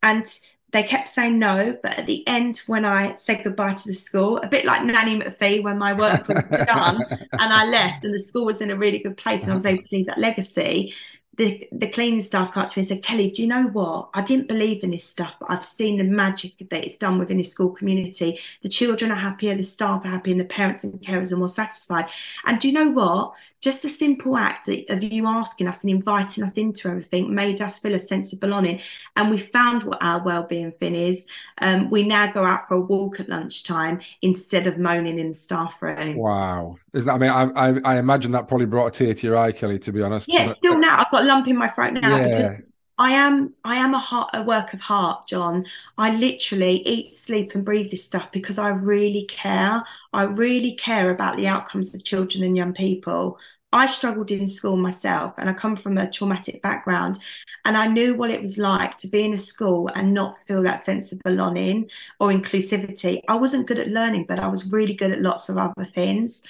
And 0.00 0.26
they 0.74 0.82
kept 0.82 1.08
saying 1.08 1.38
no, 1.38 1.78
but 1.84 2.00
at 2.00 2.06
the 2.06 2.26
end, 2.26 2.60
when 2.66 2.84
I 2.84 3.14
said 3.14 3.44
goodbye 3.44 3.74
to 3.74 3.86
the 3.86 3.92
school, 3.92 4.38
a 4.38 4.48
bit 4.48 4.64
like 4.64 4.82
Nanny 4.82 5.20
McPhee, 5.20 5.62
when 5.62 5.78
my 5.78 5.92
work 5.92 6.26
was 6.26 6.42
done 6.66 7.00
and 7.32 7.52
I 7.52 7.64
left, 7.66 8.04
and 8.04 8.12
the 8.12 8.18
school 8.18 8.44
was 8.44 8.60
in 8.60 8.72
a 8.72 8.76
really 8.76 8.98
good 8.98 9.16
place, 9.16 9.44
and 9.44 9.52
I 9.52 9.54
was 9.54 9.66
able 9.66 9.84
to 9.84 9.88
leave 9.94 10.06
that 10.06 10.18
legacy 10.18 10.92
the, 11.36 11.68
the 11.72 11.88
cleaning 11.88 12.20
staff 12.20 12.52
came 12.52 12.62
up 12.62 12.68
to 12.68 12.78
me 12.78 12.82
and 12.82 12.88
said, 12.88 13.02
Kelly, 13.02 13.30
do 13.30 13.42
you 13.42 13.48
know 13.48 13.64
what? 13.64 14.10
I 14.14 14.22
didn't 14.22 14.48
believe 14.48 14.84
in 14.84 14.90
this 14.90 15.08
stuff, 15.08 15.34
but 15.40 15.50
I've 15.50 15.64
seen 15.64 15.98
the 15.98 16.04
magic 16.04 16.52
that 16.70 16.84
it's 16.84 16.96
done 16.96 17.18
within 17.18 17.38
the 17.38 17.42
school 17.44 17.70
community. 17.70 18.38
The 18.62 18.68
children 18.68 19.10
are 19.10 19.16
happier, 19.16 19.54
the 19.54 19.62
staff 19.62 20.04
are 20.04 20.08
happy, 20.08 20.30
and 20.30 20.40
the 20.40 20.44
parents 20.44 20.84
and 20.84 20.94
carers 21.00 21.32
are 21.32 21.36
more 21.36 21.48
satisfied. 21.48 22.06
And 22.44 22.58
do 22.58 22.68
you 22.68 22.74
know 22.74 22.90
what? 22.90 23.34
Just 23.60 23.82
the 23.82 23.88
simple 23.88 24.36
act 24.36 24.68
of 24.68 25.02
you 25.02 25.26
asking 25.26 25.68
us 25.68 25.82
and 25.82 25.90
inviting 25.90 26.44
us 26.44 26.52
into 26.52 26.88
everything 26.88 27.34
made 27.34 27.62
us 27.62 27.78
feel 27.78 27.94
a 27.94 27.98
sense 27.98 28.32
of 28.32 28.40
belonging. 28.40 28.80
And 29.16 29.30
we 29.30 29.38
found 29.38 29.84
what 29.84 30.02
our 30.02 30.22
well-being 30.22 30.72
thing 30.72 30.94
is. 30.94 31.26
Um, 31.62 31.88
we 31.90 32.06
now 32.06 32.30
go 32.30 32.44
out 32.44 32.68
for 32.68 32.74
a 32.74 32.80
walk 32.80 33.20
at 33.20 33.28
lunchtime 33.30 34.00
instead 34.20 34.66
of 34.66 34.76
moaning 34.76 35.18
in 35.18 35.30
the 35.30 35.34
staff 35.34 35.80
room. 35.80 36.16
Wow. 36.16 36.76
Is 36.94 37.06
that, 37.06 37.14
I 37.14 37.18
mean, 37.18 37.30
I, 37.30 37.50
I, 37.56 37.80
I 37.84 37.98
imagine 37.98 38.30
that 38.32 38.46
probably 38.46 38.66
brought 38.66 38.86
a 38.86 38.90
tear 38.90 39.14
to 39.14 39.26
your 39.26 39.36
eye, 39.36 39.50
Kelly, 39.50 39.80
to 39.80 39.92
be 39.92 40.00
honest. 40.00 40.28
Yeah, 40.28 40.46
still 40.52 40.78
now. 40.78 41.00
I've 41.00 41.10
got 41.10 41.24
a 41.24 41.26
lump 41.26 41.48
in 41.48 41.56
my 41.56 41.66
throat 41.68 41.92
now 41.92 42.16
yeah. 42.16 42.28
because 42.28 42.62
I 42.96 43.10
am 43.10 43.52
I 43.64 43.76
am 43.76 43.92
a 43.94 43.98
heart 43.98 44.30
a 44.32 44.42
work 44.42 44.72
of 44.72 44.80
heart, 44.80 45.26
John. 45.26 45.66
I 45.98 46.14
literally 46.14 46.76
eat, 46.86 47.12
sleep, 47.12 47.54
and 47.54 47.64
breathe 47.64 47.90
this 47.90 48.04
stuff 48.04 48.30
because 48.30 48.58
I 48.58 48.68
really 48.68 49.24
care. 49.24 49.82
I 50.12 50.22
really 50.22 50.76
care 50.76 51.10
about 51.10 51.36
the 51.36 51.48
outcomes 51.48 51.94
of 51.94 52.04
children 52.04 52.44
and 52.44 52.56
young 52.56 52.72
people. 52.72 53.38
I 53.72 53.86
struggled 53.86 54.30
in 54.30 54.46
school 54.46 54.76
myself, 54.76 55.34
and 55.36 55.50
I 55.50 55.52
come 55.52 55.74
from 55.74 55.98
a 55.98 56.08
traumatic 56.08 56.62
background, 56.62 57.18
and 57.64 57.76
I 57.76 57.88
knew 57.88 58.14
what 58.14 58.30
it 58.30 58.40
was 58.40 58.56
like 58.56 58.96
to 58.98 59.08
be 59.08 59.24
in 59.24 59.34
a 59.34 59.38
school 59.38 59.90
and 59.96 60.14
not 60.14 60.38
feel 60.46 60.62
that 60.62 60.78
sense 60.78 61.10
of 61.10 61.18
belonging 61.24 61.90
or 62.20 62.28
inclusivity. 62.28 63.20
I 63.26 63.34
wasn't 63.34 63.66
good 63.66 63.80
at 63.80 63.88
learning, 63.88 64.26
but 64.28 64.38
I 64.38 64.46
was 64.46 64.70
really 64.70 64.94
good 64.94 65.10
at 65.10 65.22
lots 65.22 65.48
of 65.48 65.58
other 65.58 65.84
things. 65.84 66.44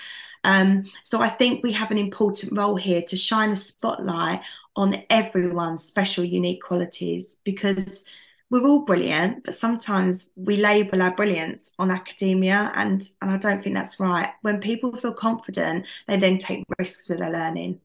Um, 0.44 0.84
so 1.02 1.20
I 1.20 1.28
think 1.28 1.62
we 1.62 1.72
have 1.72 1.90
an 1.90 1.98
important 1.98 2.56
role 2.56 2.76
here 2.76 3.02
to 3.02 3.16
shine 3.16 3.50
a 3.50 3.56
spotlight 3.56 4.42
on 4.76 5.02
everyone's 5.10 5.84
special, 5.84 6.24
unique 6.24 6.62
qualities 6.62 7.40
because 7.44 8.04
we're 8.50 8.66
all 8.66 8.80
brilliant, 8.80 9.44
but 9.44 9.54
sometimes 9.54 10.30
we 10.36 10.56
label 10.56 11.02
our 11.02 11.14
brilliance 11.14 11.72
on 11.78 11.90
academia, 11.90 12.70
and, 12.74 13.08
and 13.20 13.30
I 13.30 13.36
don't 13.36 13.62
think 13.62 13.74
that's 13.74 13.98
right. 13.98 14.30
When 14.42 14.60
people 14.60 14.96
feel 14.96 15.14
confident, 15.14 15.86
they 16.06 16.18
then 16.18 16.38
take 16.38 16.62
risks 16.78 17.08
with 17.08 17.18
their 17.18 17.32
learning. 17.32 17.80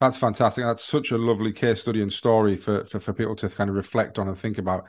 That's 0.00 0.18
fantastic. 0.18 0.64
That's 0.64 0.84
such 0.84 1.12
a 1.12 1.18
lovely 1.18 1.52
case 1.52 1.80
study 1.80 2.02
and 2.02 2.12
story 2.12 2.56
for, 2.56 2.84
for, 2.84 3.00
for 3.00 3.12
people 3.14 3.36
to 3.36 3.48
kind 3.48 3.70
of 3.70 3.76
reflect 3.76 4.18
on 4.18 4.28
and 4.28 4.36
think 4.36 4.58
about 4.58 4.88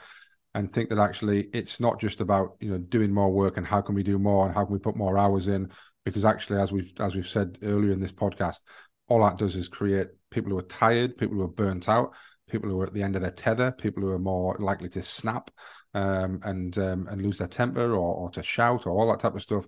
and 0.53 0.71
think 0.71 0.89
that 0.89 0.97
actually 0.97 1.47
it's 1.53 1.79
not 1.79 1.99
just 1.99 2.19
about 2.19 2.55
you 2.59 2.71
know 2.71 2.77
doing 2.77 3.13
more 3.13 3.31
work 3.31 3.57
and 3.57 3.67
how 3.67 3.79
can 3.79 3.95
we 3.95 4.03
do 4.03 4.17
more 4.17 4.45
and 4.45 4.55
how 4.55 4.65
can 4.65 4.73
we 4.73 4.79
put 4.79 4.97
more 4.97 5.17
hours 5.17 5.47
in 5.47 5.69
because 6.07 6.23
actually, 6.23 6.57
as 6.57 6.71
we've 6.71 6.93
as 7.01 7.15
we've 7.15 7.27
said 7.27 7.57
earlier 7.63 7.91
in 7.91 7.99
this 7.99 8.13
podcast, 8.13 8.61
all 9.09 9.25
that 9.25 9.37
does 9.37 9.57
is 9.57 9.67
create 9.67 10.07
people 10.31 10.49
who 10.49 10.57
are 10.57 10.61
tired, 10.61 11.17
people 11.17 11.35
who 11.35 11.43
are 11.43 11.49
burnt 11.49 11.89
out, 11.89 12.15
people 12.49 12.69
who 12.69 12.79
are 12.79 12.85
at 12.85 12.93
the 12.93 13.03
end 13.03 13.17
of 13.17 13.21
their 13.21 13.31
tether, 13.31 13.73
people 13.73 14.01
who 14.01 14.11
are 14.11 14.19
more 14.19 14.55
likely 14.57 14.87
to 14.87 15.03
snap 15.03 15.51
um, 15.93 16.39
and 16.43 16.77
um, 16.77 17.07
and 17.09 17.21
lose 17.21 17.39
their 17.39 17.49
temper 17.49 17.91
or, 17.91 18.15
or 18.15 18.29
to 18.29 18.41
shout 18.41 18.85
or 18.85 18.93
all 18.93 19.09
that 19.11 19.19
type 19.19 19.35
of 19.35 19.41
stuff. 19.41 19.65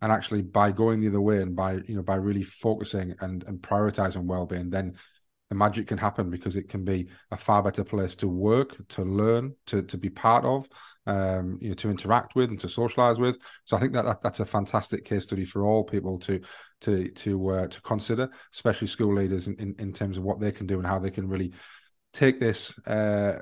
And 0.00 0.12
actually, 0.12 0.42
by 0.42 0.70
going 0.70 1.00
the 1.00 1.08
other 1.08 1.20
way 1.20 1.42
and 1.42 1.56
by 1.56 1.80
you 1.88 1.96
know 1.96 2.04
by 2.04 2.14
really 2.14 2.44
focusing 2.44 3.16
and 3.18 3.42
and 3.48 3.60
prioritizing 3.60 4.26
well-being, 4.26 4.70
then 4.70 4.94
the 5.48 5.56
magic 5.56 5.88
can 5.88 5.98
happen 5.98 6.30
because 6.30 6.54
it 6.54 6.68
can 6.68 6.84
be 6.84 7.08
a 7.32 7.36
far 7.36 7.64
better 7.64 7.82
place 7.82 8.14
to 8.14 8.28
work, 8.28 8.76
to 8.90 9.02
learn, 9.02 9.56
to 9.66 9.82
to 9.82 9.98
be 9.98 10.08
part 10.08 10.44
of, 10.44 10.68
um, 11.06 11.58
you 11.60 11.68
know, 11.68 11.74
to 11.74 11.90
interact 11.90 12.34
with 12.34 12.50
and 12.50 12.58
to 12.60 12.68
socialize 12.68 13.18
with. 13.18 13.38
So 13.64 13.76
I 13.76 13.80
think 13.80 13.92
that, 13.94 14.04
that 14.04 14.20
that's 14.20 14.40
a 14.40 14.46
fantastic 14.46 15.04
case 15.04 15.22
study 15.24 15.44
for 15.44 15.64
all 15.64 15.84
people 15.84 16.18
to 16.20 16.40
to 16.82 17.08
to 17.10 17.48
uh, 17.50 17.66
to 17.66 17.80
consider, 17.82 18.28
especially 18.52 18.88
school 18.88 19.14
leaders 19.14 19.48
in, 19.48 19.56
in, 19.56 19.74
in 19.78 19.92
terms 19.92 20.16
of 20.16 20.24
what 20.24 20.40
they 20.40 20.52
can 20.52 20.66
do 20.66 20.78
and 20.78 20.86
how 20.86 20.98
they 20.98 21.10
can 21.10 21.28
really 21.28 21.52
take 22.12 22.40
this 22.40 22.76
uh, 22.88 23.38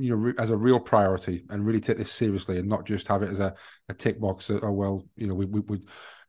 you 0.00 0.16
know 0.16 0.32
as 0.38 0.50
a 0.50 0.56
real 0.56 0.80
priority 0.80 1.44
and 1.50 1.64
really 1.64 1.80
take 1.80 1.98
this 1.98 2.10
seriously 2.10 2.58
and 2.58 2.68
not 2.68 2.84
just 2.84 3.06
have 3.06 3.22
it 3.22 3.30
as 3.30 3.38
a, 3.38 3.54
a 3.88 3.94
tick 3.94 4.20
box 4.20 4.50
oh 4.50 4.72
well 4.72 5.06
you 5.16 5.26
know 5.28 5.34
we, 5.34 5.44
we, 5.44 5.60
we 5.60 5.78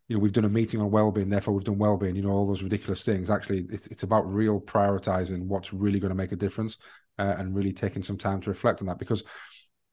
you 0.07 0.15
know 0.15 0.19
we've 0.19 0.33
done 0.33 0.45
a 0.45 0.49
meeting 0.49 0.79
on 0.79 0.91
well-being 0.91 1.29
therefore 1.29 1.53
we've 1.53 1.63
done 1.63 1.79
well-being 1.79 2.15
you 2.15 2.21
know 2.21 2.29
all 2.29 2.45
those 2.45 2.61
ridiculous 2.61 3.03
things 3.03 3.31
actually 3.31 3.65
it's, 3.71 3.87
it's 3.87 4.03
about 4.03 4.31
real 4.31 4.59
prioritizing 4.59 5.47
what's 5.47 5.73
really 5.73 5.99
going 5.99 6.09
to 6.09 6.15
make 6.15 6.31
a 6.31 6.35
difference 6.35 6.77
uh, 7.17 7.33
and 7.37 7.55
really 7.55 7.73
taking 7.73 8.03
some 8.03 8.17
time 8.17 8.39
to 8.39 8.51
reflect 8.51 8.81
on 8.81 8.87
that 8.87 8.99
because 8.99 9.23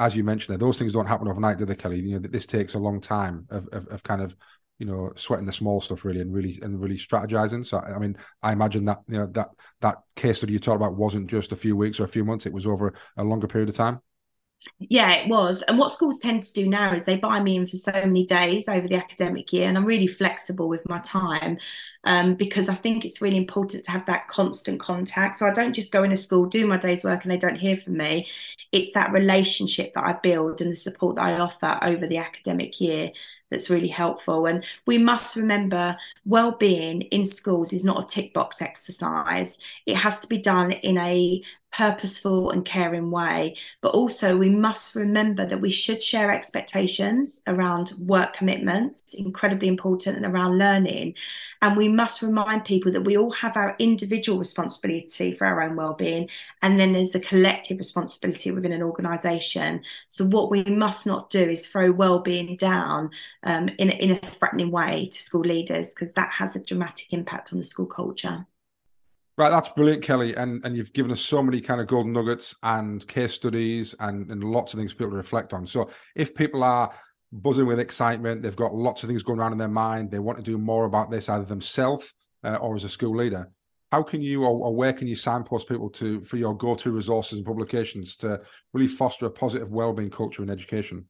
as 0.01 0.17
you 0.17 0.25
mentioned 0.25 0.51
there 0.51 0.67
those 0.67 0.79
things 0.79 0.93
don't 0.93 1.07
happen 1.07 1.29
overnight 1.29 1.59
do 1.59 1.65
they 1.65 1.77
kelly? 1.77 2.01
You 2.01 2.19
know 2.19 2.29
this 2.29 2.47
takes 2.47 2.75
a 2.75 2.79
long 2.79 3.01
time 3.01 3.47
of, 3.51 3.69
of, 3.69 3.87
of 3.89 4.03
kind 4.03 4.23
of 4.23 4.35
you 4.79 4.87
know 4.87 5.13
sweating 5.15 5.47
the 5.47 5.53
small 5.53 5.81
stuff 5.81 6.05
really 6.05 6.21
and 6.21 6.33
really 6.33 6.59
and 6.63 6.81
really 6.81 6.97
strategizing. 6.97 7.65
So 7.65 7.79
i 7.79 7.99
mean 7.99 8.17
i 8.43 8.51
imagine 8.53 8.87
that 8.87 9.01
you 9.07 9.19
know 9.19 9.27
that 9.27 9.51
that 9.83 9.99
case 10.17 10.39
study 10.39 10.55
you 10.55 10.59
talked 10.59 10.77
about 10.77 10.97
wasn't 10.97 11.31
just 11.31 11.53
a 11.53 11.57
few 11.57 11.77
weeks 11.77 12.01
or 12.01 12.05
a 12.05 12.09
few 12.09 12.25
months. 12.25 12.47
It 12.47 12.53
was 12.53 12.67
over 12.67 12.95
a 13.17 13.23
longer 13.23 13.47
period 13.47 13.69
of 13.69 13.77
time 13.77 14.01
yeah, 14.79 15.13
it 15.13 15.29
was. 15.29 15.63
And 15.63 15.79
what 15.79 15.91
schools 15.91 16.19
tend 16.19 16.43
to 16.43 16.53
do 16.53 16.69
now 16.69 16.93
is 16.95 17.05
they 17.05 17.17
buy 17.17 17.41
me 17.41 17.57
in 17.57 17.67
for 17.67 17.77
so 17.77 17.93
many 17.93 18.25
days 18.25 18.69
over 18.69 18.87
the 18.87 18.97
academic 18.97 19.53
year, 19.53 19.69
and 19.69 19.77
I'm 19.77 19.85
really 19.85 20.07
flexible 20.07 20.69
with 20.69 20.87
my 20.89 20.99
time 20.99 21.59
um, 22.05 22.35
because 22.35 22.69
I 22.69 22.75
think 22.75 23.05
it's 23.05 23.23
really 23.23 23.37
important 23.37 23.85
to 23.85 23.91
have 23.91 24.07
that 24.07 24.29
constant 24.29 24.81
contact. 24.81 25.39
So 25.39 25.47
I 25.47 25.53
don't 25.53 25.75
just 25.75 25.93
go 25.93 26.03
in 26.03 26.13
a 26.13 26.17
school, 26.17 26.47
do 26.47 26.67
my 26.67 26.77
day's 26.77 27.05
work, 27.05 27.23
and 27.23 27.33
they 27.33 27.39
don't 27.39 27.57
hear 27.59 27.77
from 27.77 27.97
me. 27.97 28.27
It's 28.73 28.93
that 28.93 29.13
relationship 29.13 29.95
that 29.95 30.05
I 30.05 30.15
build 30.15 30.61
and 30.61 30.73
the 30.73 30.77
support 30.77 31.17
that 31.17 31.27
I 31.27 31.39
offer 31.39 31.79
over 31.83 32.07
the 32.07 32.19
academic 32.19 32.81
year 32.81 33.13
that's 33.51 33.71
really 33.71 33.89
helpful. 33.89 34.47
And 34.47 34.65
we 34.87 34.97
must 34.97 35.37
remember 35.37 35.97
well-being 36.25 37.03
in 37.03 37.25
schools 37.25 37.73
is 37.73 37.85
not 37.85 38.03
a 38.03 38.07
tick 38.07 38.33
box 38.33 38.63
exercise. 38.63 39.59
It 39.87 39.97
has 39.97 40.21
to 40.21 40.29
be 40.29 40.39
done 40.39 40.71
in 40.71 40.97
a 40.99 41.43
purposeful 41.73 42.51
and 42.51 42.65
caring 42.65 43.11
way. 43.11 43.57
But 43.81 43.95
also, 43.95 44.37
we 44.37 44.51
must 44.51 44.95
remember 44.95 45.47
that 45.47 45.61
we 45.61 45.71
should 45.71 46.03
share 46.03 46.31
expectations 46.31 47.43
around 47.47 47.93
work 47.99 48.33
commitments, 48.33 49.15
incredibly 49.15 49.69
important, 49.69 50.17
and 50.17 50.27
around 50.27 50.59
learning. 50.59 51.15
And 51.63 51.77
we 51.77 51.89
must 51.89 52.23
remind 52.23 52.65
people 52.65 52.91
that 52.93 53.03
we 53.03 53.17
all 53.17 53.31
have 53.31 53.57
our 53.57 53.77
individual 53.79 54.39
responsibility 54.39 55.35
for 55.35 55.47
our 55.47 55.63
own 55.63 55.77
well-being, 55.77 56.29
and 56.63 56.79
then 56.79 56.93
there's 56.93 57.13
the 57.13 57.21
collective 57.21 57.79
responsibility 57.79 58.51
within 58.51 58.73
an 58.73 58.83
organisation. 58.83 59.83
So 60.09 60.25
what 60.25 60.51
we 60.51 60.65
must 60.65 61.07
not 61.07 61.31
do 61.31 61.51
is 61.51 61.67
throw 61.67 61.93
well-being 61.93 62.57
down 62.57 63.11
um, 63.45 63.69
in, 63.79 63.91
in 63.91 64.11
a 64.11 64.17
threatening 64.17 64.71
way 64.71 65.09
to 65.13 65.19
school 65.19 65.43
leaders, 65.43 65.95
because 65.95 66.13
that 66.15 66.31
has 66.31 66.57
a 66.57 66.65
dramatic 66.65 67.13
impact 67.13 67.53
on 67.53 67.59
the 67.59 67.65
school 67.65 67.87
culture. 67.87 68.47
Right, 69.41 69.49
that's 69.49 69.71
brilliant, 69.71 70.03
Kelly, 70.03 70.37
and 70.37 70.63
and 70.67 70.77
you've 70.77 70.93
given 70.93 71.11
us 71.11 71.23
so 71.23 71.43
many 71.43 71.63
kind 71.63 71.81
of 71.81 71.87
golden 71.87 72.13
nuggets 72.13 72.55
and 72.63 73.09
case 73.09 73.33
studies 73.33 73.95
and 73.99 74.31
and 74.31 74.45
lots 74.45 74.75
of 74.75 74.79
things 74.79 74.93
for 74.93 74.99
people 74.99 75.13
to 75.13 75.17
reflect 75.17 75.55
on. 75.55 75.67
So 75.67 75.89
if 76.15 76.35
people 76.35 76.63
are 76.63 76.93
buzzing 77.33 77.65
with 77.65 77.81
excitement, 77.81 78.43
they've 78.43 78.55
got 78.55 78.75
lots 78.75 79.03
of 79.03 79.09
things 79.09 79.23
going 79.23 79.39
around 79.39 79.53
in 79.53 79.59
their 79.59 79.67
mind, 79.67 80.11
they 80.11 80.19
want 80.19 80.37
to 80.37 80.45
do 80.45 80.59
more 80.59 80.85
about 80.85 81.11
this 81.11 81.31
either 81.31 81.47
themselves 81.47 82.13
uh, 82.45 82.57
or 82.57 82.75
as 82.75 82.85
a 82.85 82.91
school 82.91 83.17
leader. 83.17 83.49
How 83.91 84.03
can 84.03 84.21
you 84.21 84.45
or, 84.45 84.51
or 84.67 84.77
where 84.77 84.93
can 84.93 85.09
you 85.09 85.17
signpost 85.17 85.71
people 85.71 85.89
to 85.89 86.23
for 86.25 86.37
your 86.37 86.55
go-to 86.55 86.91
resources 86.91 87.39
and 87.39 87.47
publications 87.47 88.17
to 88.17 88.43
really 88.75 88.89
foster 88.89 89.25
a 89.25 89.31
positive 89.31 89.73
well-being 89.73 90.11
culture 90.11 90.43
in 90.43 90.51
education? 90.51 91.07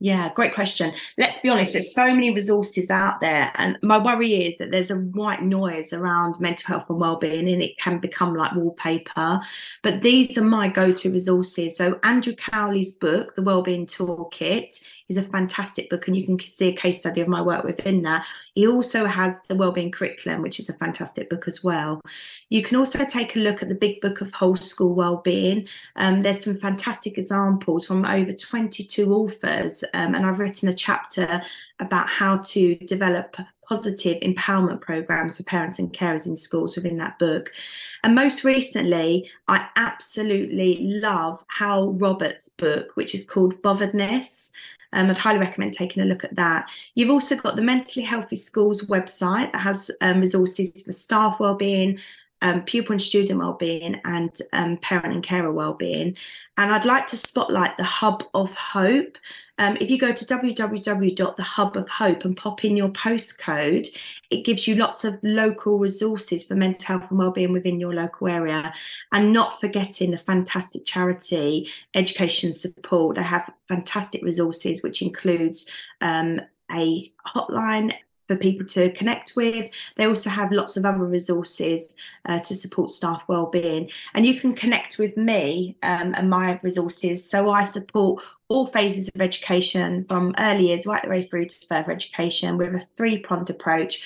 Yeah, 0.00 0.32
great 0.32 0.54
question. 0.54 0.92
Let's 1.16 1.40
be 1.40 1.48
honest, 1.48 1.72
there's 1.72 1.92
so 1.92 2.06
many 2.06 2.32
resources 2.32 2.88
out 2.88 3.20
there. 3.20 3.50
And 3.56 3.76
my 3.82 3.98
worry 3.98 4.46
is 4.46 4.56
that 4.58 4.70
there's 4.70 4.92
a 4.92 4.96
white 4.96 5.42
noise 5.42 5.92
around 5.92 6.38
mental 6.38 6.68
health 6.68 6.88
and 6.88 7.00
well-being 7.00 7.48
and 7.48 7.60
it 7.60 7.76
can 7.78 7.98
become 7.98 8.34
like 8.34 8.54
wallpaper. 8.54 9.40
But 9.82 10.02
these 10.02 10.38
are 10.38 10.44
my 10.44 10.68
go-to 10.68 11.10
resources. 11.10 11.76
So 11.76 11.98
Andrew 12.04 12.34
Cowley's 12.36 12.92
book, 12.92 13.34
The 13.34 13.42
Wellbeing 13.42 13.86
Toolkit, 13.86 14.84
is 15.08 15.16
a 15.16 15.22
fantastic 15.22 15.90
book, 15.90 16.06
and 16.06 16.16
you 16.16 16.24
can 16.24 16.38
see 16.40 16.68
a 16.68 16.76
case 16.76 17.00
study 17.00 17.20
of 17.20 17.28
my 17.28 17.40
work 17.40 17.64
within 17.64 18.02
that. 18.02 18.26
He 18.54 18.66
also 18.66 19.06
has 19.06 19.38
the 19.48 19.56
Wellbeing 19.56 19.90
Curriculum, 19.90 20.42
which 20.42 20.60
is 20.60 20.68
a 20.68 20.74
fantastic 20.74 21.30
book 21.30 21.48
as 21.48 21.64
well. 21.64 22.00
You 22.48 22.62
can 22.62 22.76
also 22.76 23.04
take 23.04 23.36
a 23.36 23.40
look 23.40 23.62
at 23.62 23.68
the 23.68 23.74
Big 23.74 24.00
Book 24.00 24.20
of 24.20 24.32
Whole 24.32 24.56
School 24.56 24.94
Wellbeing. 24.94 25.66
Um, 25.96 26.22
there's 26.22 26.44
some 26.44 26.56
fantastic 26.56 27.18
examples 27.18 27.86
from 27.86 28.04
over 28.04 28.32
22 28.32 29.12
authors, 29.14 29.84
um, 29.94 30.14
and 30.14 30.26
I've 30.26 30.38
written 30.38 30.68
a 30.68 30.74
chapter 30.74 31.42
about 31.80 32.08
how 32.08 32.38
to 32.38 32.74
develop 32.76 33.36
positive 33.68 34.18
empowerment 34.22 34.80
programs 34.80 35.36
for 35.36 35.42
parents 35.42 35.78
and 35.78 35.92
carers 35.92 36.26
in 36.26 36.36
schools 36.36 36.74
within 36.74 36.96
that 36.96 37.18
book. 37.18 37.52
And 38.02 38.14
most 38.14 38.42
recently, 38.42 39.30
I 39.46 39.68
absolutely 39.76 40.78
love 40.80 41.44
Hywel 41.58 42.00
Roberts' 42.00 42.48
book, 42.48 42.92
which 42.94 43.14
is 43.14 43.24
called 43.24 43.60
Botheredness. 43.62 44.52
Um, 44.92 45.10
I'd 45.10 45.18
highly 45.18 45.38
recommend 45.38 45.74
taking 45.74 46.02
a 46.02 46.06
look 46.06 46.24
at 46.24 46.36
that. 46.36 46.68
You've 46.94 47.10
also 47.10 47.36
got 47.36 47.56
the 47.56 47.62
Mentally 47.62 48.04
Healthy 48.04 48.36
Schools 48.36 48.82
website 48.82 49.52
that 49.52 49.60
has 49.60 49.90
um, 50.00 50.20
resources 50.20 50.82
for 50.82 50.92
staff 50.92 51.38
wellbeing, 51.40 51.98
um, 52.42 52.62
pupil 52.62 52.92
and 52.92 53.02
student 53.02 53.38
wellbeing, 53.38 54.00
and 54.04 54.36
um, 54.52 54.76
parent 54.78 55.14
and 55.14 55.22
carer 55.22 55.52
wellbeing. 55.52 56.16
And 56.56 56.72
I'd 56.72 56.84
like 56.84 57.06
to 57.08 57.16
spotlight 57.16 57.76
the 57.76 57.84
Hub 57.84 58.24
of 58.34 58.52
Hope. 58.54 59.16
Um, 59.58 59.76
if 59.80 59.90
you 59.90 59.98
go 59.98 60.12
to 60.12 60.24
www.thehubofhope 60.24 62.24
and 62.24 62.36
pop 62.36 62.64
in 62.64 62.76
your 62.76 62.90
postcode, 62.90 63.88
it 64.30 64.44
gives 64.44 64.68
you 64.68 64.76
lots 64.76 65.04
of 65.04 65.18
local 65.22 65.78
resources 65.78 66.46
for 66.46 66.54
mental 66.54 66.84
health 66.84 67.10
and 67.10 67.18
wellbeing 67.18 67.52
within 67.52 67.80
your 67.80 67.94
local 67.94 68.28
area. 68.28 68.72
And 69.12 69.32
not 69.32 69.60
forgetting 69.60 70.12
the 70.12 70.18
fantastic 70.18 70.84
charity 70.84 71.68
Education 71.94 72.52
Support. 72.52 73.16
They 73.16 73.22
have 73.22 73.50
fantastic 73.68 74.22
resources, 74.22 74.82
which 74.82 75.02
includes 75.02 75.68
um, 76.00 76.40
a 76.70 77.12
hotline 77.26 77.94
for 78.28 78.36
people 78.36 78.66
to 78.66 78.92
connect 78.92 79.32
with. 79.34 79.70
They 79.96 80.06
also 80.06 80.30
have 80.30 80.52
lots 80.52 80.76
of 80.76 80.84
other 80.84 81.04
resources 81.04 81.96
uh, 82.26 82.40
to 82.40 82.54
support 82.54 82.90
staff 82.90 83.22
wellbeing. 83.26 83.90
And 84.14 84.24
you 84.24 84.38
can 84.38 84.54
connect 84.54 84.98
with 84.98 85.16
me 85.16 85.76
um, 85.82 86.14
and 86.16 86.30
my 86.30 86.60
resources. 86.62 87.28
So 87.28 87.50
I 87.50 87.64
support 87.64 88.22
all 88.48 88.66
phases 88.66 89.08
of 89.14 89.20
education 89.20 90.04
from 90.04 90.34
early 90.38 90.68
years 90.68 90.86
right 90.86 91.02
the 91.02 91.08
way 91.08 91.26
through 91.26 91.46
to 91.46 91.66
further 91.66 91.92
education 91.92 92.58
with 92.58 92.74
a 92.74 92.86
three 92.96 93.18
pronged 93.18 93.50
approach, 93.50 94.02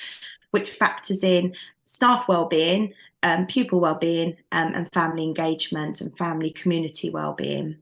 which 0.52 0.70
factors 0.70 1.22
in 1.22 1.54
staff 1.84 2.28
wellbeing, 2.28 2.94
um, 3.22 3.46
pupil 3.46 3.80
wellbeing, 3.80 4.36
um, 4.52 4.72
and 4.74 4.92
family 4.92 5.24
engagement 5.24 6.00
and 6.00 6.16
family 6.16 6.50
community 6.50 7.10
wellbeing. 7.10 7.76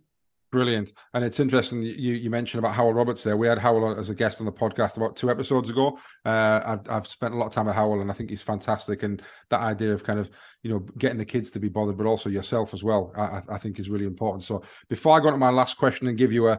Brilliant. 0.52 0.92
And 1.14 1.24
it's 1.24 1.38
interesting 1.38 1.80
you 1.80 2.14
you 2.14 2.28
mentioned 2.28 2.58
about 2.58 2.76
Hywel 2.76 2.94
Roberts 2.94 3.22
there. 3.22 3.36
We 3.36 3.46
had 3.46 3.58
Hywel 3.58 3.96
as 3.96 4.10
a 4.10 4.14
guest 4.16 4.40
on 4.40 4.46
the 4.46 4.52
podcast 4.52 4.96
about 4.96 5.14
two 5.14 5.30
episodes 5.30 5.70
ago. 5.70 5.96
Uh, 6.24 6.60
I've, 6.64 6.90
I've 6.90 7.06
spent 7.06 7.34
a 7.34 7.36
lot 7.36 7.46
of 7.46 7.52
time 7.52 7.66
with 7.66 7.76
Hywel 7.76 8.00
and 8.00 8.10
I 8.10 8.14
think 8.14 8.30
he's 8.30 8.42
fantastic. 8.42 9.04
And 9.04 9.22
that 9.50 9.60
idea 9.60 9.92
of 9.92 10.02
kind 10.02 10.18
of, 10.18 10.28
you 10.64 10.72
know, 10.72 10.80
getting 10.98 11.18
the 11.18 11.24
kids 11.24 11.52
to 11.52 11.60
be 11.60 11.68
bothered, 11.68 11.96
but 11.96 12.06
also 12.06 12.28
yourself 12.28 12.74
as 12.74 12.82
well, 12.82 13.12
I, 13.16 13.42
I 13.48 13.58
think 13.58 13.78
is 13.78 13.90
really 13.90 14.06
important. 14.06 14.42
So 14.42 14.64
before 14.88 15.16
I 15.16 15.20
go 15.20 15.30
to 15.30 15.36
my 15.36 15.50
last 15.50 15.76
question 15.76 16.08
and 16.08 16.18
give 16.18 16.32
you 16.32 16.48
a, 16.48 16.58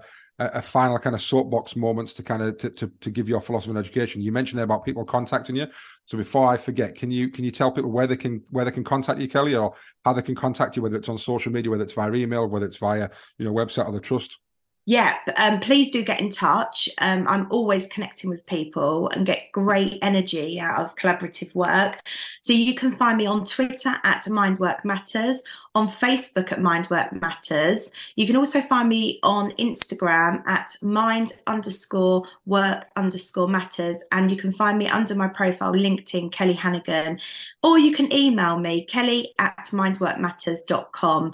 a, 0.53 0.61
final 0.61 0.97
kind 0.99 1.15
of 1.15 1.21
soapbox 1.21 1.75
moments 1.75 2.13
to 2.13 2.23
kind 2.23 2.41
of 2.41 2.57
to, 2.57 2.69
to, 2.69 2.91
to 3.01 3.09
give 3.09 3.29
your 3.29 3.41
philosophy 3.41 3.71
and 3.71 3.79
education. 3.79 4.21
You 4.21 4.31
mentioned 4.31 4.57
there 4.57 4.65
about 4.65 4.85
people 4.85 5.03
contacting 5.05 5.55
you. 5.55 5.67
So 6.05 6.17
before 6.17 6.47
I 6.47 6.57
forget, 6.57 6.95
can 6.95 7.11
you 7.11 7.29
can 7.29 7.45
you 7.45 7.51
tell 7.51 7.71
people 7.71 7.91
where 7.91 8.07
they 8.07 8.17
can 8.17 8.41
where 8.49 8.65
they 8.65 8.71
can 8.71 8.83
contact 8.83 9.19
you, 9.19 9.29
Kelly, 9.29 9.55
or 9.55 9.73
how 10.05 10.13
they 10.13 10.21
can 10.21 10.35
contact 10.35 10.75
you, 10.75 10.81
whether 10.81 10.95
it's 10.95 11.09
on 11.09 11.17
social 11.17 11.51
media, 11.51 11.69
whether 11.69 11.83
it's 11.83 11.93
via 11.93 12.13
email, 12.13 12.47
whether 12.47 12.65
it's 12.65 12.77
via 12.77 13.09
you 13.37 13.45
know 13.45 13.53
website 13.53 13.87
or 13.87 13.91
the 13.91 13.99
trust? 13.99 14.39
Yeah 14.85 15.17
um, 15.37 15.59
please 15.59 15.91
do 15.91 16.03
get 16.03 16.21
in 16.21 16.29
touch. 16.29 16.89
Um, 16.99 17.27
i'm 17.27 17.47
always 17.51 17.87
connecting 17.87 18.29
with 18.29 18.45
people 18.45 19.09
and 19.09 19.25
get 19.25 19.51
great 19.51 19.99
energy 20.01 20.59
out 20.59 20.79
of 20.79 20.95
collaborative 20.95 21.53
work. 21.55 21.99
So 22.39 22.53
you 22.53 22.73
can 22.73 22.95
find 22.95 23.17
me 23.17 23.25
on 23.25 23.45
twitter 23.45 23.93
at 24.03 24.25
mindwork 24.25 24.83
matters 24.83 25.43
on 25.73 25.87
facebook 25.87 26.51
at 26.51 26.59
mindwork 26.59 27.19
matters. 27.21 27.91
You 28.15 28.27
can 28.27 28.35
also 28.35 28.61
find 28.61 28.89
me 28.89 29.19
on 29.23 29.51
instagram 29.51 30.45
at 30.47 30.75
mind 30.81 31.33
underscore 31.47 32.23
work 32.45 32.87
underscore 32.95 33.47
matters 33.47 34.03
and 34.11 34.29
you 34.31 34.37
can 34.37 34.53
find 34.53 34.77
me 34.77 34.87
under 34.87 35.15
my 35.15 35.27
profile 35.27 35.73
linkedin 35.73 36.31
kelly 36.31 36.55
Hannaghan 36.55 37.19
or 37.63 37.77
you 37.77 37.93
can 37.93 38.11
email 38.11 38.57
me 38.57 38.85
kelly 38.85 39.33
at 39.39 39.67
mindworkmatters.com 39.71 41.33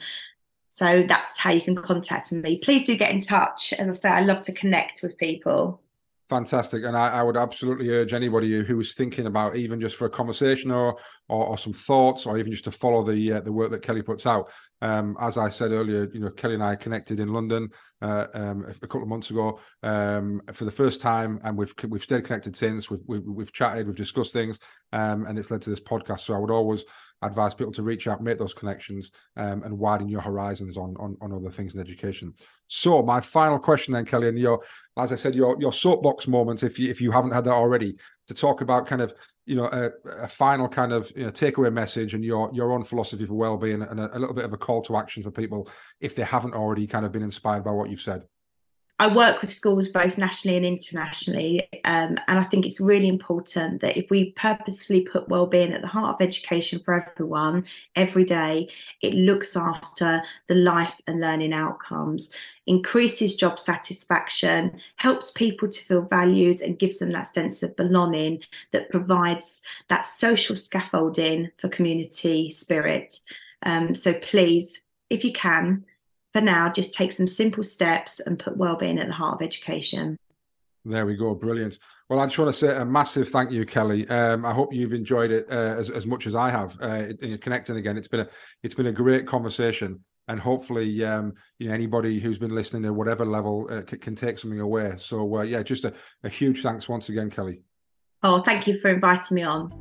so 0.70 1.04
that's 1.08 1.38
how 1.38 1.52
you 1.52 1.62
can 1.62 1.76
contact 1.76 2.32
me. 2.32 2.58
Please 2.58 2.86
do 2.86 2.96
get 2.98 3.12
in 3.12 3.22
touch. 3.22 3.74
As 3.74 3.88
I 3.88 3.92
say, 3.92 4.10
I 4.10 4.22
love 4.22 4.42
to 4.42 4.54
connect 4.54 5.02
with 5.02 5.18
people. 5.18 5.82
Fantastic, 6.30 6.84
and 6.84 6.98
I, 6.98 7.08
I, 7.08 7.24
would 7.24 7.38
absolutely 7.38 7.90
urge 7.90 8.12
anybody 8.12 8.62
who 8.62 8.82
is 8.82 8.96
thinking 8.96 9.28
about 9.28 9.56
even 9.56 9.80
just 9.80 9.96
for 9.96 10.08
a 10.08 10.10
conversation 10.10 10.72
or 10.72 10.98
or, 11.30 11.46
or 11.46 11.58
some 11.58 11.72
thoughts, 11.72 12.26
or 12.26 12.38
even 12.38 12.52
just 12.52 12.66
to 12.66 12.72
follow 12.72 13.02
the 13.02 13.32
uh, 13.32 13.40
the 13.40 13.52
work 13.52 13.72
that 13.72 13.82
Kelly 13.82 14.02
puts 14.02 14.26
out. 14.26 14.52
Um, 14.82 15.16
as 15.22 15.38
I 15.38 15.48
said 15.48 15.72
earlier, 15.72 16.10
you 16.14 16.20
know, 16.20 16.30
Kelly 16.30 16.56
and 16.56 16.64
I 16.64 16.76
connected 16.76 17.22
in 17.22 17.32
London 17.32 17.70
uh, 18.02 18.28
um, 18.34 18.66
a 18.68 18.88
couple 18.88 19.04
of 19.04 19.08
months 19.08 19.30
ago 19.30 19.58
um, 19.84 20.42
for 20.52 20.66
the 20.66 20.72
first 20.72 21.00
time, 21.00 21.40
and 21.46 21.58
we've 21.58 21.74
we've 21.88 22.04
stayed 22.04 22.26
connected 22.26 22.58
since. 22.58 22.92
We've 22.92 23.04
we've, 23.08 23.24
we've 23.24 23.54
chatted, 23.54 23.88
we've 23.88 23.96
discussed 23.96 24.34
things, 24.34 24.60
um, 24.92 25.26
and 25.28 25.40
it's 25.40 25.50
led 25.50 25.62
to 25.62 25.70
this 25.70 25.80
podcast. 25.80 26.22
So 26.22 26.34
I 26.34 26.40
would 26.40 26.52
always 26.52 26.84
advise 27.22 27.54
people 27.54 27.74
to 27.74 27.84
reach 27.84 28.08
out, 28.08 28.22
make 28.22 28.38
those 28.38 28.54
connections, 28.54 29.12
um, 29.36 29.64
and 29.64 29.78
widen 29.78 30.08
your 30.08 30.22
horizons 30.22 30.78
on, 30.78 30.96
on 31.00 31.18
on 31.22 31.34
other 31.34 31.52
things 31.52 31.74
in 31.74 31.82
education. 31.82 32.34
So 32.68 33.02
my 33.02 33.22
final 33.22 33.60
question 33.60 33.94
then, 33.94 34.06
Kelly, 34.06 34.28
and 34.28 34.38
your 34.38 34.62
as 34.98 35.12
I 35.12 35.16
said, 35.16 35.36
your 35.36 35.58
your 35.60 35.74
soapbox 35.74 36.28
moment, 36.28 36.64
if 36.64 36.78
you 36.78 36.90
if 36.90 37.02
you 37.02 37.12
haven't 37.12 37.32
had 37.32 37.46
that 37.46 37.54
already, 37.54 37.96
to 38.28 38.34
talk 38.34 38.62
about 38.62 38.88
kind 38.88 39.02
of 39.02 39.14
you 39.46 39.56
know 39.56 39.66
a, 39.66 39.90
a 40.24 40.28
final 40.28 40.68
kind 40.68 40.92
of 40.92 41.12
you 41.16 41.24
know, 41.24 41.32
takeaway 41.32 41.72
message 41.72 42.14
and 42.14 42.24
your 42.24 42.50
your 42.54 42.72
own 42.72 42.84
philosophy 42.84 43.26
for 43.26 43.34
well-being 43.34 43.82
and 43.82 44.00
a, 44.00 44.16
a 44.16 44.20
little 44.20 44.36
bit 44.36 44.46
of 44.46 44.54
a 44.54 44.58
call 44.58 44.82
to 44.84 44.98
action 44.98 45.24
for 45.24 45.32
people 45.32 45.70
if 46.00 46.16
they 46.16 46.24
haven't 46.24 46.54
already 46.54 46.86
kind 46.86 47.06
of 47.06 47.12
been 47.12 47.24
inspired 47.24 47.64
by 47.64 47.72
what 47.72 47.90
you've 47.90 48.02
said. 48.02 48.24
I 49.00 49.14
work 49.14 49.42
with 49.42 49.52
schools 49.52 49.90
both 49.90 50.18
nationally 50.18 50.58
and 50.58 50.66
internationally, 50.66 51.70
um, 51.86 52.18
and 52.28 52.40
I 52.40 52.44
think 52.44 52.66
it's 52.66 52.80
really 52.80 53.08
important 53.08 53.82
that 53.82 53.96
if 53.96 54.10
we 54.10 54.32
purposefully 54.32 55.02
put 55.02 55.30
well-being 55.30 55.72
at 55.72 55.82
the 55.82 55.88
heart 55.88 56.16
of 56.16 56.26
education 56.28 56.80
for 56.80 56.96
everyone 56.96 57.66
every 57.96 58.24
day, 58.24 58.70
it 59.04 59.14
looks 59.14 59.56
after 59.56 60.24
the 60.48 60.56
life 60.56 61.00
and 61.06 61.22
learning 61.22 61.54
outcomes, 61.54 62.34
increases 62.66 63.36
job 63.36 63.60
satisfaction, 63.60 64.80
helps 64.96 65.30
people 65.30 65.70
to 65.70 65.86
feel 65.86 66.02
valued, 66.02 66.60
and 66.62 66.80
gives 66.80 66.98
them 66.98 67.12
that 67.12 67.28
sense 67.28 67.62
of 67.62 67.76
belonging 67.76 68.42
that 68.72 68.90
provides 68.90 69.62
that 69.90 70.08
social 70.08 70.56
scaffolding 70.56 71.52
for 71.60 71.70
community 71.70 72.50
spirit. 72.50 73.22
Um, 73.62 73.94
so 73.94 74.16
please, 74.16 74.82
if 75.12 75.24
you 75.24 75.34
can, 75.34 75.86
for 76.38 76.42
now, 76.46 76.70
just 76.70 76.94
take 76.94 77.12
some 77.12 77.28
simple 77.28 77.64
steps 77.64 78.20
and 78.20 78.38
put 78.38 78.58
well-being 78.58 79.00
at 79.00 79.08
the 79.08 79.14
heart 79.14 79.42
of 79.42 79.42
education. 79.42 80.18
There 80.86 81.06
we 81.06 81.16
go, 81.16 81.34
brilliant. 81.34 81.80
Well, 82.10 82.20
I 82.20 82.28
just 82.28 82.38
want 82.38 82.54
to 82.54 82.60
say 82.60 82.78
a 82.78 82.86
massive 82.86 83.30
thank 83.30 83.52
you, 83.52 83.66
Kelly. 83.66 84.08
Um, 84.08 84.46
I 84.46 84.54
hope 84.54 84.72
you've 84.72 84.94
enjoyed 84.94 85.32
it 85.32 85.48
uh, 85.50 85.76
as, 85.80 85.90
as 85.90 86.06
much 86.06 86.28
as 86.28 86.36
I 86.36 86.52
have. 86.52 86.78
Uh, 86.80 87.06
connecting 87.42 87.78
again, 87.78 87.98
it's 87.98 88.08
been 88.08 88.20
a 88.22 88.28
it's 88.62 88.76
been 88.76 88.86
a 88.86 88.92
great 88.92 89.26
conversation, 89.26 90.04
and 90.28 90.40
hopefully, 90.40 91.04
um, 91.04 91.34
you 91.58 91.68
know, 91.68 91.74
anybody 91.74 92.20
who's 92.20 92.38
been 92.38 92.54
listening 92.54 92.86
at 92.86 92.94
whatever 92.94 93.26
level 93.26 93.68
uh, 93.72 93.82
c- 93.90 93.98
can 93.98 94.16
take 94.16 94.38
something 94.38 94.60
away. 94.60 94.94
So, 94.98 95.38
uh, 95.38 95.42
yeah, 95.42 95.64
just 95.64 95.86
a, 95.86 95.94
a 96.24 96.30
huge 96.30 96.62
thanks 96.62 96.88
once 96.88 97.10
again, 97.10 97.32
Kelly. 97.32 97.62
Oh, 98.22 98.42
thank 98.42 98.68
you 98.68 98.80
for 98.80 98.90
inviting 98.90 99.36
me 99.36 99.42
on. 99.42 99.72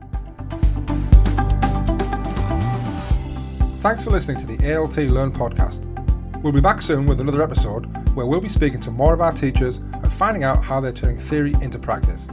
Thanks 3.81 4.03
for 4.03 4.11
listening 4.11 4.39
to 4.39 4.47
the 4.47 4.75
ALT 4.75 4.97
Learn 4.97 5.33
podcast. 5.33 5.96
We'll 6.43 6.53
be 6.53 6.61
back 6.61 6.83
soon 6.83 7.07
with 7.07 7.21
another 7.21 7.43
episode 7.43 7.87
where 8.15 8.27
we'll 8.27 8.41
be 8.41 8.49
speaking 8.49 8.81
to 8.81 8.91
more 8.91 9.15
of 9.15 9.21
our 9.21 9.33
teachers 9.33 9.79
and 9.79 10.13
finding 10.13 10.45
out 10.45 10.63
how 10.63 10.81
they're 10.81 10.93
turning 10.93 11.19
theory 11.19 11.55
into 11.61 11.79
practice. 11.79 12.29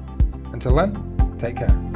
Until 0.52 0.76
then, 0.76 1.36
take 1.38 1.58
care. 1.58 1.93